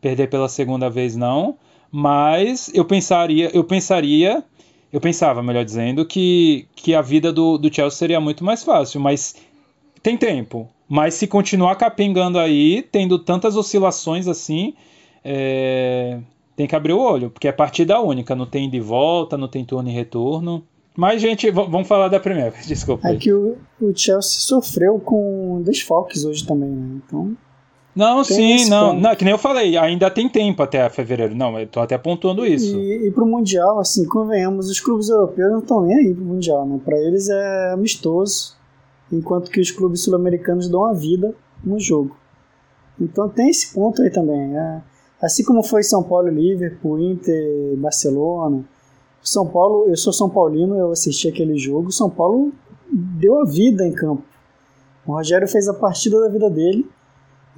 perder 0.00 0.28
pela 0.28 0.48
segunda 0.48 0.88
vez 0.88 1.16
não, 1.16 1.56
mas 1.90 2.70
eu 2.74 2.84
pensaria, 2.84 3.50
eu 3.54 3.64
pensaria, 3.64 4.44
eu 4.92 5.00
pensava, 5.00 5.42
melhor 5.42 5.64
dizendo, 5.64 6.04
que, 6.04 6.66
que 6.76 6.94
a 6.94 7.02
vida 7.02 7.32
do, 7.32 7.58
do 7.58 7.74
Chelsea 7.74 7.98
seria 7.98 8.20
muito 8.20 8.44
mais 8.44 8.62
fácil, 8.62 9.00
mas 9.00 9.34
tem 10.02 10.16
tempo. 10.16 10.68
Mas 10.88 11.14
se 11.14 11.26
continuar 11.26 11.74
capengando 11.74 12.38
aí, 12.38 12.80
tendo 12.80 13.18
tantas 13.18 13.56
oscilações 13.56 14.28
assim, 14.28 14.74
é, 15.24 16.20
tem 16.54 16.66
que 16.66 16.76
abrir 16.76 16.92
o 16.92 17.00
olho, 17.00 17.30
porque 17.30 17.48
é 17.48 17.52
partida 17.52 18.00
única, 18.00 18.36
não 18.36 18.46
tem 18.46 18.70
de 18.70 18.78
volta, 18.78 19.36
não 19.36 19.48
tem 19.48 19.64
turno 19.64 19.90
e 19.90 19.92
retorno. 19.92 20.64
Mas, 20.96 21.20
gente, 21.20 21.50
vamos 21.50 21.86
falar 21.86 22.08
da 22.08 22.18
primeira, 22.18 22.54
desculpa. 22.66 23.06
É 23.08 23.16
que 23.16 23.32
o, 23.32 23.56
o 23.80 23.92
Chelsea 23.94 24.40
sofreu 24.40 24.98
com 24.98 25.60
desfalques 25.62 26.24
hoje 26.24 26.46
também, 26.46 26.70
né? 26.70 27.00
Então. 27.04 27.36
Não, 27.94 28.22
sim, 28.22 28.68
não, 28.68 28.92
não, 28.92 29.16
que 29.16 29.24
nem 29.24 29.32
eu 29.32 29.38
falei, 29.38 29.76
ainda 29.78 30.10
tem 30.10 30.28
tempo 30.28 30.62
até 30.62 30.86
fevereiro. 30.90 31.34
Não, 31.34 31.58
eu 31.58 31.66
tô 31.66 31.80
até 31.80 31.96
pontuando 31.96 32.44
isso. 32.44 32.76
E, 32.76 33.06
e 33.06 33.10
pro 33.10 33.24
Mundial, 33.24 33.78
assim, 33.78 34.06
convenhamos, 34.06 34.68
os 34.68 34.78
clubes 34.80 35.08
europeus 35.08 35.50
não 35.50 35.60
estão 35.60 35.80
nem 35.82 35.96
aí 35.96 36.14
pro 36.14 36.24
Mundial, 36.24 36.66
né? 36.66 36.78
Pra 36.84 36.98
eles 36.98 37.30
é 37.30 37.72
amistoso, 37.72 38.54
enquanto 39.10 39.50
que 39.50 39.60
os 39.60 39.70
clubes 39.70 40.02
sul-americanos 40.02 40.68
dão 40.68 40.84
a 40.84 40.92
vida 40.92 41.34
no 41.64 41.80
jogo. 41.80 42.14
Então 43.00 43.30
tem 43.30 43.48
esse 43.48 43.72
ponto 43.72 44.02
aí 44.02 44.10
também. 44.10 44.56
É, 44.56 44.82
assim 45.22 45.42
como 45.42 45.62
foi 45.62 45.82
São 45.82 46.02
Paulo, 46.02 46.28
Liverpool, 46.28 46.98
Inter, 46.98 47.76
Barcelona. 47.78 48.62
São 49.28 49.46
Paulo, 49.46 49.88
eu 49.88 49.96
sou 49.96 50.12
São 50.12 50.30
Paulino, 50.30 50.76
eu 50.76 50.92
assisti 50.92 51.28
aquele 51.28 51.58
jogo. 51.58 51.90
São 51.90 52.08
Paulo 52.08 52.52
deu 52.90 53.40
a 53.40 53.44
vida 53.44 53.86
em 53.86 53.92
campo. 53.92 54.22
O 55.06 55.12
Rogério 55.12 55.48
fez 55.48 55.68
a 55.68 55.74
partida 55.74 56.20
da 56.20 56.28
vida 56.28 56.48
dele 56.50 56.88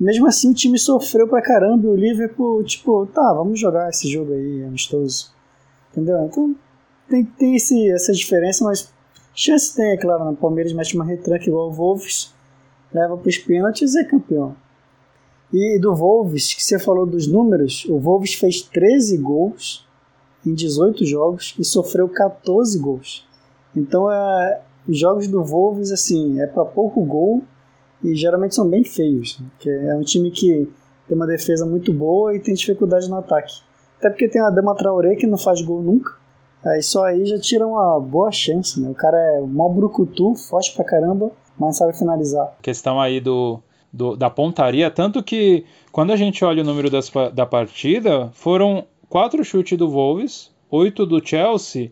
mesmo 0.00 0.28
assim, 0.28 0.52
o 0.52 0.54
time 0.54 0.78
sofreu 0.78 1.26
pra 1.26 1.42
caramba 1.42 1.86
e 1.86 1.90
o 1.90 1.96
Liverpool, 1.96 2.62
tipo, 2.62 3.04
tá, 3.06 3.32
vamos 3.32 3.58
jogar 3.58 3.88
esse 3.88 4.08
jogo 4.08 4.32
aí, 4.32 4.62
amistoso. 4.64 5.32
Entendeu? 5.90 6.24
Então, 6.24 6.54
tem, 7.08 7.24
tem 7.24 7.56
esse, 7.56 7.90
essa 7.90 8.12
diferença, 8.12 8.64
mas 8.64 8.92
chance 9.34 9.74
tem, 9.74 9.90
é 9.90 9.96
claro. 9.96 10.24
Né? 10.24 10.30
O 10.30 10.36
Palmeiras 10.36 10.72
mete 10.72 10.94
uma 10.94 11.04
retranca 11.04 11.48
igual 11.48 11.68
o 11.68 11.72
Wolves, 11.72 12.32
leva 12.92 13.16
pros 13.16 13.38
pênaltis 13.38 13.94
e 13.94 14.00
é 14.00 14.04
campeão. 14.04 14.54
E 15.52 15.80
do 15.80 15.92
Wolves, 15.94 16.54
que 16.54 16.62
você 16.62 16.78
falou 16.78 17.04
dos 17.04 17.26
números, 17.26 17.84
o 17.86 17.98
Wolves 17.98 18.34
fez 18.34 18.62
13 18.62 19.16
gols 19.18 19.87
em 20.46 20.54
18 20.54 21.04
jogos 21.04 21.54
e 21.58 21.64
sofreu 21.64 22.08
14 22.08 22.78
gols. 22.78 23.26
Então, 23.76 24.10
é, 24.10 24.60
os 24.88 24.98
jogos 24.98 25.28
do 25.28 25.42
Wolves, 25.42 25.92
assim, 25.92 26.40
é 26.40 26.46
para 26.46 26.64
pouco 26.64 27.04
gol 27.04 27.42
e 28.02 28.14
geralmente 28.14 28.54
são 28.54 28.68
bem 28.68 28.84
feios, 28.84 29.38
né? 29.38 29.46
que 29.58 29.68
é 29.68 29.94
um 29.94 30.02
time 30.02 30.30
que 30.30 30.68
tem 31.06 31.16
uma 31.16 31.26
defesa 31.26 31.66
muito 31.66 31.92
boa 31.92 32.34
e 32.34 32.40
tem 32.40 32.54
dificuldade 32.54 33.08
no 33.08 33.16
ataque. 33.16 33.60
Até 33.98 34.10
porque 34.10 34.28
tem 34.28 34.40
a 34.40 34.50
Dama 34.50 34.74
Traoré 34.74 35.16
que 35.16 35.26
não 35.26 35.38
faz 35.38 35.60
gol 35.62 35.82
nunca. 35.82 36.16
Aí 36.64 36.82
só 36.82 37.04
aí 37.04 37.24
já 37.24 37.38
tira 37.38 37.66
uma 37.66 37.98
boa 37.98 38.30
chance, 38.30 38.80
né? 38.80 38.88
O 38.88 38.94
cara 38.94 39.16
é 39.16 39.40
mó 39.40 39.68
brucutu, 39.68 40.34
forte 40.34 40.74
pra 40.74 40.84
caramba, 40.84 41.30
mas 41.58 41.76
sabe 41.76 41.96
finalizar. 41.96 42.56
Questão 42.62 43.00
aí 43.00 43.20
do, 43.20 43.60
do, 43.92 44.16
da 44.16 44.28
pontaria, 44.28 44.90
tanto 44.90 45.22
que 45.22 45.64
quando 45.92 46.12
a 46.12 46.16
gente 46.16 46.44
olha 46.44 46.62
o 46.62 46.66
número 46.66 46.90
das, 46.90 47.10
da 47.32 47.46
partida, 47.46 48.30
foram 48.34 48.84
quatro 49.08 49.44
chutes 49.44 49.76
do 49.76 49.88
Wolves, 49.88 50.50
oito 50.70 51.06
do 51.06 51.24
Chelsea 51.24 51.90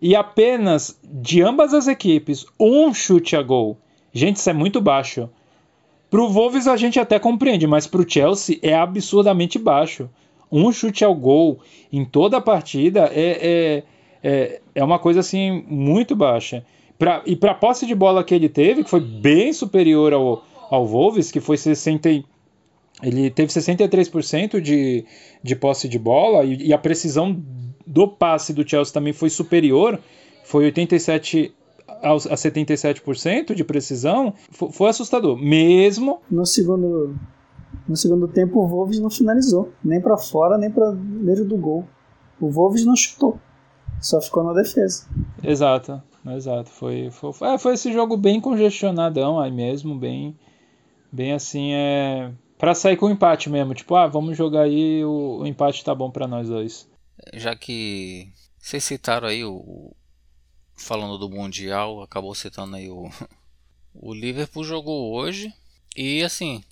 e 0.00 0.14
apenas 0.14 0.98
de 1.02 1.42
ambas 1.42 1.74
as 1.74 1.88
equipes 1.88 2.46
um 2.58 2.92
chute 2.94 3.36
a 3.36 3.42
gol. 3.42 3.78
Gente, 4.12 4.36
isso 4.36 4.50
é 4.50 4.52
muito 4.52 4.80
baixo. 4.80 5.28
Pro 6.10 6.28
Wolves 6.28 6.66
a 6.66 6.76
gente 6.76 6.98
até 6.98 7.18
compreende, 7.18 7.66
mas 7.66 7.86
pro 7.86 8.08
Chelsea 8.08 8.58
é 8.62 8.74
absurdamente 8.74 9.58
baixo. 9.58 10.08
Um 10.50 10.72
chute 10.72 11.04
ao 11.04 11.14
gol 11.14 11.60
em 11.92 12.04
toda 12.04 12.38
a 12.38 12.40
partida 12.40 13.10
é, 13.12 13.30
é, 13.30 13.82
é, 14.22 14.60
é 14.74 14.84
uma 14.84 14.98
coisa 14.98 15.20
assim 15.20 15.62
muito 15.68 16.16
baixa. 16.16 16.64
Pra, 16.98 17.22
e 17.26 17.36
para 17.36 17.52
a 17.52 17.54
posse 17.54 17.86
de 17.86 17.94
bola 17.94 18.24
que 18.24 18.34
ele 18.34 18.48
teve, 18.48 18.82
que 18.82 18.90
foi 18.90 19.00
bem 19.00 19.52
superior 19.52 20.12
ao, 20.12 20.44
ao 20.70 20.86
Wolves, 20.86 21.30
que 21.30 21.40
foi 21.40 21.56
60, 21.56 22.24
ele 23.02 23.30
teve 23.30 23.52
63% 23.52 24.60
de, 24.60 25.04
de 25.42 25.56
posse 25.56 25.88
de 25.88 25.98
bola 25.98 26.44
e, 26.44 26.68
e, 26.68 26.72
a 26.72 26.78
precisão 26.78 27.40
do 27.86 28.08
passe 28.08 28.52
do 28.52 28.68
Chelsea 28.68 28.92
também 28.92 29.12
foi 29.12 29.30
superior, 29.30 29.98
foi 30.44 30.64
87 30.64 31.54
aos, 32.02 32.26
a 32.26 32.34
77% 32.34 33.54
de 33.54 33.64
precisão 33.64 34.34
foi, 34.50 34.70
foi 34.72 34.88
assustador. 34.88 35.36
Mesmo. 35.36 36.20
No 36.30 36.44
segundo, 36.44 37.16
no 37.88 37.96
segundo 37.96 38.28
tempo, 38.28 38.60
o 38.60 38.66
Wolves 38.66 39.00
não 39.00 39.10
finalizou. 39.10 39.72
Nem 39.82 40.00
para 40.00 40.16
fora, 40.16 40.58
nem 40.58 40.70
para 40.70 40.90
dentro 40.92 41.44
do 41.44 41.56
gol. 41.56 41.84
O 42.40 42.50
Wolves 42.50 42.84
não 42.84 42.96
chutou. 42.96 43.38
Só 44.00 44.20
ficou 44.20 44.44
na 44.44 44.52
defesa. 44.52 45.06
Exato. 45.42 46.02
Exato. 46.26 46.70
Foi, 46.70 47.10
foi, 47.10 47.32
é, 47.48 47.58
foi 47.58 47.74
esse 47.74 47.92
jogo 47.92 48.16
bem 48.16 48.40
congestionadão 48.40 49.40
aí 49.40 49.50
mesmo. 49.50 49.98
Bem, 49.98 50.36
bem 51.10 51.32
assim. 51.32 51.72
É, 51.72 52.30
para 52.58 52.74
sair 52.74 52.96
com 52.96 53.06
o 53.06 53.10
empate 53.10 53.48
mesmo. 53.48 53.72
Tipo, 53.72 53.94
ah, 53.94 54.06
vamos 54.06 54.36
jogar 54.36 54.62
aí. 54.62 55.04
O, 55.04 55.38
o 55.38 55.46
empate 55.46 55.84
tá 55.84 55.94
bom 55.94 56.10
para 56.10 56.26
nós 56.26 56.48
dois. 56.48 56.88
Já 57.32 57.54
que 57.56 58.32
vocês 58.58 58.84
citaram 58.84 59.28
aí 59.28 59.44
o, 59.44 59.94
falando 60.76 61.16
do 61.16 61.30
Mundial, 61.30 62.02
acabou 62.02 62.34
citando 62.34 62.76
aí 62.76 62.90
o, 62.90 63.08
o 63.94 64.12
Liverpool 64.12 64.64
jogou 64.64 65.14
hoje. 65.14 65.52
E 65.96 66.22
assim, 66.22 66.62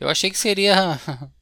eu 0.00 0.08
achei 0.08 0.30
que 0.30 0.38
seria. 0.38 0.74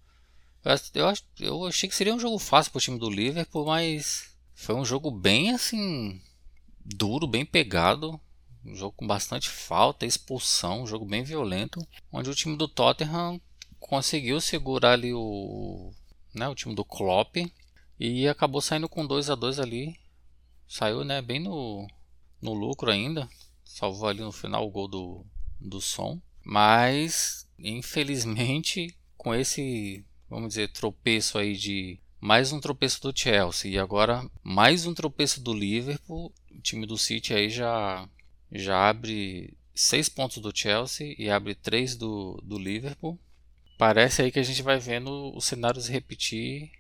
Eu, 0.93 1.13
eu 1.39 1.65
achei 1.65 1.89
que 1.89 1.95
seria 1.95 2.13
um 2.13 2.19
jogo 2.19 2.41
fácil 2.41 2.73
para 2.73 2.79
o 2.79 2.83
time 2.83 2.99
do 2.99 3.09
Liverpool, 3.09 3.67
mas 3.67 4.37
foi 4.53 4.75
um 4.75 4.85
jogo 4.85 5.13
bem 5.13 5.53
assim. 5.53 6.21
duro, 6.85 7.25
bem 7.25 7.47
pegado. 7.47 8.21
Um 8.65 8.75
jogo 8.75 8.93
com 8.97 9.07
bastante 9.07 9.49
falta, 9.49 10.05
expulsão, 10.05 10.83
um 10.83 10.87
jogo 10.89 11.07
bem 11.07 11.23
violento. 11.23 11.79
Onde 12.11 12.31
o 12.31 12.35
time 12.35 12.57
do 12.57 12.67
Tottenham 12.67 13.41
conseguiu 13.87 14.41
segurar 14.41 14.93
ali 14.93 15.13
o. 15.15 15.93
Né, 16.35 16.49
o 16.49 16.55
time 16.55 16.75
do 16.75 16.85
Klopp. 16.85 17.37
E 17.99 18.29
acabou 18.29 18.61
saindo 18.61 18.89
com 18.89 19.07
2 19.07 19.31
a 19.31 19.35
2 19.35 19.59
ali. 19.59 19.97
Saiu 20.69 21.05
né, 21.05 21.23
bem 21.23 21.41
no, 21.41 21.87
no 22.43 22.53
lucro 22.53 22.91
ainda. 22.91 23.29
Salvou 23.65 24.09
ali 24.09 24.21
no 24.21 24.33
final 24.33 24.67
o 24.67 24.71
gol 24.71 24.89
do, 24.89 25.27
do 25.61 25.81
som. 25.81 26.21
Mas, 26.45 27.49
infelizmente, 27.59 28.95
com 29.17 29.35
esse, 29.35 30.05
vamos 30.29 30.51
dizer, 30.51 30.71
tropeço 30.73 31.39
aí 31.39 31.57
de 31.57 31.99
mais 32.21 32.53
um 32.53 32.61
tropeço 32.61 33.01
do 33.03 33.17
Chelsea 33.17 33.71
e 33.71 33.79
agora 33.79 34.29
mais 34.43 34.87
um 34.87 34.95
tropeço 34.95 35.41
do 35.41 35.53
Liverpool, 35.53 36.33
o 36.51 36.61
time 36.61 36.87
do 36.87 36.97
City 36.97 37.35
aí 37.35 37.49
já, 37.49 38.09
já 38.51 38.89
abre 38.89 39.57
6 39.75 40.09
pontos 40.09 40.39
do 40.39 40.57
Chelsea 40.57 41.15
e 41.19 41.29
abre 41.31 41.55
3 41.55 41.97
do, 41.97 42.41
do 42.43 42.59
Liverpool. 42.59 43.19
Parece 43.79 44.23
aí 44.23 44.33
que 44.33 44.39
a 44.39 44.43
gente 44.43 44.63
vai 44.63 44.79
vendo 44.79 45.35
o 45.35 45.41
cenário 45.41 45.81
se 45.81 45.93
repetir 45.93 46.71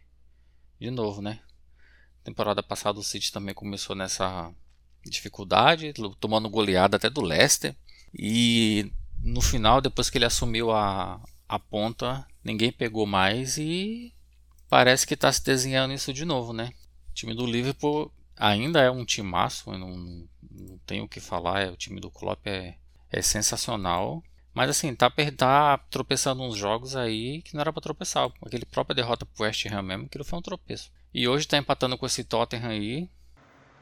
de 0.80 0.90
novo, 0.90 1.20
né? 1.20 1.40
Temporada 2.24 2.62
passada 2.62 2.98
o 2.98 3.02
City 3.02 3.30
também 3.30 3.54
começou 3.54 3.94
nessa 3.94 4.52
dificuldade, 5.04 5.92
tomando 6.18 6.50
goleada 6.50 6.96
até 6.96 7.08
do 7.08 7.20
Leicester. 7.20 7.76
E 8.12 8.90
no 9.20 9.40
final, 9.40 9.80
depois 9.80 10.10
que 10.10 10.18
ele 10.18 10.24
assumiu 10.24 10.70
a, 10.70 11.20
a 11.48 11.58
ponta, 11.58 12.26
ninguém 12.42 12.72
pegou 12.72 13.06
mais 13.06 13.58
e 13.58 14.12
parece 14.68 15.06
que 15.06 15.14
está 15.14 15.32
se 15.32 15.44
desenhando 15.44 15.94
isso 15.94 16.12
de 16.12 16.24
novo, 16.24 16.52
né? 16.52 16.72
O 17.10 17.14
time 17.14 17.34
do 17.34 17.46
Liverpool 17.46 18.12
ainda 18.36 18.80
é 18.80 18.90
um 18.90 19.04
timaço, 19.04 19.70
não, 19.72 20.26
não 20.50 20.78
tenho 20.86 21.04
o 21.04 21.08
que 21.08 21.20
falar, 21.20 21.62
é, 21.62 21.70
o 21.70 21.76
time 21.76 22.00
do 22.00 22.10
Klopp 22.10 22.46
é, 22.46 22.76
é 23.10 23.22
sensacional. 23.22 24.22
Mas 24.56 24.70
assim, 24.70 24.94
tá, 24.94 25.12
tá 25.36 25.78
tropeçando 25.90 26.42
uns 26.42 26.56
jogos 26.56 26.96
aí 26.96 27.42
que 27.42 27.54
não 27.54 27.60
era 27.60 27.72
para 27.72 27.82
tropeçar. 27.82 28.28
Aquele 28.44 28.64
própria 28.64 28.96
derrota 28.96 29.26
pro 29.26 29.44
West 29.44 29.66
Ham 29.66 29.82
mesmo, 29.82 30.08
que 30.08 30.24
foi 30.24 30.38
um 30.38 30.42
tropeço. 30.42 30.90
E 31.14 31.28
hoje 31.28 31.46
tá 31.46 31.58
empatando 31.58 31.96
com 31.96 32.06
esse 32.06 32.24
Tottenham 32.24 32.70
aí, 32.70 33.08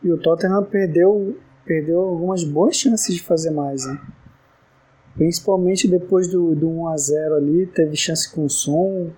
e 0.05 0.13
o 0.13 0.19
Tottenham 0.19 0.63
perdeu, 0.65 1.41
perdeu 1.65 2.01
algumas 2.01 2.45
boas 2.45 2.77
chances 2.77 3.15
de 3.15 3.23
fazer 3.23 3.51
mais, 3.51 3.87
né? 3.87 3.99
Principalmente 5.15 5.89
depois 5.89 6.29
do, 6.29 6.55
do 6.55 6.69
1 6.69 6.89
a 6.89 6.97
0 6.97 7.35
ali, 7.37 7.67
teve 7.69 7.97
chance 7.97 8.31
com 8.31 8.45
o 8.45 8.51
Som, 8.51 9.11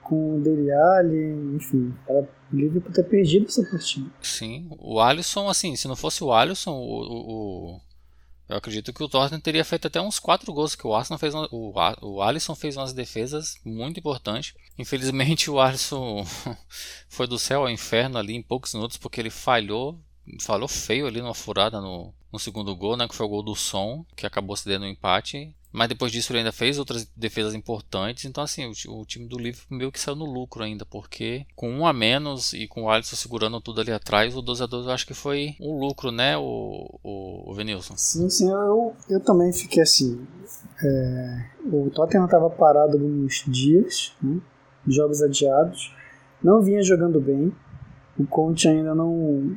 com 0.00 0.36
o 0.36 0.40
Dele 0.40 0.70
Alli, 0.70 1.56
enfim, 1.56 1.92
era 2.06 2.28
livre 2.52 2.80
por 2.80 2.92
ter 2.92 3.02
perdido 3.02 3.46
essa 3.46 3.64
partida. 3.64 4.08
Sim, 4.20 4.68
o 4.78 5.00
Alisson, 5.00 5.48
assim, 5.48 5.74
se 5.74 5.88
não 5.88 5.96
fosse 5.96 6.22
o 6.22 6.32
Alisson, 6.32 6.72
o, 6.72 7.00
o, 7.00 7.80
eu 8.52 8.58
acredito 8.58 8.92
que 8.92 9.02
o 9.02 9.08
Tottenham 9.08 9.40
teria 9.40 9.64
feito 9.64 9.86
até 9.86 10.00
uns 10.00 10.18
4 10.18 10.52
gols, 10.52 10.74
que 10.74 10.86
o 10.86 10.94
Arsenal 10.94 11.18
fez 11.18 11.34
o, 11.34 11.72
o 12.02 12.22
Alisson 12.22 12.54
fez 12.54 12.76
umas 12.76 12.92
defesas 12.92 13.58
muito 13.64 13.98
importantes. 13.98 14.54
Infelizmente 14.78 15.48
o 15.50 15.58
Alisson 15.58 16.24
foi 17.08 17.26
do 17.26 17.38
céu 17.38 17.62
ao 17.62 17.70
inferno 17.70 18.18
ali 18.18 18.34
em 18.34 18.42
poucos 18.42 18.74
minutos 18.74 18.96
porque 18.96 19.20
ele 19.20 19.30
falhou 19.30 19.98
falou 20.40 20.68
feio 20.68 21.06
ali 21.06 21.20
numa 21.20 21.34
furada 21.34 21.80
no, 21.80 22.14
no 22.32 22.38
segundo 22.38 22.74
gol, 22.76 22.96
né? 22.96 23.08
Que 23.08 23.14
foi 23.14 23.26
o 23.26 23.28
gol 23.28 23.42
do 23.42 23.56
som, 23.56 24.04
que 24.16 24.26
acabou 24.26 24.56
se 24.56 24.68
dando 24.68 24.84
um 24.84 24.88
empate. 24.88 25.54
Mas 25.72 25.88
depois 25.88 26.12
disso 26.12 26.32
ele 26.32 26.40
ainda 26.40 26.52
fez 26.52 26.78
outras 26.78 27.06
defesas 27.16 27.54
importantes. 27.54 28.24
Então, 28.24 28.44
assim, 28.44 28.66
o, 28.66 29.00
o, 29.00 29.06
time 29.06 29.26
do 29.26 29.38
Liverpool 29.38 29.78
meio 29.78 29.90
que 29.90 29.98
saiu 29.98 30.14
no 30.14 30.26
lucro 30.26 30.62
ainda, 30.62 30.84
porque 30.84 31.46
com 31.56 31.70
um 31.70 31.86
a 31.86 31.92
menos 31.92 32.52
e 32.52 32.68
com 32.68 32.82
o 32.82 32.90
Alisson 32.90 33.16
segurando 33.16 33.60
tudo 33.60 33.80
ali 33.80 33.90
atrás, 33.90 34.36
o 34.36 34.42
2 34.42 34.60
a 34.60 34.66
2 34.66 34.86
eu 34.86 34.92
acho 34.92 35.06
que 35.06 35.14
foi 35.14 35.54
um 35.60 35.78
lucro, 35.78 36.12
né, 36.12 36.36
o, 36.36 36.98
o, 37.02 37.50
o 37.50 37.54
Venilson? 37.54 37.94
Sim, 37.96 38.28
sim, 38.28 38.50
eu, 38.50 38.94
eu 39.08 39.20
também 39.20 39.52
fiquei 39.52 39.82
assim. 39.82 40.26
É, 40.84 41.46
o 41.64 41.90
Tottenham 41.90 42.26
estava 42.26 42.50
parado 42.50 42.92
alguns 42.92 43.44
dias, 43.46 44.12
né, 44.22 44.40
jogos 44.86 45.22
adiados. 45.22 45.94
não 46.42 46.60
vinha 46.60 46.82
jogando 46.82 47.20
bem. 47.20 47.52
O 48.18 48.26
Conte 48.26 48.68
ainda 48.68 48.94
não 48.94 49.56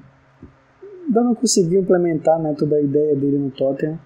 ainda 1.05 1.21
não 1.21 1.35
conseguiu 1.35 1.81
implementar 1.81 2.39
né, 2.39 2.55
toda 2.57 2.77
a 2.77 2.81
ideia 2.81 3.15
dele 3.15 3.37
no 3.37 3.51
Tottenham. 3.51 3.99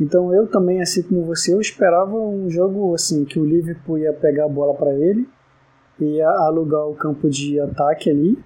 Então 0.00 0.34
eu 0.34 0.46
também, 0.46 0.80
assim 0.80 1.02
como 1.02 1.24
você, 1.24 1.52
eu 1.52 1.60
esperava 1.60 2.16
um 2.16 2.48
jogo 2.48 2.94
assim 2.94 3.24
que 3.24 3.38
o 3.38 3.44
Liverpool 3.44 3.98
ia 3.98 4.12
pegar 4.12 4.46
a 4.46 4.48
bola 4.48 4.74
para 4.74 4.94
ele, 4.94 5.28
ia 6.00 6.28
alugar 6.28 6.86
o 6.88 6.94
campo 6.94 7.28
de 7.28 7.60
ataque 7.60 8.10
ali 8.10 8.38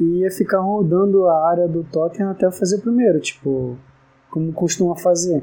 e 0.00 0.20
ia 0.20 0.30
ficar 0.30 0.60
rodando 0.60 1.26
a 1.26 1.48
área 1.48 1.68
do 1.68 1.84
Tottenham 1.84 2.30
até 2.30 2.50
fazer 2.50 2.76
o 2.76 2.80
primeiro, 2.80 3.20
tipo, 3.20 3.78
como 4.30 4.52
costuma 4.52 4.96
fazer. 4.96 5.42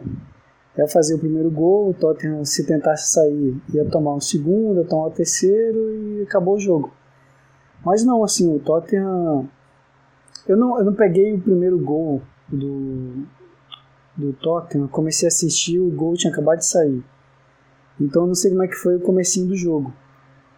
Ia 0.78 0.88
fazer 0.88 1.16
o 1.16 1.20
primeiro 1.20 1.52
gol, 1.52 1.90
o 1.90 1.94
Tottenham 1.94 2.44
se 2.44 2.66
tentasse 2.66 3.12
sair 3.12 3.62
ia 3.74 3.86
tomar 3.86 4.16
um 4.16 4.22
segundo, 4.22 4.80
ia 4.80 4.88
tomar 4.88 5.08
o 5.08 5.12
terceiro 5.12 5.96
e 5.96 6.24
acabou 6.24 6.56
o 6.56 6.60
jogo. 6.60 6.92
Mas 7.86 8.04
não, 8.04 8.24
assim, 8.24 8.54
o 8.54 8.60
Tottenham. 8.60 9.50
Eu 10.48 10.58
não, 10.58 10.78
eu 10.80 10.86
não 10.86 10.94
peguei 10.94 11.34
o 11.34 11.42
primeiro 11.42 11.78
gol 11.78 12.22
do, 12.48 13.26
do 14.16 14.34
Tottenham, 14.34 14.88
comecei 14.88 15.28
a 15.28 15.30
assistir, 15.30 15.80
o 15.80 15.90
gol 15.90 16.16
tinha 16.16 16.32
acabado 16.32 16.60
de 16.60 16.66
sair. 16.66 17.04
Então 18.00 18.28
não 18.28 18.36
sei 18.36 18.52
como 18.52 18.64
é 18.64 18.68
que 18.68 18.76
foi 18.76 18.96
o 18.96 19.02
comecinho 19.02 19.48
do 19.48 19.56
jogo. 19.56 19.94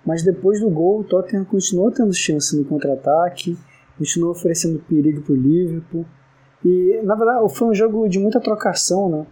Mas 0.06 0.24
depois 0.24 0.60
do 0.60 0.70
gol, 0.70 1.00
o 1.00 1.04
Tottenham 1.04 1.46
continuou 1.46 1.92
tendo 1.92 2.14
chance 2.14 2.56
no 2.58 2.66
contra-ataque, 2.66 3.58
continuou 3.98 4.32
oferecendo 4.32 4.80
perigo 4.80 5.22
para 5.22 5.34
o 5.34 5.36
Liverpool. 5.36 6.06
E 6.64 7.02
na 7.04 7.16
verdade 7.16 7.54
foi 7.54 7.68
um 7.70 7.74
jogo 7.74 8.08
de 8.08 8.20
muita 8.20 8.40
trocação, 8.40 9.10
né? 9.10 9.26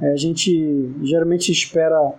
É, 0.00 0.12
a 0.12 0.16
gente 0.16 0.92
geralmente 1.02 1.50
espera 1.50 2.12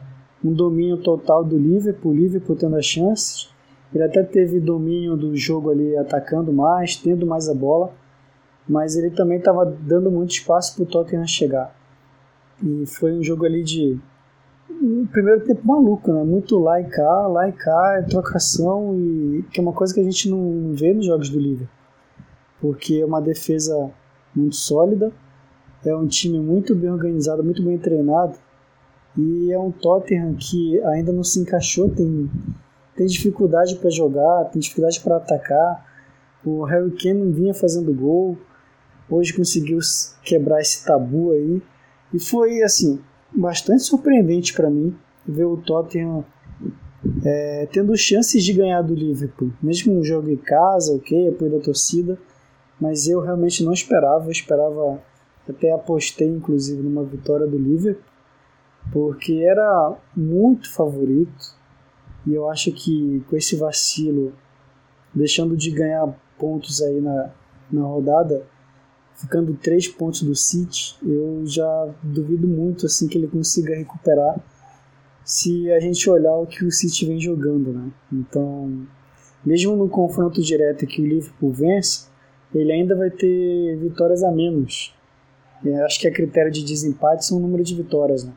um 0.44 0.52
domínio 0.52 0.98
total 0.98 1.44
do 1.44 1.58
Liverpool, 1.58 2.12
o 2.12 2.16
Liverpool 2.16 2.56
tendo 2.56 2.76
as 2.76 2.86
chances. 2.86 3.50
Ele 3.94 4.04
até 4.04 4.24
teve 4.24 4.60
domínio 4.60 5.16
do 5.16 5.36
jogo 5.36 5.70
ali, 5.70 5.96
atacando 5.98 6.52
mais, 6.52 6.96
tendo 6.96 7.26
mais 7.26 7.48
a 7.48 7.54
bola, 7.54 7.94
mas 8.68 8.95
ele 8.95 9.11
também 9.11 9.38
estava 9.38 9.65
dando 9.65 10.11
muito 10.11 10.32
espaço 10.32 10.76
para 10.76 10.84
o 10.84 10.86
Tottenham 10.86 11.28
chegar. 11.28 11.76
E 12.63 12.86
foi 12.86 13.13
um 13.13 13.24
jogo 13.24 13.45
ali 13.45 13.63
de 13.63 13.97
um 14.70 15.05
primeiro 15.05 15.41
tempo 15.41 15.65
maluco, 15.65 16.11
né? 16.11 16.24
Muito 16.24 16.57
lá 16.59 16.82
e 16.82 16.86
cá, 16.86 17.28
lá 17.28 17.47
e 17.47 17.51
cá, 17.51 17.97
é 17.99 18.01
trocação 18.03 18.95
e 18.99 19.45
que 19.51 19.59
é 19.59 19.63
uma 19.63 19.74
coisa 19.74 19.93
que 19.93 19.99
a 19.99 20.03
gente 20.03 20.30
não 20.30 20.74
vê 20.74 20.93
nos 20.93 21.05
jogos 21.05 21.30
do 21.30 21.39
Liverpool, 21.39 21.70
porque 22.59 22.95
é 22.95 23.05
uma 23.05 23.22
defesa 23.22 23.91
muito 24.36 24.55
sólida 24.55 25.11
é 25.86 25.95
um 25.95 26.07
time 26.07 26.39
muito 26.39 26.76
bem 26.76 26.91
organizado, 26.91 27.43
muito 27.43 27.63
bem 27.63 27.78
treinado. 27.78 28.38
E 29.18 29.51
é 29.51 29.59
um 29.59 29.72
Tottenham 29.72 30.36
que 30.36 30.80
ainda 30.84 31.11
não 31.11 31.24
se 31.24 31.39
encaixou, 31.39 31.89
tem, 31.89 32.30
tem 32.95 33.07
dificuldade 33.07 33.76
para 33.78 33.89
jogar, 33.89 34.45
tem 34.45 34.59
dificuldade 34.59 34.99
para 34.99 35.18
atacar. 35.18 35.86
O 36.45 36.63
Harry 36.63 36.91
Kane 36.91 37.32
vinha 37.32 37.53
fazendo 37.53 37.93
gol, 37.93 38.38
hoje 39.10 39.34
conseguiu 39.34 39.80
quebrar 40.24 40.62
esse 40.62 40.86
tabu 40.86 41.32
aí. 41.32 41.62
E 42.14 42.20
foi, 42.20 42.62
assim, 42.64 42.99
bastante 43.34 43.84
surpreendente 43.84 44.53
para 44.53 44.70
mim 44.70 44.95
ver 45.28 45.45
o 45.45 45.58
Tottenham 45.58 46.24
é, 47.24 47.68
tendo 47.72 47.95
chances 47.95 48.43
de 48.43 48.53
ganhar 48.53 48.82
do 48.82 48.93
Liverpool. 48.93 49.51
Mesmo 49.62 49.97
um 49.97 50.03
jogo 50.03 50.30
em 50.30 50.38
casa, 50.38 50.95
ok, 50.95 51.30
apoio 51.30 51.51
da 51.51 51.60
torcida, 51.60 52.18
mas 52.80 53.08
eu 53.08 53.20
realmente 53.20 53.64
não 53.64 53.74
esperava, 53.74 54.26
eu 54.26 54.32
esperava 54.32 55.01
até 55.47 55.72
apostei, 55.72 56.28
inclusive, 56.28 56.82
numa 56.82 57.03
vitória 57.03 57.47
do 57.47 57.58
Liverpool, 57.58 58.03
porque 58.91 59.43
era 59.47 59.95
muito 60.16 60.72
favorito. 60.74 61.55
E 62.26 62.34
eu 62.34 62.49
acho 62.49 62.72
que 62.72 63.24
com 63.30 63.38
esse 63.38 63.55
vacilo, 63.55 64.34
deixando 65.14 65.55
de 65.55 65.72
ganhar 65.72 66.08
pontos 66.38 66.82
aí 66.82 66.99
na, 66.99 67.32
na 67.72 67.84
rodada, 67.84 68.45
ficando 69.18 69.53
três 69.55 69.88
pontos 69.88 70.22
do 70.22 70.36
City, 70.36 70.95
eu 71.03 71.43
já 71.45 71.89
duvido 72.01 72.47
muito 72.47 72.86
assim 72.86 73.07
que 73.07 73.18
ele 73.18 73.28
consiga 73.28 73.76
recuperar 73.76 74.39
se 75.26 75.70
a 75.72 75.80
gente 75.80 76.09
olhar 76.09 76.36
o 76.38 76.45
que 76.45 76.63
o 76.63 76.72
City 76.72 77.05
vem 77.05 77.20
jogando, 77.20 77.74
né? 77.74 77.91
Então, 78.13 78.88
mesmo 79.45 79.76
no 79.76 79.89
confronto 79.89 80.41
direto 80.41 80.88
que 80.88 81.01
o 81.01 81.05
Liverpool 81.05 81.51
vence, 81.51 82.07
ele 82.55 82.72
ainda 82.72 82.95
vai 82.95 83.09
ter 83.09 83.78
vitórias 83.78 84.24
a 84.24 84.32
menos 84.32 84.95
eu 85.63 85.86
acho 85.86 85.99
que 85.99 86.07
a 86.07 86.11
critério 86.11 86.51
de 86.51 86.63
desempate 86.63 87.26
são 87.26 87.38
o 87.38 87.41
número 87.41 87.63
de 87.63 87.76
vitórias, 87.76 88.24
né? 88.24 88.34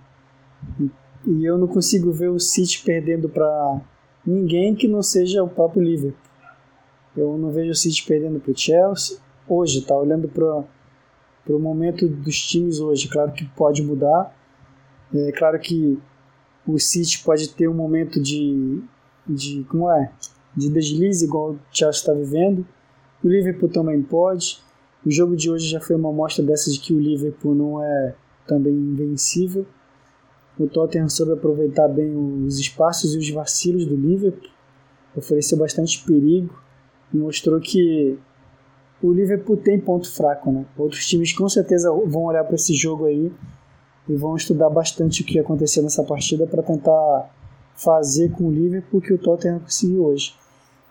E 1.26 1.44
eu 1.44 1.58
não 1.58 1.66
consigo 1.66 2.10
ver 2.12 2.28
o 2.28 2.38
City 2.38 2.82
perdendo 2.82 3.28
para 3.28 3.80
ninguém 4.26 4.74
que 4.74 4.88
não 4.88 5.02
seja 5.02 5.42
o 5.42 5.48
próprio 5.48 5.82
Liverpool. 5.82 6.18
Eu 7.16 7.36
não 7.36 7.50
vejo 7.50 7.72
o 7.72 7.74
City 7.74 8.04
perdendo 8.06 8.40
para 8.40 8.52
o 8.52 8.56
Chelsea 8.56 9.18
hoje, 9.50 9.82
tá? 9.82 9.96
Olhando 9.96 10.28
para 10.28 10.64
o 11.54 11.58
momento 11.58 12.08
dos 12.08 12.40
times 12.40 12.80
hoje, 12.80 13.08
claro 13.08 13.32
que 13.32 13.44
pode 13.56 13.82
mudar. 13.82 14.34
É 15.14 15.32
claro 15.32 15.58
que 15.58 15.98
o 16.66 16.78
City 16.78 17.22
pode 17.24 17.48
ter 17.48 17.68
um 17.68 17.74
momento 17.74 18.22
de, 18.22 18.80
de 19.26 19.64
como 19.68 19.90
é, 19.90 20.12
de 20.56 20.70
deslize 20.70 21.24
igual 21.24 21.52
o 21.52 21.58
Chelsea 21.72 22.00
está 22.00 22.14
vivendo. 22.14 22.64
O 23.22 23.28
Liverpool 23.28 23.68
também 23.68 24.00
pode. 24.02 24.60
O 25.04 25.10
jogo 25.10 25.34
de 25.34 25.50
hoje 25.50 25.66
já 25.66 25.80
foi 25.80 25.96
uma 25.96 26.10
amostra 26.10 26.44
dessa 26.44 26.70
de 26.70 26.78
que 26.78 26.92
o 26.92 27.00
Liverpool 27.00 27.54
não 27.54 27.82
é 27.82 28.14
também 28.46 28.72
invencível. 28.72 29.66
O 30.58 30.66
Tottenham 30.66 31.08
soube 31.08 31.32
aproveitar 31.32 31.88
bem 31.88 32.14
os 32.44 32.58
espaços 32.58 33.14
e 33.14 33.18
os 33.18 33.30
vacilos 33.30 33.86
do 33.86 33.96
Liverpool, 33.96 34.50
ofereceu 35.16 35.56
bastante 35.56 36.04
perigo 36.04 36.54
e 37.14 37.16
mostrou 37.16 37.58
que 37.60 38.18
o 39.02 39.12
Liverpool 39.12 39.56
tem 39.56 39.78
ponto 39.78 40.10
fraco, 40.12 40.52
né? 40.52 40.64
Outros 40.76 41.06
times 41.06 41.32
com 41.32 41.48
certeza 41.48 41.90
vão 41.90 42.24
olhar 42.24 42.44
para 42.44 42.54
esse 42.54 42.74
jogo 42.74 43.06
aí 43.06 43.32
e 44.08 44.16
vão 44.16 44.36
estudar 44.36 44.68
bastante 44.68 45.22
o 45.22 45.24
que 45.24 45.38
aconteceu 45.38 45.82
nessa 45.82 46.02
partida 46.02 46.46
para 46.46 46.62
tentar 46.62 47.30
fazer 47.74 48.30
com 48.32 48.44
o 48.44 48.50
Liverpool 48.50 49.00
que 49.00 49.12
o 49.12 49.18
Tottenham 49.18 49.60
conseguiu 49.60 50.04
hoje. 50.04 50.34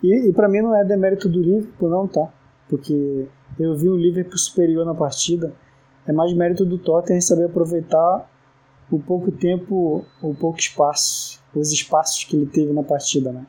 E, 0.02 0.28
e 0.28 0.32
para 0.32 0.48
mim 0.48 0.60
não 0.60 0.74
é 0.74 0.84
demérito 0.84 1.28
do 1.28 1.40
Liverpool, 1.40 1.88
não, 1.88 2.08
tá? 2.08 2.28
Porque 2.68 3.26
eu 3.58 3.76
vi 3.76 3.88
o 3.88 3.96
Liverpool 3.96 4.38
superior 4.38 4.84
na 4.84 4.94
partida. 4.94 5.52
É 6.06 6.12
mais 6.12 6.32
mérito 6.32 6.64
do 6.64 6.78
Tottenham 6.78 7.20
saber 7.20 7.44
aproveitar 7.44 8.28
o 8.90 8.98
pouco 8.98 9.30
tempo, 9.30 10.04
o 10.20 10.34
pouco 10.34 10.58
espaço, 10.58 11.40
os 11.54 11.70
espaços 11.70 12.24
que 12.24 12.36
ele 12.36 12.46
teve 12.46 12.72
na 12.72 12.82
partida, 12.82 13.30
né? 13.30 13.46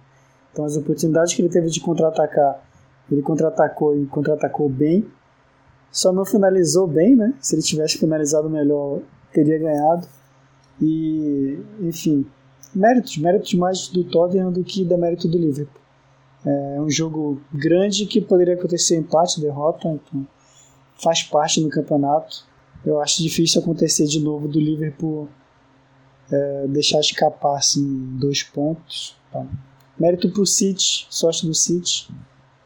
Então 0.51 0.65
as 0.65 0.75
oportunidades 0.75 1.33
que 1.33 1.41
ele 1.41 1.49
teve 1.49 1.67
de 1.67 1.79
contra-atacar, 1.79 2.61
ele 3.11 3.21
contra-atacou 3.21 3.97
e 3.97 4.05
contra-atacou 4.05 4.69
bem. 4.69 5.05
Só 5.91 6.13
não 6.13 6.23
finalizou 6.23 6.87
bem, 6.87 7.15
né? 7.15 7.33
Se 7.41 7.55
ele 7.55 7.61
tivesse 7.61 7.97
finalizado 7.97 8.49
melhor, 8.49 9.01
teria 9.33 9.59
ganhado. 9.59 10.07
E, 10.81 11.59
enfim, 11.81 12.25
méritos, 12.73 13.17
méritos 13.17 13.53
mais 13.55 13.87
do 13.89 14.03
Tottenham 14.03 14.51
do 14.51 14.63
que 14.63 14.85
da 14.85 14.97
mérito 14.97 15.27
do 15.27 15.37
Liverpool. 15.37 15.81
É 16.45 16.81
um 16.81 16.89
jogo 16.89 17.39
grande 17.53 18.05
que 18.05 18.19
poderia 18.19 18.55
acontecer 18.55 18.97
empate, 18.97 19.39
derrota, 19.39 19.87
então 19.87 20.25
faz 20.95 21.21
parte 21.21 21.61
do 21.61 21.69
campeonato. 21.69 22.45
Eu 22.83 22.99
acho 22.99 23.21
difícil 23.21 23.61
acontecer 23.61 24.05
de 24.07 24.19
novo 24.19 24.47
do 24.47 24.59
Liverpool 24.59 25.27
é, 26.31 26.67
deixar 26.67 26.99
escapar 26.99 27.57
assim, 27.57 28.17
dois 28.17 28.41
pontos. 28.41 29.15
Então, 29.29 29.47
mérito 29.99 30.29
para 30.29 30.41
o 30.41 30.45
City, 30.45 31.05
sorte 31.09 31.45
do 31.45 31.53
City, 31.53 32.09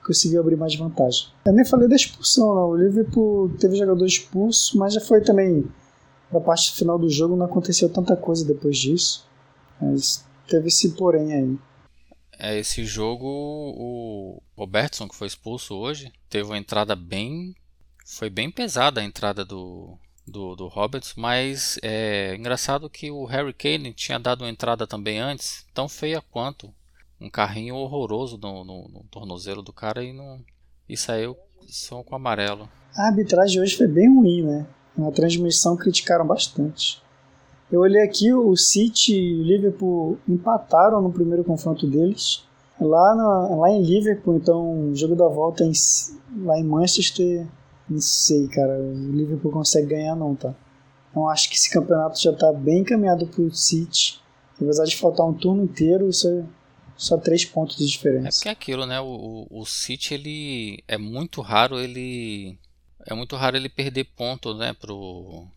conseguiu 0.06 0.40
abrir 0.40 0.56
mais 0.56 0.76
vantagem. 0.76 1.28
Eu 1.46 1.54
nem 1.54 1.66
falei 1.66 1.88
da 1.88 1.96
expulsão, 1.96 2.54
não. 2.54 2.70
o 2.70 2.78
Liverpool 2.78 3.50
teve 3.60 3.76
jogador 3.76 4.06
expulso, 4.06 4.78
mas 4.78 4.94
já 4.94 5.02
foi 5.02 5.22
também 5.22 5.66
para 6.30 6.40
a 6.40 6.42
parte 6.42 6.74
final 6.74 7.00
do 7.00 7.10
jogo, 7.10 7.36
não 7.36 7.46
aconteceu 7.46 7.90
tanta 7.90 8.16
coisa 8.16 8.46
depois 8.46 8.78
disso. 8.78 9.26
Mas 9.82 10.24
teve 10.48 10.68
esse 10.68 10.92
porém 10.92 11.34
aí. 11.34 11.58
É, 12.38 12.58
esse 12.60 12.84
jogo, 12.84 13.26
o 13.26 14.42
Robertson, 14.58 15.08
que 15.08 15.16
foi 15.16 15.28
expulso 15.28 15.76
hoje, 15.76 16.12
teve 16.30 16.46
uma 16.46 16.58
entrada 16.58 16.96
bem. 16.96 17.56
Foi 18.06 18.30
bem 18.30 18.52
pesada 18.52 19.02
a 19.02 19.04
entrada 19.04 19.44
do, 19.44 19.98
do, 20.28 20.56
do 20.56 20.68
Roberts, 20.68 21.14
mas 21.16 21.80
é 21.82 22.36
engraçado 22.36 22.90
que 22.90 23.10
o 23.10 23.26
Harry 23.26 23.54
Kane 23.54 23.94
tinha 23.94 24.20
dado 24.20 24.44
uma 24.44 24.50
entrada 24.50 24.86
também 24.86 25.20
antes, 25.20 25.66
tão 25.74 25.90
feia 25.90 26.22
quanto. 26.22 26.74
Um 27.20 27.30
carrinho 27.30 27.76
horroroso 27.76 28.38
no, 28.38 28.64
no, 28.64 28.88
no 28.90 29.04
tornozelo 29.10 29.62
do 29.62 29.72
cara 29.72 30.04
e, 30.04 30.14
não, 30.14 30.42
e 30.88 30.98
saiu 30.98 31.36
só 31.68 32.04
com 32.04 32.16
amarelo. 32.16 32.70
A 32.96 33.08
arbitragem 33.08 33.62
hoje 33.62 33.78
foi 33.78 33.88
bem 33.88 34.14
ruim, 34.14 34.44
né? 34.44 34.68
Na 34.98 35.12
transmissão 35.12 35.76
criticaram 35.76 36.26
bastante. 36.26 37.02
Eu 37.72 37.82
olhei 37.82 38.02
aqui, 38.04 38.32
o 38.32 38.56
City 38.56 39.16
e 39.16 39.42
o 39.42 39.44
Liverpool 39.44 40.18
empataram 40.28 41.02
no 41.02 41.12
primeiro 41.12 41.44
confronto 41.44 41.88
deles. 41.88 42.44
Lá, 42.80 43.16
na, 43.16 43.56
lá 43.56 43.70
em 43.72 43.82
Liverpool, 43.82 44.36
então, 44.36 44.90
o 44.90 44.96
jogo 44.96 45.16
da 45.16 45.28
volta 45.28 45.64
em, 45.64 45.72
lá 46.44 46.60
em 46.60 46.64
Manchester, 46.64 47.48
não 47.90 48.00
sei, 48.00 48.48
cara, 48.50 48.78
o 48.80 49.12
Liverpool 49.12 49.52
consegue 49.52 49.88
ganhar 49.88 50.16
não, 50.16 50.36
tá? 50.36 50.54
Então 51.10 51.30
acho 51.30 51.50
que 51.50 51.56
esse 51.56 51.70
campeonato 51.70 52.22
já 52.22 52.32
está 52.32 52.52
bem 52.52 52.80
encaminhado 52.82 53.26
para 53.28 53.42
o 53.42 53.52
City. 53.54 54.20
Apesar 54.62 54.84
de 54.86 54.98
faltar 54.98 55.26
um 55.26 55.34
turno 55.34 55.64
inteiro, 55.64 56.10
isso 56.10 56.28
é, 56.28 56.44
Só 56.98 57.18
três 57.18 57.44
pontos 57.44 57.78
de 57.78 57.86
diferença. 57.86 58.28
É 58.28 58.32
porque 58.32 58.50
é 58.50 58.52
aquilo, 58.52 58.86
né? 58.86 59.00
O, 59.00 59.48
o, 59.50 59.62
o 59.62 59.66
City, 59.66 60.14
ele 60.14 60.84
é 60.88 60.98
muito 60.98 61.42
raro 61.42 61.80
ele 61.80 62.58
é 63.06 63.14
muito 63.14 63.36
raro 63.36 63.56
ele 63.56 63.70
perder 63.70 64.06
ponto, 64.06 64.54
né, 64.56 64.74
pro 64.74 65.48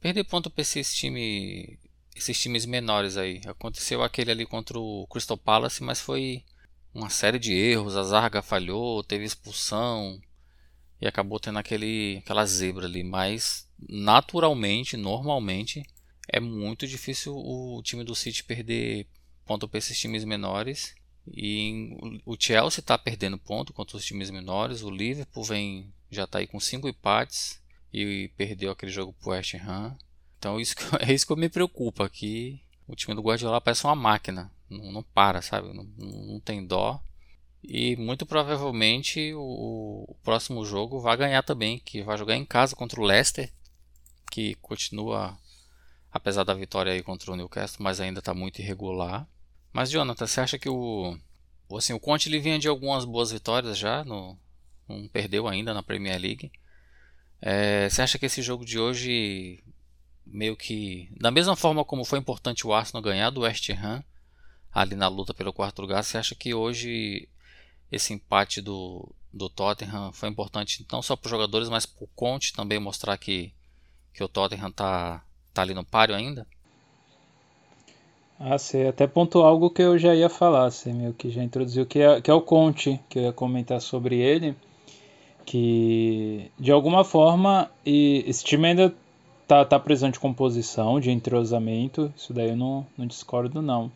perder 0.00 0.24
ponto 0.24 0.48
para 0.48 0.62
esses 0.62 0.94
times 0.94 1.76
esses 2.14 2.40
times 2.40 2.66
menores 2.66 3.16
aí. 3.16 3.40
Aconteceu 3.46 4.02
aquele 4.02 4.30
ali 4.30 4.46
contra 4.46 4.78
o 4.78 5.06
Crystal 5.08 5.36
Palace, 5.36 5.82
mas 5.82 6.00
foi 6.00 6.44
uma 6.94 7.10
série 7.10 7.38
de 7.38 7.52
erros, 7.54 7.96
a 7.96 8.02
Zarga 8.02 8.42
falhou, 8.42 9.02
teve 9.02 9.24
expulsão 9.24 10.20
e 11.00 11.06
acabou 11.06 11.40
tendo 11.40 11.58
aquele 11.58 12.18
aquela 12.18 12.46
zebra 12.46 12.86
ali, 12.86 13.02
mas 13.02 13.66
naturalmente, 13.88 14.96
normalmente 14.96 15.82
é 16.28 16.38
muito 16.38 16.86
difícil 16.86 17.34
o 17.34 17.82
time 17.82 18.04
do 18.04 18.14
City 18.14 18.44
perder 18.44 19.06
ponto 19.46 19.68
para 19.68 19.78
esses 19.78 19.98
times 19.98 20.24
menores. 20.24 20.94
E 21.26 22.20
o 22.26 22.36
Chelsea 22.38 22.80
está 22.80 22.98
perdendo 22.98 23.38
ponto 23.38 23.72
contra 23.72 23.96
os 23.96 24.04
times 24.04 24.30
menores. 24.30 24.82
O 24.82 24.90
Liverpool 24.90 25.44
vem 25.44 25.92
já 26.10 26.24
está 26.24 26.38
aí 26.38 26.46
com 26.46 26.60
cinco 26.60 26.88
empates 26.88 27.60
e 27.92 28.30
perdeu 28.36 28.70
aquele 28.70 28.92
jogo 28.92 29.12
para 29.14 29.28
o 29.28 29.32
West 29.32 29.54
Ham. 29.54 29.96
Então 30.38 30.60
isso 30.60 30.74
é 31.00 31.12
isso 31.12 31.26
que 31.26 31.34
me 31.36 31.48
preocupa 31.48 32.08
que 32.08 32.60
o 32.86 32.94
time 32.94 33.14
do 33.14 33.22
Guardiola 33.22 33.60
parece 33.60 33.84
uma 33.84 33.94
máquina, 33.94 34.52
não, 34.68 34.92
não 34.92 35.02
para, 35.02 35.40
sabe? 35.40 35.72
Não, 35.72 35.84
não, 35.84 36.40
tem 36.40 36.64
dó. 36.64 37.02
E 37.62 37.96
muito 37.96 38.26
provavelmente 38.26 39.32
o, 39.34 40.04
o, 40.08 40.16
próximo 40.22 40.64
jogo 40.64 41.00
vai 41.00 41.16
ganhar 41.16 41.42
também, 41.42 41.78
que 41.78 42.02
vai 42.02 42.18
jogar 42.18 42.36
em 42.36 42.44
casa 42.44 42.74
contra 42.74 43.00
o 43.00 43.04
Leicester, 43.04 43.52
que 44.30 44.56
continua, 44.56 45.38
apesar 46.12 46.44
da 46.44 46.54
vitória 46.54 46.92
aí 46.92 47.02
contra 47.02 47.32
o 47.32 47.36
Newcastle, 47.36 47.82
mas 47.82 48.00
ainda 48.00 48.18
está 48.18 48.34
muito 48.34 48.60
irregular. 48.60 49.26
Mas, 49.72 49.90
Jonathan, 49.90 50.26
você 50.26 50.40
acha 50.40 50.58
que 50.58 50.68
o. 50.68 51.16
Assim, 51.76 51.94
o 51.94 52.00
Conte 52.00 52.28
ele 52.28 52.38
vinha 52.38 52.58
de 52.58 52.68
algumas 52.68 53.06
boas 53.06 53.32
vitórias 53.32 53.78
já, 53.78 54.04
no, 54.04 54.38
não 54.86 55.08
perdeu 55.08 55.48
ainda 55.48 55.72
na 55.72 55.82
Premier 55.82 56.20
League. 56.20 56.52
É, 57.40 57.88
você 57.88 58.02
acha 58.02 58.18
que 58.18 58.26
esse 58.26 58.42
jogo 58.42 58.64
de 58.64 58.78
hoje, 58.78 59.64
meio 60.26 60.54
que. 60.54 61.08
Da 61.18 61.30
mesma 61.30 61.56
forma 61.56 61.84
como 61.84 62.04
foi 62.04 62.18
importante 62.18 62.66
o 62.66 62.74
Arsenal 62.74 63.02
ganhar 63.02 63.30
do 63.30 63.40
West 63.40 63.70
Ham, 63.70 64.04
ali 64.72 64.94
na 64.94 65.08
luta 65.08 65.32
pelo 65.32 65.52
quarto 65.52 65.80
lugar, 65.80 66.04
você 66.04 66.18
acha 66.18 66.34
que 66.34 66.52
hoje 66.52 67.26
esse 67.90 68.12
empate 68.12 68.60
do, 68.60 69.14
do 69.32 69.48
Tottenham 69.48 70.12
foi 70.12 70.28
importante 70.28 70.86
não 70.90 71.02
só 71.02 71.16
para 71.16 71.26
os 71.26 71.30
jogadores, 71.30 71.68
mas 71.68 71.86
para 71.86 72.04
o 72.04 72.08
Conte 72.08 72.52
também 72.52 72.78
mostrar 72.78 73.16
que, 73.16 73.52
que 74.12 74.22
o 74.22 74.28
Tottenham 74.28 74.68
está 74.68 75.24
tá 75.52 75.62
ali 75.62 75.74
no 75.74 75.84
páreo 75.84 76.14
ainda? 76.14 76.46
Ah, 78.38 78.58
você 78.58 78.86
até 78.88 79.06
pontuou 79.06 79.44
algo 79.44 79.70
que 79.70 79.82
eu 79.82 79.96
já 79.96 80.14
ia 80.14 80.28
falar, 80.28 80.70
você 80.70 80.92
meio 80.92 81.12
que 81.12 81.30
já 81.30 81.44
introduziu, 81.44 81.86
que 81.86 82.00
é, 82.00 82.20
que 82.20 82.30
é 82.30 82.34
o 82.34 82.40
Conte, 82.40 82.98
que 83.08 83.18
eu 83.18 83.22
ia 83.22 83.32
comentar 83.32 83.80
sobre 83.80 84.18
ele, 84.18 84.56
que 85.46 86.50
de 86.58 86.72
alguma 86.72 87.04
forma 87.04 87.70
e 87.86 88.24
esse 88.26 88.42
time 88.42 88.66
ainda 88.66 88.92
tá, 89.46 89.64
tá 89.64 89.78
presente 89.78 90.14
de 90.14 90.20
composição, 90.20 90.98
de 90.98 91.10
entrosamento, 91.10 92.12
isso 92.16 92.32
daí 92.32 92.48
eu 92.48 92.56
não, 92.56 92.86
não 92.98 93.06
discordo 93.06 93.62
não. 93.62 93.92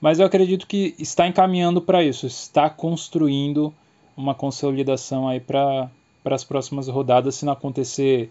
Mas 0.00 0.18
eu 0.18 0.26
acredito 0.26 0.66
que 0.66 0.94
está 0.98 1.28
encaminhando 1.28 1.80
para 1.80 2.02
isso, 2.02 2.26
está 2.26 2.68
construindo 2.68 3.72
uma 4.16 4.34
consolidação 4.34 5.28
aí 5.28 5.40
para 5.40 5.88
as 6.24 6.42
próximas 6.42 6.88
rodadas, 6.88 7.36
se 7.36 7.44
não 7.44 7.52
acontecer 7.52 8.30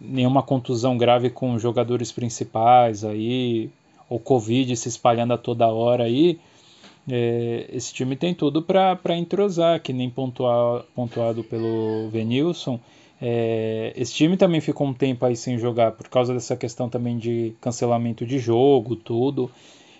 nenhuma 0.00 0.42
contusão 0.42 0.96
grave 0.96 1.30
com 1.30 1.58
jogadores 1.58 2.12
principais 2.12 3.04
aí, 3.04 3.70
o 4.08 4.18
Covid 4.18 4.74
se 4.76 4.88
espalhando 4.88 5.34
a 5.34 5.38
toda 5.38 5.66
hora 5.68 6.04
aí, 6.04 6.38
é, 7.10 7.66
esse 7.72 7.92
time 7.92 8.14
tem 8.14 8.34
tudo 8.34 8.62
para 8.62 9.16
entrosar, 9.16 9.80
que 9.80 9.92
nem 9.92 10.10
pontuar, 10.10 10.82
pontuado 10.94 11.42
pelo 11.42 12.08
Venilson. 12.10 12.78
É, 13.20 13.92
esse 13.96 14.14
time 14.14 14.36
também 14.36 14.60
ficou 14.60 14.86
um 14.86 14.94
tempo 14.94 15.24
aí 15.24 15.34
sem 15.34 15.58
jogar 15.58 15.92
por 15.92 16.08
causa 16.08 16.34
dessa 16.34 16.56
questão 16.56 16.88
também 16.88 17.16
de 17.16 17.54
cancelamento 17.60 18.26
de 18.26 18.38
jogo, 18.38 18.94
tudo. 18.94 19.50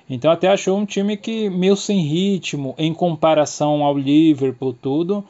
Então 0.08 0.30
até 0.30 0.48
achou 0.48 0.78
um 0.78 0.86
time 0.86 1.16
que 1.16 1.50
meio 1.50 1.76
sem 1.76 2.00
ritmo 2.00 2.74
em 2.78 2.92
comparação 2.94 3.82
ao 3.84 3.96
Liverpool, 3.96 4.72
tudo, 4.72 5.24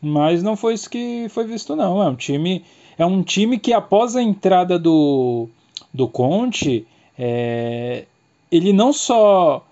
mas 0.00 0.42
não 0.42 0.56
foi 0.56 0.74
isso 0.74 0.88
que 0.88 1.26
foi 1.28 1.44
visto 1.44 1.74
não. 1.76 2.02
É 2.02 2.08
um 2.08 2.16
time, 2.16 2.64
é 2.98 3.04
um 3.04 3.22
time 3.22 3.58
que 3.58 3.72
após 3.72 4.16
a 4.16 4.22
entrada 4.22 4.78
do 4.78 5.48
do 5.92 6.08
Conte, 6.08 6.86
é, 7.16 8.04
ele 8.50 8.72
não 8.72 8.92
só 8.92 9.64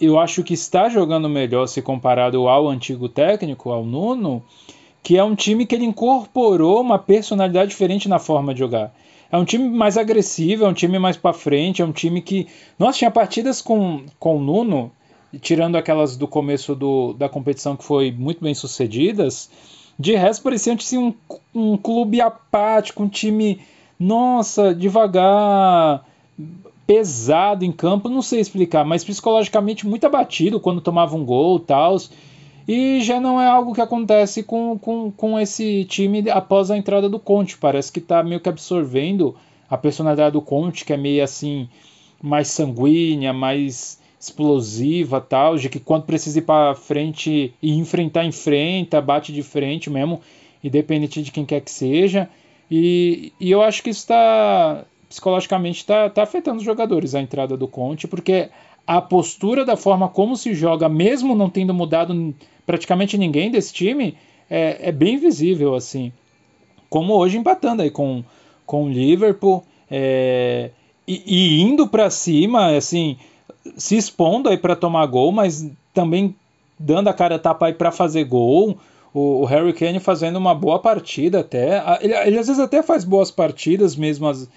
eu 0.00 0.18
acho 0.18 0.42
que 0.42 0.54
está 0.54 0.88
jogando 0.88 1.28
melhor 1.28 1.66
se 1.66 1.82
comparado 1.82 2.48
ao 2.48 2.68
antigo 2.68 3.08
técnico, 3.08 3.70
ao 3.70 3.84
Nuno, 3.84 4.42
que 5.02 5.18
é 5.18 5.22
um 5.22 5.34
time 5.34 5.66
que 5.66 5.74
ele 5.74 5.84
incorporou 5.84 6.80
uma 6.80 6.98
personalidade 6.98 7.70
diferente 7.70 8.08
na 8.08 8.18
forma 8.18 8.54
de 8.54 8.60
jogar. 8.60 8.94
É 9.30 9.36
um 9.36 9.44
time 9.44 9.68
mais 9.68 9.96
agressivo, 9.96 10.64
é 10.64 10.68
um 10.68 10.72
time 10.72 10.98
mais 10.98 11.16
para 11.16 11.32
frente, 11.32 11.82
é 11.82 11.84
um 11.84 11.92
time 11.92 12.20
que. 12.20 12.48
Nossa, 12.78 12.98
tinha 12.98 13.10
partidas 13.10 13.62
com, 13.62 14.04
com 14.18 14.38
o 14.38 14.40
Nuno, 14.40 14.90
tirando 15.40 15.76
aquelas 15.76 16.16
do 16.16 16.26
começo 16.26 16.74
do, 16.74 17.12
da 17.12 17.28
competição 17.28 17.76
que 17.76 17.84
foi 17.84 18.10
muito 18.10 18.42
bem 18.42 18.54
sucedidas. 18.54 19.48
De 20.00 20.16
resto, 20.16 20.42
parecia 20.42 20.72
assim, 20.72 20.96
um, 20.96 21.14
um 21.54 21.76
clube 21.76 22.22
apático, 22.22 23.02
um 23.02 23.08
time, 23.08 23.60
nossa, 23.98 24.74
devagar, 24.74 26.06
pesado 26.86 27.66
em 27.66 27.70
campo, 27.70 28.08
não 28.08 28.22
sei 28.22 28.40
explicar, 28.40 28.82
mas 28.82 29.04
psicologicamente 29.04 29.86
muito 29.86 30.06
abatido 30.06 30.58
quando 30.58 30.80
tomava 30.80 31.14
um 31.14 31.22
gol 31.22 31.58
e 31.58 31.60
tal. 31.60 31.98
E 32.66 33.02
já 33.02 33.20
não 33.20 33.38
é 33.38 33.46
algo 33.46 33.74
que 33.74 33.80
acontece 33.82 34.42
com, 34.42 34.78
com, 34.78 35.10
com 35.10 35.38
esse 35.38 35.84
time 35.84 36.30
após 36.30 36.70
a 36.70 36.78
entrada 36.78 37.06
do 37.06 37.18
Conte. 37.18 37.58
Parece 37.58 37.92
que 37.92 37.98
está 37.98 38.22
meio 38.22 38.40
que 38.40 38.48
absorvendo 38.48 39.36
a 39.68 39.76
personalidade 39.76 40.32
do 40.32 40.40
Conte, 40.40 40.82
que 40.82 40.94
é 40.94 40.96
meio 40.96 41.22
assim, 41.22 41.68
mais 42.22 42.48
sanguínea, 42.48 43.34
mais 43.34 43.99
explosiva 44.20 45.18
tal, 45.18 45.56
de 45.56 45.70
que 45.70 45.80
quando 45.80 46.04
precisa 46.04 46.38
ir 46.38 46.42
para 46.42 46.74
frente 46.74 47.54
e 47.62 47.72
enfrentar, 47.78 48.26
enfrenta, 48.26 49.00
bate 49.00 49.32
de 49.32 49.42
frente 49.42 49.88
mesmo, 49.88 50.20
independente 50.62 51.22
de 51.22 51.32
quem 51.32 51.46
quer 51.46 51.62
que 51.62 51.70
seja. 51.70 52.28
E, 52.70 53.32
e 53.40 53.50
eu 53.50 53.62
acho 53.62 53.82
que 53.82 53.88
está 53.88 54.84
psicologicamente 55.08 55.78
está 55.78 56.08
tá 56.08 56.22
afetando 56.22 56.58
os 56.58 56.64
jogadores 56.64 57.16
a 57.16 57.20
entrada 57.20 57.56
do 57.56 57.66
Conte, 57.66 58.06
porque 58.06 58.48
a 58.86 59.00
postura 59.00 59.64
da 59.64 59.76
forma 59.76 60.08
como 60.08 60.36
se 60.36 60.54
joga, 60.54 60.88
mesmo 60.88 61.34
não 61.34 61.50
tendo 61.50 61.74
mudado 61.74 62.34
praticamente 62.64 63.18
ninguém 63.18 63.50
desse 63.50 63.72
time, 63.72 64.16
é, 64.48 64.88
é 64.88 64.92
bem 64.92 65.16
visível 65.16 65.74
assim. 65.74 66.12
Como 66.88 67.14
hoje 67.14 67.38
empatando 67.38 67.82
aí 67.82 67.90
com, 67.90 68.22
com 68.66 68.84
o 68.84 68.88
Liverpool 68.88 69.64
é, 69.90 70.70
e, 71.08 71.22
e, 71.26 71.60
indo 71.60 71.88
para 71.88 72.08
cima, 72.10 72.76
assim, 72.76 73.16
se 73.76 73.96
expondo 73.96 74.48
aí 74.48 74.56
para 74.56 74.76
tomar 74.76 75.06
gol, 75.06 75.32
mas 75.32 75.68
também 75.92 76.34
dando 76.78 77.08
a 77.08 77.12
cara 77.12 77.38
tapa 77.38 77.66
aí 77.66 77.74
para 77.74 77.92
fazer 77.92 78.24
gol. 78.24 78.78
O, 79.12 79.42
o, 79.42 79.44
Harry 79.44 79.72
Kane 79.72 80.00
fazendo 80.00 80.36
uma 80.36 80.54
boa 80.54 80.78
partida 80.78 81.40
até. 81.40 81.82
Ele, 82.00 82.14
ele, 82.14 82.38
às 82.38 82.46
vezes 82.46 82.58
até 82.58 82.82
faz 82.82 83.04
boas 83.04 83.30
partidas, 83.30 83.96
mesmo 83.96 84.28
as, 84.28 84.48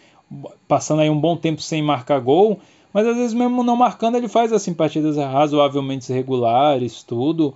passando 0.68 1.02
aí 1.02 1.10
um 1.10 1.20
bom 1.20 1.36
tempo 1.36 1.62
sem 1.62 1.82
marcar 1.82 2.20
gol, 2.20 2.60
mas 2.94 3.08
às 3.08 3.16
vezes 3.16 3.34
mesmo 3.34 3.64
não 3.64 3.76
marcando 3.76 4.16
ele 4.16 4.28
faz 4.28 4.54
assim 4.54 4.74
partidas 4.74 5.18
razoavelmente 5.18 6.12
regulares, 6.14 7.04
tudo. 7.04 7.54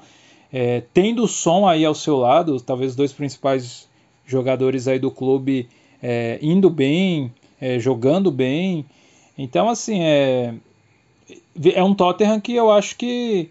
É, 0.52 0.82
tendo 0.94 1.24
o 1.24 1.28
som 1.28 1.68
aí 1.68 1.86
ao 1.86 1.94
seu 1.94 2.18
lado, 2.18 2.60
talvez 2.60 2.92
os 2.92 2.98
dois 2.98 3.14
principais 3.14 3.88
jogadores 4.26 4.88
aí 4.88 4.98
do 4.98 5.12
clube 5.12 5.70
é, 6.02 6.40
indo 6.42 6.70
bem, 6.70 7.32
é, 7.60 7.80
jogando 7.80 8.32
bem. 8.32 8.86
Então, 9.38 9.70
assim, 9.70 10.02
é, 10.02 10.54
é 11.74 11.84
um 11.84 11.94
Tottenham 11.94 12.40
que 12.40 12.56
eu 12.56 12.72
acho 12.72 12.96
que 12.98 13.50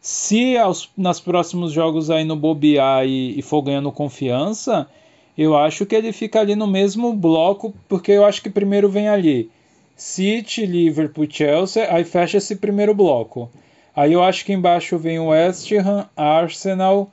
se 0.00 0.56
aos, 0.56 0.90
nos 0.96 1.20
próximos 1.20 1.72
jogos 1.72 2.10
aí 2.10 2.24
no 2.24 2.36
bobear 2.36 3.06
e, 3.06 3.38
e 3.38 3.42
for 3.42 3.62
ganhando 3.62 3.90
confiança, 3.90 4.88
eu 5.36 5.56
acho 5.56 5.86
que 5.86 5.94
ele 5.94 6.12
fica 6.12 6.40
ali 6.40 6.54
no 6.54 6.66
mesmo 6.66 7.12
bloco, 7.14 7.74
porque 7.88 8.12
eu 8.12 8.24
acho 8.24 8.42
que 8.42 8.50
primeiro 8.50 8.88
vem 8.88 9.08
ali 9.08 9.50
City, 9.96 10.66
Liverpool, 10.66 11.26
Chelsea, 11.28 11.86
aí 11.92 12.04
fecha 12.04 12.38
esse 12.38 12.56
primeiro 12.56 12.94
bloco. 12.94 13.50
Aí 13.94 14.12
eu 14.12 14.22
acho 14.22 14.44
que 14.44 14.52
embaixo 14.52 14.98
vem 14.98 15.18
o 15.18 15.28
West 15.28 15.70
Ham, 15.72 16.08
Arsenal, 16.16 17.10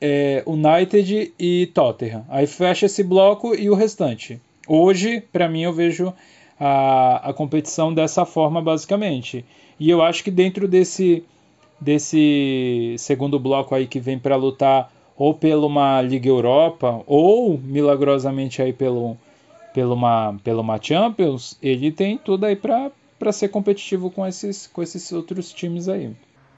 é, 0.00 0.42
United 0.46 1.34
e 1.38 1.66
Tottenham. 1.74 2.24
Aí 2.28 2.46
fecha 2.46 2.86
esse 2.86 3.02
bloco 3.02 3.54
e 3.54 3.68
o 3.68 3.74
restante. 3.74 4.40
Hoje, 4.66 5.22
para 5.32 5.48
mim, 5.48 5.62
eu 5.62 5.72
vejo 5.72 6.12
a, 6.58 7.28
a 7.28 7.32
competição 7.34 7.92
dessa 7.92 8.24
forma, 8.24 8.62
basicamente. 8.62 9.44
E 9.78 9.90
eu 9.90 10.02
acho 10.02 10.22
que 10.22 10.30
dentro 10.30 10.68
desse, 10.68 11.24
desse 11.80 12.94
segundo 12.98 13.38
bloco 13.38 13.74
aí 13.74 13.86
que 13.86 14.00
vem 14.00 14.18
para 14.18 14.36
lutar 14.36 14.92
ou 15.16 15.34
pela 15.34 15.66
uma 15.66 16.02
Liga 16.02 16.28
Europa, 16.28 17.02
ou 17.06 17.58
milagrosamente 17.58 18.60
aí 18.60 18.72
pelo, 18.72 19.16
pelo 19.72 19.94
uma, 19.94 20.36
pela 20.42 20.60
uma 20.60 20.80
Champions, 20.80 21.56
ele 21.62 21.92
tem 21.92 22.18
tudo 22.18 22.46
aí 22.46 22.56
para 22.56 23.32
ser 23.32 23.48
competitivo 23.48 24.10
com 24.10 24.26
esses, 24.26 24.66
com 24.66 24.82
esses 24.82 25.12
outros 25.12 25.52
times 25.52 25.88
aí. 25.88 26.10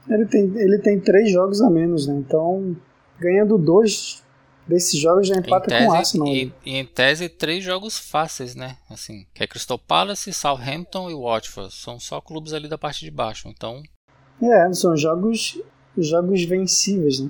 Ele 0.09 0.25
tem, 0.25 0.43
ele 0.55 0.79
tem 0.79 0.99
três 0.99 1.31
jogos 1.31 1.61
a 1.61 1.69
menos, 1.69 2.07
né? 2.07 2.15
Então, 2.15 2.75
ganhando 3.19 3.57
dois 3.57 4.23
desses 4.67 4.99
jogos 4.99 5.27
já 5.27 5.35
empata 5.35 5.67
tese, 5.67 5.85
com 5.85 5.91
o 5.91 5.95
Arsenal. 5.95 6.27
E, 6.27 6.53
e, 6.65 6.75
em 6.75 6.85
tese, 6.85 7.29
três 7.29 7.63
jogos 7.63 7.97
fáceis, 7.97 8.55
né? 8.55 8.77
Assim, 8.89 9.25
que 9.33 9.43
é 9.43 9.47
Crystal 9.47 9.79
Palace, 9.79 10.33
Southampton 10.33 11.09
e 11.09 11.15
Watford. 11.15 11.73
São 11.73 11.99
só 11.99 12.19
clubes 12.19 12.53
ali 12.53 12.67
da 12.67 12.77
parte 12.77 13.05
de 13.05 13.11
baixo, 13.11 13.47
então... 13.47 13.81
É, 14.41 14.71
são 14.73 14.95
jogos, 14.95 15.59
jogos 15.97 16.43
vencíveis, 16.43 17.19
né? 17.19 17.29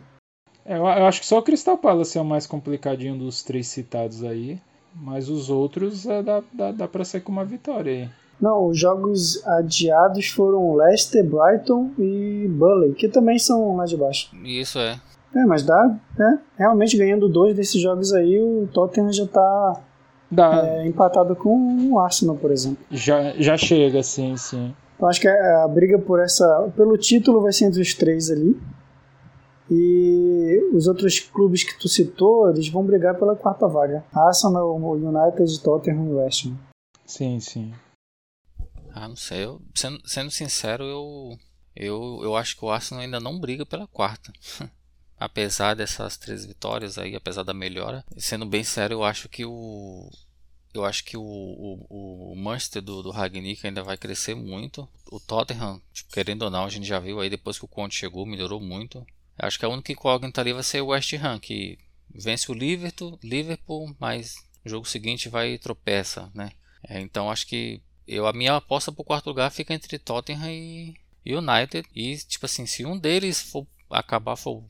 É, 0.66 0.78
eu, 0.78 0.86
eu 0.86 1.06
acho 1.06 1.22
que 1.22 1.26
só 1.26 1.38
o 1.38 1.44
Crystal 1.44 1.78
Palace 1.78 2.18
é 2.18 2.22
o 2.22 2.26
mais 2.26 2.46
complicadinho 2.46 3.18
dos 3.18 3.42
três 3.42 3.68
citados 3.68 4.24
aí. 4.24 4.60
Mas 5.00 5.30
os 5.30 5.50
outros 5.50 6.08
é, 6.08 6.24
dá, 6.24 6.44
dá, 6.52 6.72
dá 6.72 6.88
pra 6.88 7.06
ser 7.06 7.22
com 7.22 7.32
uma 7.32 7.46
vitória 7.46 7.94
aí. 7.94 8.10
Não, 8.42 8.68
os 8.68 8.80
jogos 8.80 9.46
adiados 9.46 10.28
foram 10.28 10.76
Leicester, 10.76 11.24
Brighton 11.24 11.92
e 11.98 12.48
Burnley, 12.50 12.94
que 12.94 13.08
também 13.08 13.38
são 13.40 13.76
lá 13.76 13.86
de 13.86 13.98
baixo. 13.98 14.30
Isso 14.44 14.80
é. 14.80 15.00
É, 15.36 15.46
mas 15.46 15.64
dá, 15.64 15.98
né? 16.18 16.40
Realmente 16.58 16.98
ganhando 16.98 17.28
dois 17.30 17.56
desses 17.56 17.82
jogos 17.82 18.14
aí, 18.14 18.40
o 18.40 18.68
Tottenham 18.74 19.12
já 19.12 19.28
tá 19.28 19.82
é, 20.32 20.88
empatado 20.88 21.36
com 21.36 21.92
o 21.92 22.00
Arsenal, 22.00 22.36
por 22.36 22.52
exemplo. 22.52 22.84
Já, 22.92 23.34
já 23.34 23.58
chega, 23.58 24.02
sim, 24.04 24.36
sim. 24.36 24.74
Então 24.96 25.08
acho 25.08 25.22
que 25.22 25.28
a, 25.28 25.64
a 25.64 25.68
briga 25.68 26.00
por 26.00 26.20
essa. 26.20 26.72
pelo 26.76 26.98
título 26.98 27.42
vai 27.42 27.52
ser 27.52 27.66
entre 27.66 27.82
os 27.82 27.94
três 27.94 28.32
ali. 28.32 28.60
E 29.70 30.70
os 30.74 30.88
outros 30.88 31.20
clubes 31.20 31.64
que 31.64 31.78
tu 31.78 31.90
citou, 31.90 32.50
eles 32.50 32.70
vão 32.70 32.86
brigar 32.86 33.16
pela 33.16 33.36
quarta 33.36 33.68
vaga. 33.68 34.04
Arsenal, 34.14 34.76
United, 34.76 35.62
Tottenham 35.62 36.08
e 36.08 36.14
West 36.14 36.46
Ham. 36.46 36.58
Sim, 37.06 37.40
sim. 37.40 37.74
Ah, 38.94 39.08
não 39.08 39.16
sei. 39.16 39.44
Eu, 39.44 39.62
sendo, 39.76 40.00
sendo 40.06 40.32
sincero, 40.32 40.84
eu, 40.84 41.38
eu, 41.76 42.20
eu 42.24 42.36
acho 42.36 42.58
que 42.58 42.64
o 42.64 42.70
Arsenal 42.70 43.04
ainda 43.04 43.20
não 43.20 43.40
briga 43.40 43.66
pela 43.66 43.88
quarta. 43.88 44.32
apesar 45.20 45.76
dessas 45.76 46.18
três 46.18 46.46
vitórias 46.46 46.98
aí, 46.98 47.16
apesar 47.16 47.44
da 47.44 47.54
melhora. 47.54 48.04
Sendo 48.18 48.46
bem 48.46 48.64
sério, 48.64 48.96
eu 48.96 49.04
acho 49.04 49.28
que 49.30 49.46
o. 49.46 50.10
Eu 50.74 50.86
acho 50.86 51.04
que 51.04 51.18
o, 51.18 51.24
o, 51.24 52.34
o 52.34 52.36
Manchester 52.36 52.82
do, 52.82 53.02
do 53.02 53.10
Ragnick 53.10 53.66
ainda 53.66 53.82
vai 53.82 53.98
crescer 53.98 54.36
muito. 54.36 54.88
O 55.12 55.20
Tottenham, 55.20 55.82
tipo, 55.92 56.12
querendo 56.12 56.44
ou 56.44 56.52
não, 56.52 56.66
a 56.66 56.70
gente 56.70 56.86
já 56.86 57.00
viu 57.00 57.20
aí 57.20 57.30
depois 57.30 57.58
que 57.58 57.66
o 57.66 57.70
Conte 57.70 57.96
chegou, 57.96 58.26
melhorou 58.26 58.62
muito. 58.62 59.00
Eu 59.40 59.48
acho 59.48 59.58
que 59.58 59.66
a 59.66 59.70
única 59.70 59.92
incógnita 59.92 60.42
ali 60.42 60.54
vai 60.54 60.64
ser 60.64 60.82
o 60.82 60.88
West 60.88 61.14
Ham, 61.14 61.40
que 61.40 61.80
vence 62.14 62.52
o 62.52 62.54
Liverpool, 62.54 63.20
Liverpool 63.24 63.96
mas 64.00 64.36
no 64.64 64.70
jogo 64.70 64.88
seguinte 64.88 65.30
vai 65.30 65.58
tropeça, 65.58 66.32
né? 66.34 66.52
É, 66.88 67.00
então 67.00 67.32
acho 67.32 67.48
que 67.48 67.82
eu 68.08 68.26
a 68.26 68.34
minha 68.34 68.56
aposta 68.56 68.92
para 68.92 69.02
o 69.02 69.06
quarto 69.06 69.28
lugar 69.28 69.52
fica 69.52 69.74
entre 69.74 70.00
Tottenham 70.00 70.50
e, 70.50 70.96
United 71.26 71.88
e 71.94 72.18
tipo 72.18 72.46
assim 72.46 72.66
se 72.66 72.86
um 72.86 72.98
deles 72.98 73.42
for 73.42 73.68
acabar 73.90 74.38
for 74.38 74.64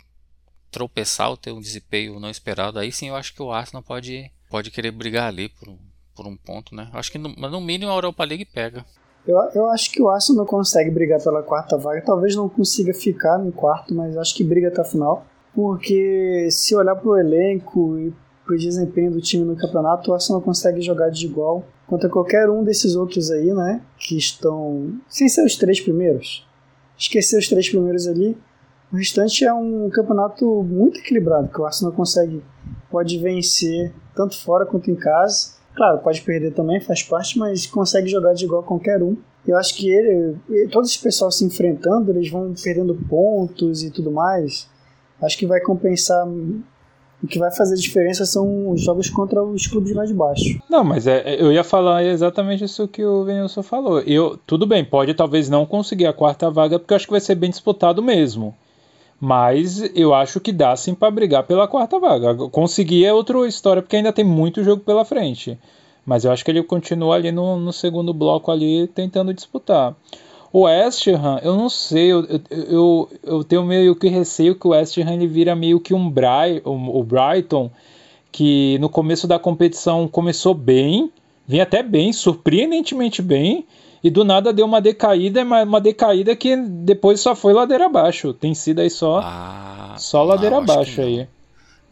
tropeçar 0.72 1.30
ou 1.30 1.38
ter 1.38 1.52
um 1.52 1.62
desempenho 1.62 2.20
não 2.20 2.30
esperado 2.30 2.80
aí 2.80 2.92
sim 2.92 3.10
eu 3.10 3.16
acho 3.16 3.34
que 3.34 3.42
o 3.42 3.52
Arsenal 3.52 3.84
pode 3.84 4.32
pode 4.50 4.72
querer 4.72 4.92
brigar 4.92 5.28
ali 5.28 5.50
por, 5.50 5.76
por 6.16 6.28
um 6.28 6.36
ponto 6.36 6.76
né 6.76 6.90
acho 6.94 7.12
que 7.12 7.18
no, 7.18 7.30
no 7.30 7.62
mínimo 7.62 7.92
a 7.92 7.96
Europa 7.96 8.24
League 8.24 8.46
pega 8.46 8.86
eu, 9.28 9.38
eu 9.54 9.70
acho 9.70 9.92
que 9.92 10.02
o 10.02 10.10
Arsenal 10.10 10.44
não 10.44 10.46
consegue 10.46 10.90
brigar 10.90 11.22
pela 11.22 11.44
quarta 11.44 11.78
vaga 11.78 12.02
talvez 12.06 12.36
não 12.36 12.50
consiga 12.50 12.94
ficar 12.94 13.38
no 13.38 13.52
quarto 13.52 13.94
mas 13.94 14.18
acho 14.18 14.36
que 14.36 14.44
briga 14.44 14.68
até 14.68 14.82
a 14.82 14.86
final 14.86 15.26
porque 15.54 16.50
se 16.52 16.76
olhar 16.76 16.96
para 16.96 17.10
o 17.10 17.18
elenco 17.18 17.98
e 17.98 18.14
para 18.46 18.56
o 18.56 18.58
desempenho 18.58 19.12
do 19.12 19.22
time 19.22 19.44
no 19.44 19.58
campeonato 19.58 20.12
o 20.12 20.14
Arsenal 20.14 20.42
consegue 20.42 20.82
jogar 20.82 21.10
de 21.10 21.26
igual 21.26 21.66
contra 21.88 22.10
qualquer 22.10 22.50
um 22.50 22.64
desses 22.64 22.96
outros 22.96 23.32
aí, 23.32 23.52
né? 23.54 23.82
Que 23.98 24.18
estão. 24.18 25.00
Sem 25.08 25.28
ser 25.28 25.46
os 25.46 25.56
três 25.56 25.80
primeiros. 25.80 26.46
Esquecer 26.98 27.40
os 27.40 27.48
três 27.48 27.70
primeiros 27.70 28.08
ali. 28.08 28.38
O 28.92 28.96
restante 28.96 29.44
é 29.44 29.54
um 29.54 29.90
campeonato 29.90 30.64
muito 30.64 31.00
equilibrado, 31.00 31.50
que 31.50 31.60
o 31.60 31.66
Arsenal 31.66 31.94
consegue. 31.94 32.42
Pode 32.90 33.18
vencer 33.18 33.94
tanto 34.16 34.38
fora 34.38 34.66
quanto 34.66 34.90
em 34.90 34.96
casa. 34.96 35.58
Claro, 35.76 36.00
pode 36.00 36.22
perder 36.22 36.54
também, 36.54 36.80
faz 36.80 37.04
parte, 37.04 37.38
mas 37.38 37.68
consegue 37.68 38.08
jogar 38.08 38.34
de 38.34 38.46
igual 38.46 38.62
a 38.62 38.66
qualquer 38.66 39.04
um. 39.04 39.18
Eu 39.46 39.58
acho 39.58 39.76
que 39.76 39.90
ele, 39.90 40.38
todo 40.72 40.86
esse 40.86 41.00
pessoal 41.00 41.32
se 41.32 41.46
enfrentando, 41.46 42.12
eles 42.12 42.30
vão 42.30 42.54
perdendo 42.62 42.96
pontos 43.10 43.84
e 43.84 43.92
tudo 43.92 44.12
mais. 44.12 44.68
Acho 45.22 45.38
que 45.38 45.46
vai 45.46 45.60
compensar 45.62 46.26
o 47.24 47.28
que 47.28 47.40
vai 47.40 47.52
fazer 47.52 47.76
diferença 47.76 48.26
são 48.26 48.70
os 48.70 48.82
jogos 48.82 49.10
contra 49.10 49.44
os 49.44 49.66
clubes 49.66 49.94
lá 49.94 50.06
de 50.06 50.14
baixo. 50.14 50.60
Não, 50.70 50.84
mas 50.84 51.08
é, 51.08 51.34
é 51.34 51.42
eu 51.42 51.52
ia 51.52 51.64
falar 51.64 52.04
exatamente 52.04 52.64
isso 52.64 52.88
que 52.88 53.04
o 53.04 53.24
Venilson 53.24 53.64
falou. 53.64 54.00
Eu, 54.02 54.38
tudo 54.46 54.68
bem, 54.68 54.86
pode 54.86 55.14
talvez 55.14 55.50
não 55.50 55.66
conseguir 55.66 56.06
a 56.06 56.14
quarta 56.14 56.50
vaga, 56.52 56.78
porque 56.78 56.94
eu 56.94 56.96
acho 56.96 57.06
que 57.06 57.12
vai 57.12 57.20
ser 57.20 57.36
bem 57.36 57.50
disputado 57.50 58.04
mesmo. 58.04 58.56
Mas 59.20 59.84
eu 59.96 60.14
acho 60.14 60.40
que 60.40 60.52
dá 60.52 60.76
sim 60.76 60.94
para 60.94 61.10
brigar 61.10 61.44
pela 61.44 61.68
quarta 61.68 62.00
vaga. 62.00 62.36
Conseguir 62.50 63.06
é 63.06 63.14
outra 63.14 63.48
história, 63.48 63.82
porque 63.82 63.96
ainda 63.96 64.14
tem 64.14 64.24
muito 64.24 64.64
jogo 64.64 64.84
pela 64.84 65.04
frente. 65.04 65.58
Mas 66.06 66.24
eu 66.24 66.32
acho 66.32 66.46
que 66.46 66.52
ele 66.52 66.64
continua 66.64 67.16
ali 67.16 67.32
no, 67.32 67.58
no 67.58 67.74
segundo 67.74 68.14
bloco 68.14 68.52
ali 68.52 68.88
tentando 68.88 69.34
disputar. 69.34 69.96
O 70.54 70.62
West 70.62 71.08
Ham, 71.08 71.40
eu 71.44 71.56
não 71.56 71.70
sei, 71.70 72.12
eu, 72.12 72.26
eu, 72.50 73.10
eu 73.22 73.44
tenho 73.44 73.64
meio 73.64 73.96
que 73.96 74.08
receio 74.08 74.56
que 74.56 74.66
o 74.66 74.70
West 74.70 74.98
Ham 74.98 75.14
ele 75.14 75.28
vira 75.28 75.56
meio 75.56 75.80
que 75.80 75.94
um 75.94 76.10
Bright, 76.10 76.62
o 76.64 77.04
Brighton, 77.04 77.70
que 78.32 78.78
no 78.80 78.88
começo 78.88 79.28
da 79.28 79.38
competição 79.38 80.08
começou 80.08 80.54
bem, 80.54 81.12
vinha 81.46 81.64
até 81.64 81.84
bem, 81.84 82.14
surpreendentemente 82.14 83.22
bem, 83.22 83.66
e 84.04 84.10
do 84.10 84.24
nada 84.24 84.54
deu 84.54 84.66
uma 84.66 84.82
decaída, 84.82 85.44
uma 85.44 85.82
decaída 85.82 86.36
que 86.36 86.56
depois 86.56 87.20
só 87.20 87.36
foi 87.36 87.54
ladeira 87.54 87.86
abaixo. 87.88 88.34
Tem 88.34 88.54
sido 88.54 88.80
aí 88.80 88.90
só, 88.90 89.20
ah, 89.24 89.96
só 89.98 90.24
ladeira 90.24 90.58
abaixo 90.58 91.02
aí. 91.02 91.28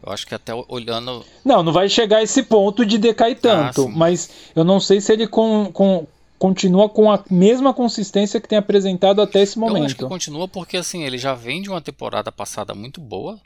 Eu 0.04 0.12
acho 0.12 0.26
que 0.26 0.34
até 0.34 0.52
olhando. 0.68 1.24
Não, 1.44 1.62
não 1.62 1.72
vai 1.72 1.88
chegar 1.88 2.18
a 2.18 2.22
esse 2.22 2.42
ponto 2.42 2.86
de 2.86 2.96
decair 2.96 3.36
ah, 3.38 3.40
tanto, 3.40 3.86
ah, 3.86 3.88
mas 3.88 4.30
eu 4.54 4.64
não 4.64 4.78
sei 4.78 5.00
se 5.00 5.12
ele 5.12 5.26
com, 5.26 5.70
com, 5.72 6.06
continua 6.38 6.88
com 6.88 7.10
a 7.10 7.22
mesma 7.30 7.74
consistência 7.74 8.40
que 8.40 8.48
tem 8.48 8.58
apresentado 8.58 9.20
até 9.20 9.42
esse 9.42 9.58
momento. 9.58 9.78
Eu 9.78 9.84
acho 9.84 9.96
que 9.96 10.04
continua 10.04 10.46
porque 10.46 10.76
assim, 10.76 11.02
ele 11.02 11.18
já 11.18 11.34
vem 11.34 11.60
de 11.60 11.68
uma 11.68 11.80
temporada 11.80 12.30
passada 12.30 12.74
muito 12.74 13.00
boa, 13.00 13.40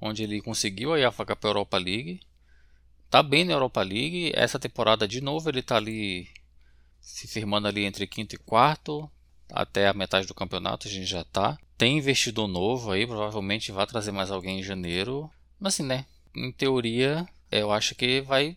onde 0.00 0.22
ele 0.22 0.40
conseguiu 0.40 0.94
a 0.94 1.10
vaga 1.10 1.34
para 1.34 1.50
a 1.50 1.52
Europa 1.52 1.78
League. 1.78 2.20
Tá 3.10 3.22
bem 3.22 3.44
na 3.44 3.52
Europa 3.52 3.82
League, 3.82 4.32
essa 4.34 4.58
temporada 4.58 5.06
de 5.06 5.20
novo 5.20 5.48
ele 5.48 5.62
tá 5.62 5.76
ali 5.76 6.28
se 7.04 7.28
firmando 7.28 7.68
ali 7.68 7.84
entre 7.84 8.06
quinto 8.06 8.34
e 8.34 8.38
quarto, 8.38 9.08
até 9.52 9.86
a 9.86 9.94
metade 9.94 10.26
do 10.26 10.34
campeonato 10.34 10.88
a 10.88 10.90
gente 10.90 11.06
já 11.06 11.22
tá. 11.22 11.58
Tem 11.76 11.98
investidor 11.98 12.48
novo 12.48 12.90
aí, 12.90 13.06
provavelmente 13.06 13.70
vai 13.70 13.86
trazer 13.86 14.10
mais 14.10 14.30
alguém 14.30 14.60
em 14.60 14.62
janeiro. 14.62 15.30
Mas 15.60 15.74
assim, 15.74 15.84
né? 15.84 16.06
Em 16.34 16.50
teoria, 16.50 17.28
eu 17.50 17.70
acho 17.70 17.94
que 17.94 18.20
vai 18.20 18.56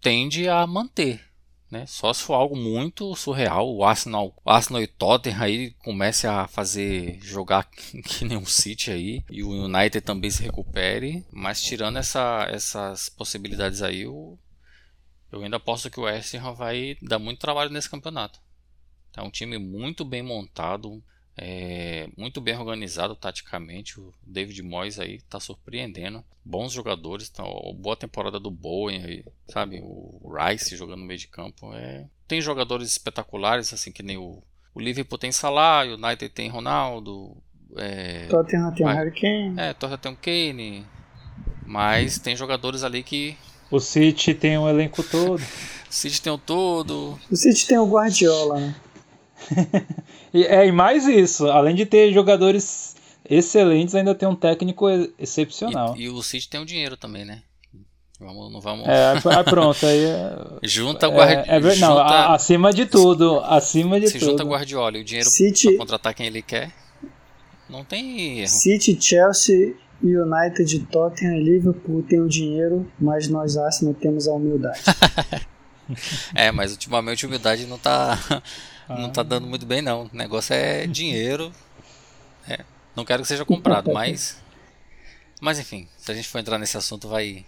tende 0.00 0.48
a 0.48 0.66
manter 0.66 1.26
né? 1.70 1.84
Só 1.86 2.12
se 2.12 2.22
for 2.22 2.34
algo 2.34 2.56
muito 2.56 3.14
surreal, 3.14 3.74
o 3.74 3.84
Arsenal, 3.84 4.34
o 4.44 4.50
Arsenal 4.50 4.82
e 4.82 4.86
Tottenham 4.86 5.40
aí 5.40 5.70
comece 5.82 6.26
a 6.26 6.46
fazer 6.46 7.18
jogar 7.22 7.64
que 8.04 8.24
nem 8.24 8.36
um 8.36 8.46
City 8.46 8.90
aí 8.90 9.24
e 9.30 9.42
o 9.42 9.50
United 9.50 10.00
também 10.00 10.30
se 10.30 10.42
recupere, 10.42 11.24
mas 11.32 11.62
tirando 11.62 11.98
essa, 11.98 12.46
essas 12.50 13.08
possibilidades 13.08 13.82
aí, 13.82 14.02
eu, 14.02 14.38
eu 15.30 15.42
ainda 15.42 15.56
aposto 15.56 15.90
que 15.90 16.00
o 16.00 16.04
West 16.04 16.34
Ham 16.34 16.54
vai 16.54 16.96
dar 17.02 17.18
muito 17.18 17.40
trabalho 17.40 17.70
nesse 17.70 17.90
campeonato. 17.90 18.40
É 19.16 19.22
um 19.22 19.30
time 19.30 19.58
muito 19.58 20.04
bem 20.04 20.22
montado, 20.22 21.02
é, 21.36 22.08
muito 22.16 22.40
bem 22.40 22.56
organizado 22.56 23.14
taticamente. 23.14 23.98
O 23.98 24.12
David 24.22 24.62
Moyes 24.62 24.98
aí 24.98 25.20
tá 25.22 25.40
surpreendendo. 25.40 26.24
Bons 26.44 26.72
jogadores, 26.72 27.28
tá, 27.28 27.42
boa 27.74 27.96
temporada 27.96 28.38
do 28.38 28.50
Bowen 28.50 29.04
aí, 29.04 29.24
sabe? 29.48 29.80
O 29.82 30.32
Rice 30.34 30.76
jogando 30.76 31.00
no 31.00 31.06
meio 31.06 31.18
de 31.18 31.28
campo. 31.28 31.74
É, 31.74 32.06
tem 32.28 32.40
jogadores 32.40 32.90
espetaculares, 32.90 33.72
assim, 33.72 33.90
que 33.90 34.02
nem 34.02 34.16
o, 34.16 34.42
o 34.74 34.80
Liverpool 34.80 35.18
tem 35.18 35.32
Salah, 35.32 35.84
o 35.86 35.94
United 35.94 36.28
tem 36.30 36.48
Ronaldo. 36.48 37.36
É, 37.76 38.26
Tottenham 38.26 38.72
tem 38.72 38.86
o 38.86 38.88
Harry 38.88 39.12
Kane. 39.12 39.58
É, 39.58 39.72
Tottenham 39.72 39.98
tem 39.98 40.12
o 40.12 40.16
Kane. 40.16 40.86
Mas 41.66 42.18
tem 42.18 42.36
jogadores 42.36 42.84
ali 42.84 43.02
que. 43.02 43.36
O 43.70 43.80
City 43.80 44.34
tem 44.34 44.56
um 44.58 44.68
elenco 44.68 45.02
todo. 45.02 45.40
o 45.40 45.92
City 45.92 46.22
tem 46.22 46.32
o 46.32 46.38
todo. 46.38 47.18
O 47.30 47.36
City 47.36 47.66
tem 47.66 47.78
o 47.78 47.86
Guardiola, 47.86 48.60
né? 48.60 48.74
e, 50.32 50.44
é, 50.44 50.66
e 50.66 50.72
mais 50.72 51.06
isso, 51.06 51.48
além 51.48 51.74
de 51.74 51.84
ter 51.84 52.12
jogadores 52.12 52.96
excelentes, 53.28 53.94
ainda 53.94 54.14
tem 54.14 54.28
um 54.28 54.36
técnico 54.36 54.86
excepcional. 55.18 55.96
E, 55.96 56.04
e 56.04 56.08
o 56.08 56.22
City 56.22 56.48
tem 56.48 56.60
o 56.60 56.66
dinheiro 56.66 56.96
também, 56.96 57.24
né? 57.24 57.42
Vamos, 58.18 58.50
não 58.50 58.60
vamos. 58.62 58.86
É, 58.88 59.20
pronto, 59.44 59.84
aí. 59.84 60.06
É, 60.62 60.66
junta 60.66 61.06
Guardiola. 61.08 61.46
É, 61.46 61.56
é, 61.56 61.60
não, 61.60 61.74
junta, 61.74 62.26
acima 62.32 62.72
de 62.72 62.86
tudo. 62.86 63.40
Acima 63.40 64.00
de 64.00 64.08
se 64.08 64.18
tudo. 64.18 64.30
junta 64.30 64.44
Guardiola 64.44 64.96
e 64.96 65.00
o 65.02 65.04
dinheiro 65.04 65.28
City, 65.28 65.68
pra 65.68 65.78
contratar 65.78 66.14
quem 66.14 66.26
ele 66.26 66.40
quer. 66.40 66.72
Não 67.68 67.84
tem 67.84 68.38
erro. 68.38 68.48
City, 68.48 68.96
Chelsea, 68.98 69.74
United, 70.02 70.86
Tottenham 70.86 71.36
e 71.36 71.42
Liverpool 71.42 72.02
tem 72.02 72.20
o 72.20 72.28
dinheiro, 72.28 72.90
mas 72.98 73.28
nós 73.28 73.56
Arsenal 73.56 73.94
temos 73.94 74.28
a 74.28 74.32
humildade. 74.32 74.80
é, 76.34 76.50
mas 76.50 76.72
ultimamente 76.72 77.24
a 77.24 77.28
humildade 77.28 77.66
não 77.66 77.78
tá. 77.78 78.18
Ah. 78.88 79.00
Não 79.00 79.10
tá 79.10 79.24
dando 79.24 79.48
muito 79.48 79.66
bem, 79.66 79.82
não. 79.82 80.04
O 80.04 80.10
negócio 80.12 80.54
é 80.54 80.86
dinheiro. 80.86 81.52
É, 82.48 82.64
não 82.94 83.04
quero 83.04 83.22
que 83.22 83.26
seja 83.26 83.44
comprado, 83.44 83.92
mas. 83.92 84.40
Mas 85.40 85.58
enfim, 85.58 85.88
se 85.98 86.12
a 86.12 86.14
gente 86.14 86.28
for 86.28 86.38
entrar 86.38 86.56
nesse 86.56 86.76
assunto, 86.76 87.08
vai 87.08 87.44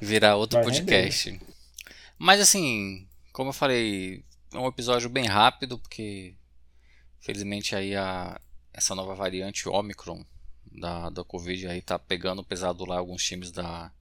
virar 0.00 0.34
outro 0.34 0.58
vai 0.58 0.64
podcast. 0.64 1.30
Render. 1.30 1.46
Mas 2.18 2.40
assim, 2.40 3.06
como 3.32 3.50
eu 3.50 3.54
falei, 3.54 4.24
é 4.52 4.58
um 4.58 4.66
episódio 4.66 5.08
bem 5.08 5.26
rápido, 5.26 5.78
porque 5.78 6.34
felizmente 7.20 7.76
aí 7.76 7.94
a, 7.94 8.40
essa 8.72 8.92
nova 8.94 9.14
variante 9.14 9.68
Omicron 9.68 10.24
da, 10.74 11.08
da 11.08 11.24
Covid 11.24 11.68
aí 11.68 11.80
tá 11.80 11.98
pegando 11.98 12.42
pesado 12.42 12.84
lá 12.84 12.98
alguns 12.98 13.22
times 13.22 13.50
da, 13.50 13.92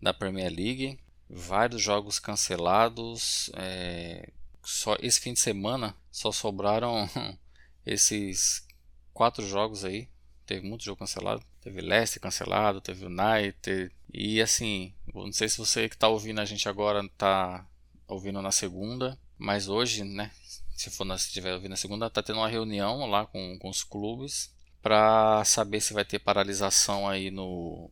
da 0.00 0.12
Premier 0.12 0.52
League. 0.52 0.98
Vários 1.30 1.80
jogos 1.80 2.18
cancelados. 2.18 3.50
É, 3.54 4.30
só 4.62 4.96
esse 5.00 5.20
fim 5.20 5.32
de 5.32 5.40
semana 5.40 5.94
só 6.10 6.32
sobraram 6.32 7.08
esses 7.86 8.66
quatro 9.14 9.46
jogos 9.46 9.84
aí. 9.84 10.08
Teve 10.44 10.66
muito 10.66 10.84
jogo 10.84 10.98
cancelado. 10.98 11.42
Teve 11.60 11.80
Leicester 11.80 12.20
cancelado, 12.20 12.80
teve 12.80 13.06
United. 13.06 13.92
E 14.12 14.42
assim, 14.42 14.92
não 15.14 15.32
sei 15.32 15.48
se 15.48 15.58
você 15.58 15.88
que 15.88 15.94
está 15.94 16.08
ouvindo 16.08 16.40
a 16.40 16.44
gente 16.44 16.68
agora 16.68 17.04
está 17.04 17.64
ouvindo 18.08 18.42
na 18.42 18.50
segunda, 18.50 19.18
mas 19.38 19.68
hoje, 19.68 20.02
né? 20.04 20.32
Se 20.76 20.90
for 20.90 21.06
se 21.18 21.28
estiver 21.28 21.54
ouvindo 21.54 21.70
na 21.70 21.76
segunda, 21.76 22.10
tá 22.10 22.22
tendo 22.22 22.40
uma 22.40 22.48
reunião 22.48 23.06
lá 23.08 23.24
com, 23.24 23.56
com 23.58 23.68
os 23.68 23.84
clubes 23.84 24.51
para 24.82 25.44
saber 25.44 25.80
se 25.80 25.94
vai 25.94 26.04
ter 26.04 26.18
paralisação 26.18 27.08
aí 27.08 27.30
no 27.30 27.90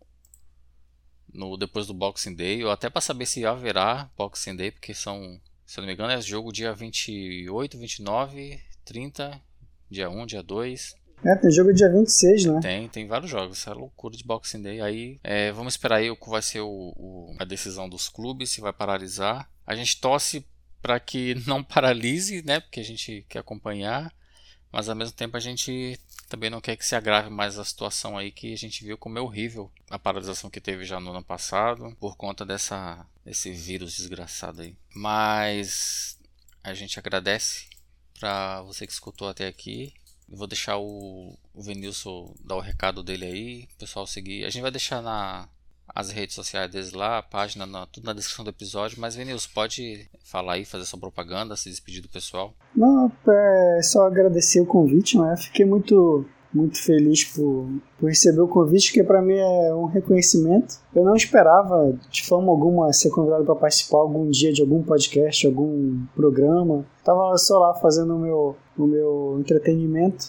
no 1.33 1.57
depois 1.57 1.87
do 1.87 1.95
Boxing 1.95 2.35
Day, 2.35 2.65
ou 2.65 2.73
até 2.73 2.91
para 2.91 3.01
saber 3.01 3.25
se 3.25 3.47
haverá 3.47 4.11
Boxing 4.17 4.57
Day, 4.57 4.73
porque 4.73 4.93
são, 4.93 5.41
se 5.65 5.79
eu 5.79 5.83
não 5.83 5.87
me 5.87 5.95
engano, 5.95 6.13
é 6.13 6.21
jogo 6.21 6.53
dia 6.53 6.73
28, 6.73 7.79
29, 7.79 8.61
30, 8.85 9.41
dia 9.89 10.11
1, 10.11 10.27
dia 10.27 10.43
2. 10.43 10.95
É, 11.25 11.37
tem 11.37 11.51
jogo 11.51 11.73
dia 11.73 11.89
26, 11.89 12.45
né? 12.47 12.61
Tem, 12.61 12.89
tem 12.89 13.07
vários 13.07 13.31
jogos. 13.31 13.59
Essa 13.59 13.71
é 13.71 13.75
loucura 13.75 14.17
de 14.17 14.25
Boxing 14.25 14.63
Day. 14.63 14.81
Aí, 14.81 15.21
é, 15.23 15.53
vamos 15.53 15.75
esperar 15.75 15.97
aí 15.97 16.11
o 16.11 16.17
que 16.17 16.31
vai 16.31 16.41
ser 16.41 16.61
o, 16.61 16.95
o, 16.97 17.37
a 17.39 17.45
decisão 17.45 17.89
dos 17.89 18.09
clubes, 18.09 18.51
se 18.51 18.61
vai 18.61 18.73
paralisar. 18.73 19.49
A 19.67 19.75
gente 19.75 20.01
torce 20.01 20.47
para 20.81 20.99
que 20.99 21.35
não 21.47 21.63
paralise, 21.65 22.43
né? 22.43 22.59
Porque 22.61 22.81
a 22.81 22.85
gente 22.85 23.25
quer 23.29 23.41
acompanhar. 23.41 24.13
Mas 24.73 24.89
ao 24.89 24.97
mesmo 24.97 25.15
tempo 25.15 25.37
a 25.37 25.41
gente 25.41 25.99
também 26.31 26.49
não 26.49 26.61
quer 26.61 26.77
que 26.77 26.87
se 26.87 26.95
agrave 26.95 27.29
mais 27.29 27.59
a 27.59 27.65
situação 27.65 28.17
aí 28.17 28.31
que 28.31 28.53
a 28.53 28.57
gente 28.57 28.85
viu 28.85 28.97
como 28.97 29.19
é 29.19 29.21
horrível 29.21 29.71
a 29.91 29.99
paralisação 29.99 30.49
que 30.49 30.61
teve 30.61 30.85
já 30.85 31.01
no 31.01 31.11
ano 31.11 31.25
passado 31.25 31.95
por 31.99 32.17
conta 32.17 32.47
dessa 32.47 33.05
desse 33.25 33.51
vírus 33.51 33.97
desgraçado 33.97 34.63
aí. 34.63 34.77
Mas 34.95 36.19
a 36.63 36.73
gente 36.73 36.99
agradece 37.01 37.69
para 38.19 38.63
você 38.63 38.87
que 38.87 38.93
escutou 38.93 39.29
até 39.29 39.49
aqui. 39.49 39.93
Vou 40.29 40.47
deixar 40.47 40.79
o, 40.79 41.37
o 41.53 41.63
Venilson 41.63 42.33
dar 42.45 42.55
o 42.55 42.61
recado 42.61 43.03
dele 43.03 43.25
aí, 43.25 43.69
pessoal 43.77 44.07
seguir. 44.07 44.45
A 44.45 44.51
gente 44.51 44.63
vai 44.63 44.71
deixar 44.71 45.03
na 45.03 45.49
as 45.95 46.11
redes 46.11 46.35
sociais 46.35 46.71
deles 46.71 46.93
lá, 46.93 47.19
a 47.19 47.23
página, 47.23 47.67
na, 47.67 47.87
tudo 47.87 48.05
na 48.05 48.13
descrição 48.13 48.45
do 48.45 48.51
episódio. 48.51 49.01
Mas, 49.01 49.15
Vinícius, 49.15 49.47
pode 49.47 50.09
falar 50.25 50.55
aí, 50.55 50.65
fazer 50.65 50.85
sua 50.85 50.99
propaganda, 50.99 51.57
se 51.57 51.69
despedir 51.71 52.03
do 52.03 52.09
pessoal? 52.09 52.55
Não, 52.75 53.11
é 53.29 53.81
só 53.83 54.07
agradecer 54.07 54.61
o 54.61 54.67
convite, 54.67 55.19
né? 55.19 55.37
Fiquei 55.37 55.65
muito, 55.65 56.25
muito 56.53 56.83
feliz 56.83 57.25
por, 57.25 57.69
por 57.99 58.09
receber 58.09 58.41
o 58.41 58.49
convite, 58.49 58.93
que 58.93 59.03
para 59.03 59.21
mim 59.21 59.37
é 59.37 59.75
um 59.75 59.87
reconhecimento. 59.87 60.77
Eu 60.95 61.05
não 61.05 61.15
esperava, 61.15 61.93
de 62.11 62.25
forma 62.25 62.51
alguma, 62.51 62.93
ser 62.93 63.11
convidado 63.11 63.45
para 63.45 63.57
participar 63.57 63.99
algum 63.99 64.29
dia 64.31 64.53
de 64.53 64.63
algum 64.63 64.83
podcast, 64.83 65.47
algum 65.47 66.05
programa. 66.15 66.85
Tava 67.05 67.37
só 67.37 67.59
lá 67.59 67.75
fazendo 67.75 68.15
o 68.15 68.19
meu, 68.19 68.57
o 68.79 68.87
meu 68.87 69.37
entretenimento. 69.41 70.27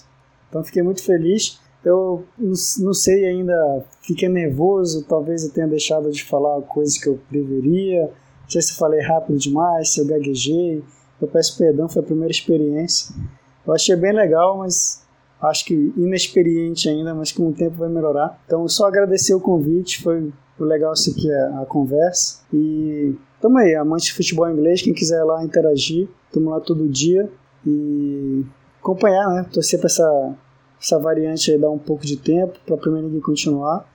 Então, 0.49 0.63
fiquei 0.63 0.81
muito 0.81 1.03
feliz. 1.03 1.59
Eu 1.83 2.23
não 2.37 2.93
sei 2.93 3.25
ainda, 3.25 3.83
fiquei 4.01 4.29
nervoso, 4.29 5.03
talvez 5.07 5.43
eu 5.43 5.51
tenha 5.51 5.67
deixado 5.67 6.11
de 6.11 6.23
falar 6.23 6.61
coisas 6.61 6.97
que 6.97 7.09
eu 7.09 7.19
deveria. 7.29 8.03
Não 8.03 8.49
sei 8.49 8.61
se 8.61 8.75
falei 8.75 9.01
rápido 9.01 9.39
demais, 9.39 9.93
se 9.93 9.99
eu 9.99 10.05
gaguejei. 10.05 10.83
Eu 11.19 11.27
peço 11.27 11.57
perdão, 11.57 11.89
foi 11.89 12.01
a 12.01 12.05
primeira 12.05 12.31
experiência. 12.31 13.15
Eu 13.65 13.73
achei 13.73 13.95
bem 13.95 14.13
legal, 14.13 14.57
mas 14.57 15.01
acho 15.41 15.65
que 15.65 15.73
inexperiente 15.97 16.87
ainda, 16.87 17.15
mas 17.15 17.31
com 17.31 17.47
o 17.47 17.53
tempo 17.53 17.77
vai 17.77 17.89
melhorar. 17.89 18.39
Então, 18.45 18.67
só 18.67 18.85
agradecer 18.85 19.33
o 19.33 19.41
convite, 19.41 20.01
foi, 20.03 20.31
legal 20.59 20.93
isso 20.93 21.09
aqui 21.11 21.31
a, 21.31 21.61
a 21.61 21.65
conversa. 21.65 22.41
E 22.53 23.15
tamo 23.39 23.57
aí, 23.57 23.73
amante 23.75 24.05
de 24.05 24.13
futebol 24.13 24.49
inglês, 24.49 24.81
quem 24.81 24.93
quiser 24.93 25.23
lá 25.23 25.43
interagir, 25.43 26.07
tamo 26.31 26.51
lá 26.51 26.59
todo 26.59 26.87
dia 26.87 27.29
e 27.65 28.43
acompanhar, 28.79 29.27
né? 29.29 29.45
Torcer 29.51 29.79
pra 29.79 29.87
essa 29.87 30.35
essa 30.81 30.97
variante 30.97 31.51
aí 31.51 31.59
dá 31.59 31.69
um 31.69 31.77
pouco 31.77 32.05
de 32.05 32.17
tempo 32.17 32.59
para 32.65 32.73
a 32.73 32.77
Premier 32.77 33.03
League 33.03 33.21
continuar. 33.21 33.87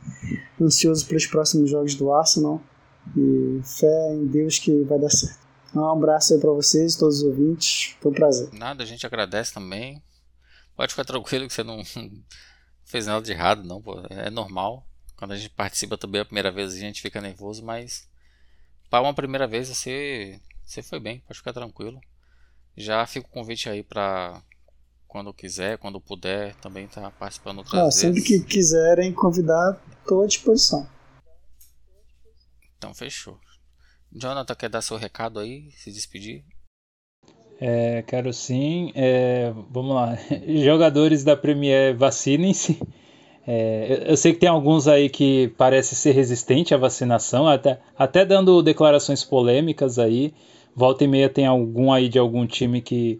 Ansioso 0.60 1.04
para 1.06 1.16
os 1.16 1.26
próximos 1.26 1.68
jogos 1.68 1.96
do 1.96 2.12
Arsenal 2.12 2.62
e 3.16 3.60
fé 3.64 4.14
em 4.14 4.26
Deus 4.26 4.58
que 4.58 4.82
vai 4.84 4.98
dar 4.98 5.10
certo. 5.10 5.44
Um 5.74 5.84
abraço 5.84 6.32
aí 6.32 6.40
para 6.40 6.50
vocês, 6.52 6.94
todos 6.94 7.18
os 7.18 7.24
ouvintes. 7.24 7.96
Foi 8.00 8.12
um 8.12 8.14
prazer. 8.14 8.48
Nada, 8.52 8.84
a 8.84 8.86
gente 8.86 9.04
agradece 9.04 9.52
também. 9.52 10.00
Pode 10.76 10.92
ficar 10.92 11.04
tranquilo 11.04 11.48
que 11.48 11.52
você 11.52 11.64
não 11.64 11.82
fez 12.84 13.06
nada 13.06 13.20
de 13.20 13.32
errado, 13.32 13.64
não. 13.64 13.82
Pô. 13.82 14.00
É 14.08 14.30
normal. 14.30 14.86
Quando 15.16 15.32
a 15.32 15.36
gente 15.36 15.50
participa 15.50 15.98
também 15.98 16.20
a 16.20 16.24
primeira 16.24 16.52
vez 16.52 16.72
a 16.72 16.78
gente 16.78 17.02
fica 17.02 17.20
nervoso, 17.20 17.64
mas 17.64 18.08
para 18.88 19.02
uma 19.02 19.14
primeira 19.14 19.46
vez 19.46 19.68
você, 19.68 20.40
você 20.64 20.82
foi 20.82 21.00
bem, 21.00 21.20
pode 21.26 21.38
ficar 21.38 21.52
tranquilo. 21.52 22.00
Já 22.76 23.04
fica 23.06 23.26
o 23.26 23.30
convite 23.30 23.68
aí 23.68 23.82
para 23.82 24.42
quando 25.16 25.32
quiser, 25.32 25.78
quando 25.78 25.98
puder, 25.98 26.54
também 26.56 26.86
tá 26.86 27.10
participando 27.10 27.58
outras 27.58 27.80
ah, 27.80 27.84
vezes. 27.84 28.00
Sempre 28.00 28.20
que 28.20 28.38
quiserem 28.40 29.14
convidar, 29.14 29.80
estou 30.02 30.22
à 30.22 30.26
disposição. 30.26 30.86
Então 32.76 32.92
fechou. 32.92 33.38
Jonathan, 34.12 34.54
quer 34.54 34.68
dar 34.68 34.82
seu 34.82 34.98
recado 34.98 35.40
aí, 35.40 35.70
se 35.72 35.90
despedir? 35.90 36.44
É, 37.58 38.02
quero 38.02 38.30
sim. 38.30 38.92
É, 38.94 39.54
vamos 39.70 39.94
lá. 39.94 40.18
Jogadores 40.62 41.24
da 41.24 41.34
Premier, 41.34 41.96
vacinem-se. 41.96 42.78
É, 43.46 44.04
eu 44.08 44.18
sei 44.18 44.34
que 44.34 44.40
tem 44.40 44.50
alguns 44.50 44.86
aí 44.86 45.08
que 45.08 45.48
parecem 45.56 45.96
ser 45.96 46.12
resistentes 46.12 46.72
à 46.72 46.76
vacinação, 46.76 47.48
até, 47.48 47.80
até 47.96 48.22
dando 48.22 48.62
declarações 48.62 49.24
polêmicas 49.24 49.98
aí. 49.98 50.34
Volta 50.74 51.04
e 51.04 51.08
meia 51.08 51.30
tem 51.30 51.46
algum 51.46 51.90
aí 51.90 52.06
de 52.06 52.18
algum 52.18 52.46
time 52.46 52.82
que 52.82 53.18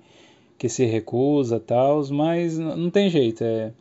que 0.59 0.69
se 0.69 0.85
recusa 0.85 1.61
tal, 1.61 2.03
mas 2.11 2.59
não 2.59 2.91
tem 2.91 3.09
jeito. 3.09 3.45
É, 3.45 3.73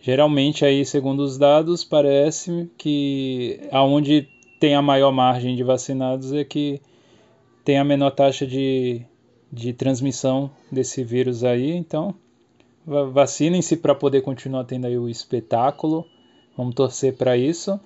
geralmente 0.00 0.64
aí, 0.64 0.84
segundo 0.84 1.20
os 1.20 1.36
dados, 1.36 1.84
parece 1.84 2.70
que 2.78 3.60
aonde 3.70 4.28
tem 4.60 4.74
a 4.74 4.82
maior 4.82 5.12
margem 5.12 5.56
de 5.56 5.62
vacinados 5.62 6.32
é 6.32 6.44
que 6.44 6.80
tem 7.64 7.78
a 7.78 7.84
menor 7.84 8.10
taxa 8.10 8.46
de, 8.46 9.02
de 9.52 9.72
transmissão 9.72 10.50
desse 10.70 11.02
vírus 11.02 11.42
aí. 11.42 11.70
Então, 11.72 12.14
vacinem-se 12.86 13.76
para 13.76 13.94
poder 13.94 14.20
continuar 14.20 14.64
tendo 14.64 14.86
aí 14.86 14.96
o 14.96 15.08
espetáculo. 15.08 16.06
Vamos 16.56 16.74
torcer 16.74 17.14
para 17.16 17.36
isso. 17.36 17.80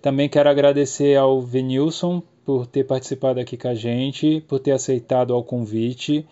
Também 0.00 0.28
quero 0.28 0.48
agradecer 0.48 1.16
ao 1.16 1.40
Venilson 1.40 2.22
por 2.44 2.66
ter 2.66 2.84
participado 2.84 3.40
aqui 3.40 3.56
com 3.56 3.68
a 3.68 3.74
gente, 3.74 4.42
por 4.46 4.58
ter 4.58 4.72
aceitado 4.72 5.32
ao 5.32 5.42
convite 5.42 6.26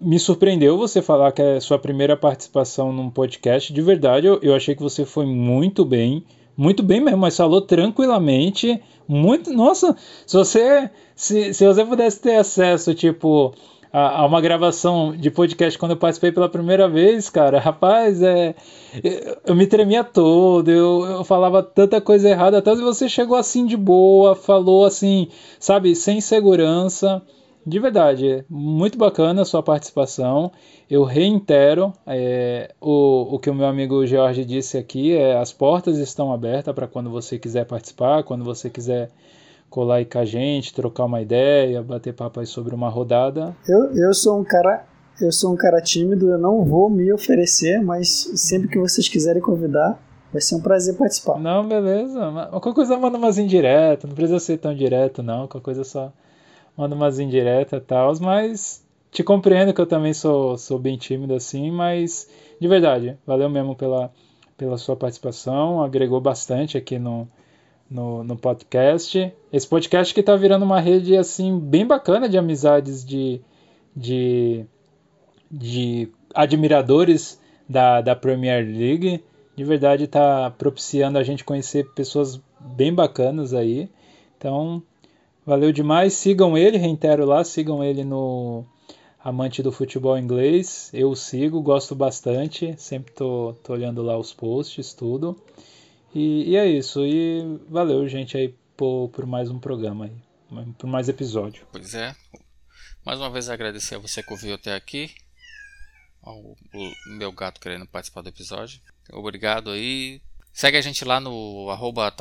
me 0.00 0.18
surpreendeu 0.18 0.78
você 0.78 1.02
falar 1.02 1.32
que 1.32 1.42
é 1.42 1.60
sua 1.60 1.78
primeira 1.78 2.16
participação 2.16 2.92
num 2.92 3.10
podcast. 3.10 3.72
De 3.72 3.82
verdade, 3.82 4.26
eu, 4.26 4.38
eu 4.42 4.54
achei 4.54 4.74
que 4.74 4.82
você 4.82 5.04
foi 5.04 5.26
muito 5.26 5.84
bem. 5.84 6.24
Muito 6.56 6.82
bem 6.82 7.00
mesmo, 7.00 7.18
mas 7.18 7.36
falou 7.36 7.60
tranquilamente. 7.60 8.80
Muito. 9.06 9.52
Nossa, 9.52 9.96
se 10.26 10.36
você. 10.36 10.90
Se, 11.14 11.52
se 11.52 11.66
você 11.66 11.84
pudesse 11.84 12.20
ter 12.20 12.36
acesso, 12.36 12.94
tipo, 12.94 13.52
a, 13.92 14.20
a, 14.20 14.26
uma 14.26 14.40
gravação 14.40 15.16
de 15.16 15.30
podcast 15.30 15.78
quando 15.78 15.92
eu 15.92 15.96
participei 15.96 16.30
pela 16.30 16.48
primeira 16.48 16.88
vez, 16.88 17.28
cara, 17.28 17.58
rapaz, 17.58 18.22
é. 18.22 18.54
Eu, 19.02 19.36
eu 19.46 19.54
me 19.54 19.66
tremia 19.66 20.04
todo, 20.04 20.68
eu, 20.68 21.04
eu 21.04 21.24
falava 21.24 21.62
tanta 21.62 22.00
coisa 22.00 22.28
errada, 22.28 22.58
até 22.58 22.74
você 22.74 23.08
chegou 23.08 23.36
assim 23.36 23.66
de 23.66 23.76
boa, 23.76 24.34
falou 24.34 24.84
assim, 24.84 25.28
sabe, 25.58 25.94
sem 25.94 26.20
segurança. 26.20 27.22
De 27.68 27.78
verdade, 27.78 28.46
muito 28.48 28.96
bacana 28.96 29.42
a 29.42 29.44
sua 29.44 29.62
participação. 29.62 30.50
Eu 30.88 31.04
reitero 31.04 31.92
é, 32.06 32.74
o, 32.80 33.34
o 33.34 33.38
que 33.38 33.50
o 33.50 33.54
meu 33.54 33.66
amigo 33.66 34.06
Jorge 34.06 34.42
disse 34.42 34.78
aqui: 34.78 35.14
é, 35.14 35.36
as 35.36 35.52
portas 35.52 35.98
estão 35.98 36.32
abertas 36.32 36.74
para 36.74 36.88
quando 36.88 37.10
você 37.10 37.38
quiser 37.38 37.66
participar, 37.66 38.22
quando 38.22 38.42
você 38.42 38.70
quiser 38.70 39.10
colar 39.68 39.96
aí 39.96 40.06
com 40.06 40.18
a 40.18 40.24
gente, 40.24 40.72
trocar 40.72 41.04
uma 41.04 41.20
ideia, 41.20 41.82
bater 41.82 42.14
papo 42.14 42.40
aí 42.40 42.46
sobre 42.46 42.74
uma 42.74 42.88
rodada. 42.88 43.54
Eu, 43.68 43.94
eu 43.94 44.14
sou 44.14 44.40
um 44.40 44.44
cara. 44.44 44.86
Eu 45.20 45.30
sou 45.30 45.52
um 45.52 45.56
cara 45.56 45.82
tímido, 45.82 46.30
eu 46.30 46.38
não 46.38 46.64
vou 46.64 46.88
me 46.88 47.12
oferecer, 47.12 47.82
mas 47.82 48.30
sempre 48.36 48.68
que 48.68 48.78
vocês 48.78 49.08
quiserem 49.08 49.42
convidar, 49.42 50.00
vai 50.32 50.40
ser 50.40 50.54
um 50.54 50.60
prazer 50.60 50.96
participar. 50.96 51.38
Não, 51.38 51.68
beleza. 51.68 52.48
Qualquer 52.50 52.72
coisa 52.72 52.96
manda 52.96 53.18
umas 53.18 53.36
indiretas, 53.36 54.08
não 54.08 54.14
precisa 54.14 54.38
ser 54.38 54.56
tão 54.56 54.72
direto, 54.74 55.22
não. 55.22 55.48
Qualquer 55.48 55.64
coisa 55.64 55.84
só 55.84 56.12
manda 56.78 56.94
umas 56.94 57.18
indiretas 57.18 57.82
e 57.82 57.84
tal, 57.84 58.12
mas 58.20 58.86
te 59.10 59.24
compreendo 59.24 59.74
que 59.74 59.80
eu 59.80 59.86
também 59.86 60.14
sou, 60.14 60.56
sou 60.56 60.78
bem 60.78 60.96
tímido 60.96 61.34
assim, 61.34 61.72
mas 61.72 62.30
de 62.60 62.68
verdade, 62.68 63.18
valeu 63.26 63.50
mesmo 63.50 63.74
pela, 63.74 64.12
pela 64.56 64.78
sua 64.78 64.94
participação, 64.94 65.82
agregou 65.82 66.20
bastante 66.20 66.78
aqui 66.78 66.96
no, 66.96 67.28
no, 67.90 68.22
no 68.22 68.36
podcast. 68.36 69.32
Esse 69.52 69.66
podcast 69.66 70.14
que 70.14 70.20
está 70.20 70.36
virando 70.36 70.64
uma 70.64 70.78
rede 70.80 71.16
assim 71.16 71.58
bem 71.58 71.84
bacana 71.84 72.28
de 72.28 72.38
amizades 72.38 73.04
de, 73.04 73.40
de, 73.96 74.64
de 75.50 76.08
admiradores 76.32 77.40
da, 77.68 78.00
da 78.00 78.14
Premier 78.14 78.64
League. 78.64 79.24
De 79.56 79.64
verdade 79.64 80.04
está 80.04 80.48
propiciando 80.52 81.18
a 81.18 81.24
gente 81.24 81.42
conhecer 81.42 81.90
pessoas 81.92 82.40
bem 82.60 82.94
bacanas 82.94 83.52
aí. 83.52 83.90
Então, 84.36 84.80
valeu 85.48 85.72
demais. 85.72 86.12
Sigam 86.12 86.58
ele, 86.58 86.76
reitero 86.76 87.24
lá, 87.24 87.42
sigam 87.42 87.82
ele 87.82 88.04
no 88.04 88.66
Amante 89.18 89.62
do 89.62 89.72
Futebol 89.72 90.18
Inglês. 90.18 90.90
Eu 90.92 91.16
sigo, 91.16 91.62
gosto 91.62 91.94
bastante. 91.94 92.74
Sempre 92.78 93.14
tô, 93.14 93.56
tô 93.64 93.72
olhando 93.72 94.02
lá 94.02 94.18
os 94.18 94.34
posts, 94.34 94.92
tudo. 94.92 95.42
E, 96.14 96.50
e 96.50 96.56
é 96.56 96.66
isso. 96.66 97.04
E 97.06 97.58
valeu, 97.66 98.06
gente, 98.06 98.36
aí 98.36 98.54
por, 98.76 99.08
por 99.08 99.24
mais 99.24 99.50
um 99.50 99.58
programa 99.58 100.04
aí. 100.04 100.12
Por 100.76 100.86
mais 100.86 101.08
episódio. 101.08 101.66
Pois 101.72 101.94
é. 101.94 102.14
Mais 103.04 103.18
uma 103.18 103.30
vez 103.30 103.48
agradecer 103.48 103.94
a 103.94 103.98
você 103.98 104.22
que 104.22 104.32
ouviu 104.32 104.54
até 104.54 104.74
aqui. 104.74 105.10
O 106.22 106.54
meu 107.16 107.32
gato 107.32 107.58
querendo 107.58 107.86
participar 107.86 108.20
do 108.20 108.28
episódio. 108.28 108.82
Obrigado 109.10 109.70
aí. 109.70 110.20
Segue 110.52 110.76
a 110.76 110.82
gente 110.82 111.06
lá 111.06 111.18
no 111.18 111.70
arroba 111.70 112.12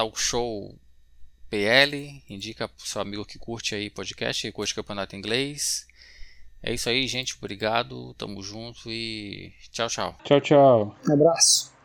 talkshowpl. 1.49 2.21
Indica 2.29 2.67
pro 2.67 2.87
seu 2.87 3.01
amigo 3.01 3.25
que 3.25 3.39
curte 3.39 3.75
aí 3.75 3.89
podcast, 3.89 4.41
que 4.41 4.51
curte 4.51 4.75
campeonato 4.75 5.15
inglês. 5.15 5.87
É 6.61 6.73
isso 6.73 6.89
aí, 6.89 7.07
gente. 7.07 7.35
Obrigado. 7.37 8.13
Tamo 8.15 8.41
junto 8.41 8.91
e 8.91 9.53
tchau, 9.71 9.87
tchau. 9.87 10.15
Tchau, 10.23 10.41
tchau. 10.41 10.95
Um 11.07 11.13
abraço. 11.13 11.76